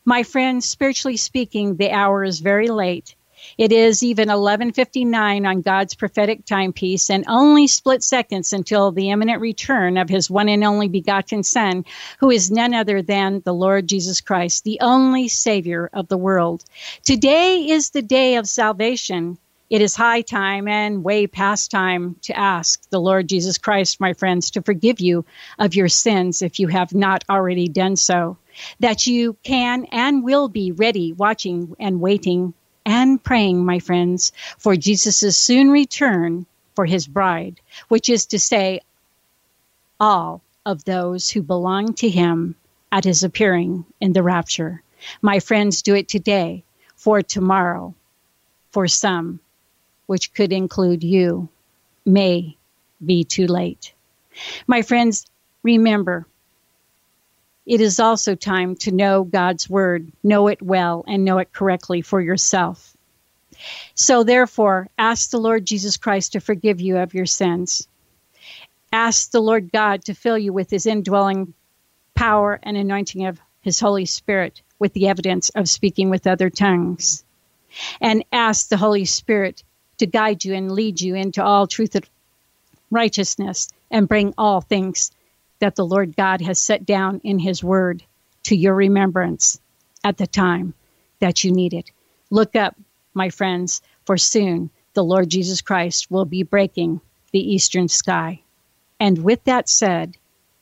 My 0.04 0.22
friends, 0.22 0.66
spiritually 0.66 1.16
speaking, 1.16 1.76
the 1.76 1.90
hour 1.90 2.24
is 2.24 2.40
very 2.40 2.68
late. 2.68 3.14
It 3.56 3.72
is 3.72 4.02
even 4.02 4.28
11:59 4.28 5.46
on 5.46 5.62
God's 5.62 5.94
prophetic 5.94 6.44
timepiece 6.44 7.08
and 7.10 7.24
only 7.26 7.66
split 7.66 8.02
seconds 8.02 8.52
until 8.52 8.92
the 8.92 9.10
imminent 9.10 9.40
return 9.40 9.96
of 9.96 10.10
his 10.10 10.30
one 10.30 10.48
and 10.48 10.62
only 10.62 10.88
begotten 10.88 11.42
son, 11.42 11.84
who 12.18 12.30
is 12.30 12.50
none 12.50 12.74
other 12.74 13.00
than 13.02 13.40
the 13.44 13.54
Lord 13.54 13.86
Jesus 13.86 14.20
Christ, 14.20 14.64
the 14.64 14.80
only 14.80 15.28
savior 15.28 15.88
of 15.92 16.08
the 16.08 16.18
world. 16.18 16.64
Today 17.02 17.68
is 17.70 17.90
the 17.90 18.02
day 18.02 18.36
of 18.36 18.46
salvation. 18.48 19.38
It 19.70 19.82
is 19.82 19.94
high 19.94 20.22
time 20.22 20.66
and 20.66 21.04
way 21.04 21.28
past 21.28 21.70
time 21.70 22.16
to 22.22 22.36
ask 22.36 22.90
the 22.90 23.00
Lord 23.00 23.28
Jesus 23.28 23.56
Christ, 23.56 24.00
my 24.00 24.14
friends, 24.14 24.50
to 24.50 24.62
forgive 24.62 24.98
you 24.98 25.24
of 25.60 25.76
your 25.76 25.88
sins 25.88 26.42
if 26.42 26.58
you 26.58 26.66
have 26.66 26.92
not 26.92 27.24
already 27.30 27.68
done 27.68 27.94
so. 27.94 28.36
That 28.80 29.06
you 29.06 29.36
can 29.44 29.84
and 29.92 30.24
will 30.24 30.48
be 30.48 30.72
ready, 30.72 31.12
watching 31.12 31.76
and 31.78 32.00
waiting 32.00 32.52
and 32.84 33.22
praying, 33.22 33.64
my 33.64 33.78
friends, 33.78 34.32
for 34.58 34.74
Jesus' 34.74 35.38
soon 35.38 35.70
return 35.70 36.46
for 36.74 36.84
his 36.84 37.06
bride, 37.06 37.60
which 37.86 38.08
is 38.08 38.26
to 38.26 38.40
say, 38.40 38.80
all 40.00 40.42
of 40.66 40.82
those 40.82 41.30
who 41.30 41.42
belong 41.42 41.94
to 41.94 42.08
him 42.08 42.56
at 42.90 43.04
his 43.04 43.22
appearing 43.22 43.84
in 44.00 44.14
the 44.14 44.22
rapture. 44.24 44.82
My 45.22 45.38
friends, 45.38 45.82
do 45.82 45.94
it 45.94 46.08
today, 46.08 46.64
for 46.96 47.22
tomorrow, 47.22 47.94
for 48.72 48.88
some 48.88 49.38
which 50.10 50.34
could 50.34 50.52
include 50.52 51.04
you, 51.04 51.48
may 52.04 52.56
be 53.06 53.22
too 53.22 53.46
late. 53.46 53.92
My 54.66 54.82
friends, 54.82 55.24
remember, 55.62 56.26
it 57.64 57.80
is 57.80 58.00
also 58.00 58.34
time 58.34 58.74
to 58.78 58.90
know 58.90 59.22
God's 59.22 59.70
Word, 59.70 60.10
know 60.24 60.48
it 60.48 60.60
well, 60.60 61.04
and 61.06 61.24
know 61.24 61.38
it 61.38 61.52
correctly 61.52 62.02
for 62.02 62.20
yourself. 62.20 62.96
So, 63.94 64.24
therefore, 64.24 64.88
ask 64.98 65.30
the 65.30 65.38
Lord 65.38 65.64
Jesus 65.64 65.96
Christ 65.96 66.32
to 66.32 66.40
forgive 66.40 66.80
you 66.80 66.96
of 66.96 67.14
your 67.14 67.26
sins. 67.26 67.86
Ask 68.92 69.30
the 69.30 69.40
Lord 69.40 69.70
God 69.70 70.06
to 70.06 70.14
fill 70.14 70.38
you 70.38 70.52
with 70.52 70.70
His 70.70 70.86
indwelling 70.86 71.54
power 72.16 72.58
and 72.64 72.76
anointing 72.76 73.26
of 73.26 73.40
His 73.60 73.78
Holy 73.78 74.06
Spirit 74.06 74.60
with 74.80 74.92
the 74.92 75.06
evidence 75.06 75.50
of 75.50 75.68
speaking 75.68 76.10
with 76.10 76.26
other 76.26 76.50
tongues. 76.50 77.22
And 78.00 78.24
ask 78.32 78.68
the 78.68 78.76
Holy 78.76 79.04
Spirit 79.04 79.62
to 80.00 80.06
guide 80.06 80.44
you 80.44 80.54
and 80.54 80.72
lead 80.72 81.00
you 81.00 81.14
into 81.14 81.42
all 81.42 81.66
truth 81.66 81.94
and 81.94 82.08
righteousness 82.90 83.68
and 83.90 84.08
bring 84.08 84.34
all 84.36 84.60
things 84.60 85.12
that 85.60 85.76
the 85.76 85.86
Lord 85.86 86.16
God 86.16 86.40
has 86.40 86.58
set 86.58 86.84
down 86.84 87.20
in 87.22 87.38
His 87.38 87.62
Word 87.62 88.02
to 88.44 88.56
your 88.56 88.74
remembrance 88.74 89.60
at 90.02 90.16
the 90.16 90.26
time 90.26 90.74
that 91.20 91.44
you 91.44 91.52
need 91.52 91.74
it. 91.74 91.90
Look 92.30 92.56
up, 92.56 92.76
my 93.14 93.28
friends, 93.28 93.82
for 94.06 94.16
soon 94.16 94.70
the 94.94 95.04
Lord 95.04 95.28
Jesus 95.28 95.60
Christ 95.60 96.10
will 96.10 96.24
be 96.24 96.42
breaking 96.42 97.00
the 97.32 97.54
eastern 97.54 97.88
sky. 97.88 98.40
And 98.98 99.22
with 99.22 99.44
that 99.44 99.68
said, 99.68 100.16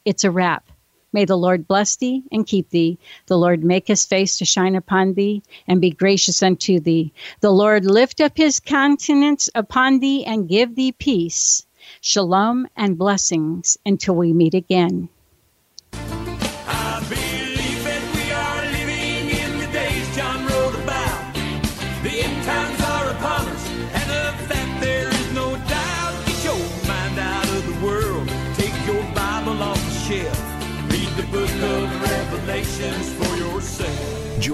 it's 0.04 0.24
a 0.24 0.30
wrap. 0.30 0.67
May 1.12 1.24
the 1.24 1.38
Lord 1.38 1.66
bless 1.66 1.96
thee 1.96 2.22
and 2.30 2.46
keep 2.46 2.70
thee. 2.70 2.98
The 3.26 3.38
Lord 3.38 3.64
make 3.64 3.88
his 3.88 4.04
face 4.04 4.38
to 4.38 4.44
shine 4.44 4.76
upon 4.76 5.14
thee 5.14 5.42
and 5.66 5.80
be 5.80 5.90
gracious 5.90 6.42
unto 6.42 6.80
thee. 6.80 7.12
The 7.40 7.50
Lord 7.50 7.84
lift 7.84 8.20
up 8.20 8.36
his 8.36 8.60
countenance 8.60 9.48
upon 9.54 10.00
thee 10.00 10.24
and 10.24 10.48
give 10.48 10.74
thee 10.74 10.92
peace. 10.92 11.64
Shalom 12.00 12.68
and 12.76 12.98
blessings 12.98 13.78
until 13.86 14.16
we 14.16 14.32
meet 14.32 14.54
again. 14.54 15.08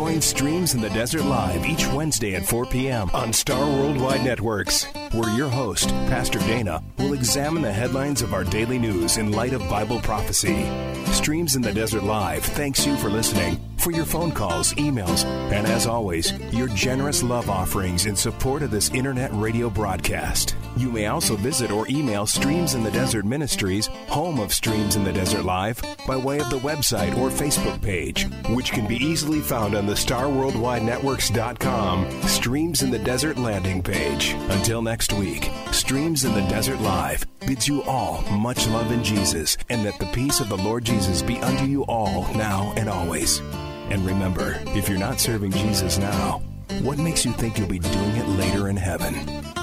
Join 0.05 0.21
Streams 0.21 0.75
in 0.75 0.83
the 0.83 0.91
Desert 0.91 1.25
Live 1.25 1.65
each 1.65 1.89
Wednesday 1.89 2.35
at 2.35 2.45
4 2.45 2.67
p.m. 2.67 3.09
on 3.15 3.33
Star 3.33 3.65
Worldwide 3.65 4.23
Networks, 4.23 4.85
where 5.13 5.31
your 5.31 5.49
host, 5.49 5.89
Pastor 5.89 6.39
Dana, 6.41 6.83
will 6.99 7.15
examine 7.15 7.63
the 7.63 7.73
headlines 7.73 8.21
of 8.21 8.35
our 8.35 8.45
daily 8.45 8.79
news 8.79 9.17
in 9.17 9.33
light 9.33 9.55
of 9.55 9.61
Bible 9.71 10.01
prophecy. 10.01 10.69
Streams 11.07 11.57
in 11.57 11.63
the 11.63 11.73
Desert 11.73 12.03
Live 12.03 12.45
thanks 12.45 12.85
you 12.85 12.99
for 12.99 13.09
listening, 13.09 13.59
for 13.85 13.93
your 13.93 14.07
phone 14.07 14.33
calls, 14.33 14.73
emails, 14.75 15.25
and 15.53 15.67
as 15.67 15.87
always, 15.87 16.33
your 16.55 16.69
generous 16.69 17.23
love 17.23 17.51
offerings 17.51 18.07
in 18.07 18.17
support 18.17 18.63
of 18.63 18.71
this 18.71 18.89
internet 18.93 19.31
radio 19.35 19.69
broadcast. 19.69 20.57
You 20.79 20.91
may 20.91 21.09
also 21.09 21.37
visit 21.37 21.71
or 21.71 21.87
email 21.91 22.25
Streams 22.25 22.73
in 22.75 22.83
the 22.83 22.91
Desert 22.91 23.27
Ministries, 23.27 23.89
home 24.09 24.41
of 24.41 24.55
Streams 24.55 24.97
in 24.97 25.05
the 25.05 25.13
Desert 25.13 25.45
Live, 25.45 25.83
by 26.07 26.17
way 26.17 26.41
of 26.41 26.49
the 26.49 26.61
website 26.61 27.15
or 27.19 27.29
Facebook 27.29 27.83
page, 27.83 28.27
which 28.49 28.73
can 28.73 28.87
be 28.87 28.97
easily 28.97 29.41
found 29.41 29.75
on 29.75 29.85
the 29.85 29.93
StarWorldWideNetworks.com 29.93 32.23
Streams 32.23 32.83
in 32.83 32.91
the 32.91 32.99
Desert 32.99 33.37
landing 33.37 33.83
page. 33.83 34.35
Until 34.49 34.81
next 34.81 35.13
week, 35.13 35.51
Streams 35.73 36.25
in 36.25 36.33
the 36.33 36.49
Desert 36.49 36.81
Live 36.81 37.27
bids 37.47 37.69
you 37.69 37.83
all 37.83 38.23
much 38.31 38.67
love 38.69 38.91
in 38.91 39.05
Jesus, 39.05 39.59
and 39.69 39.85
that 39.85 39.99
the 39.99 40.07
peace 40.07 40.41
of 40.41 40.49
the 40.49 40.57
Lord 40.57 40.87
Jesus 40.87 41.21
be 41.21 41.37
unto 41.41 41.67
you 41.67 41.85
all 41.85 42.23
now 42.35 42.73
and 42.79 42.89
always. 42.89 43.43
And 43.91 44.05
remember, 44.05 44.61
if 44.69 44.89
you're 44.89 44.99
not 44.99 45.21
serving 45.21 45.53
Jesus 45.53 45.99
now, 45.99 46.43
what 46.83 46.99
makes 46.99 47.25
you 47.25 47.33
think 47.33 47.59
you'll 47.59 47.69
be 47.69 47.79
doing 47.79 48.17
it 48.17 48.29
later 48.29 48.69
in 48.69 48.77
heaven? 48.77 49.54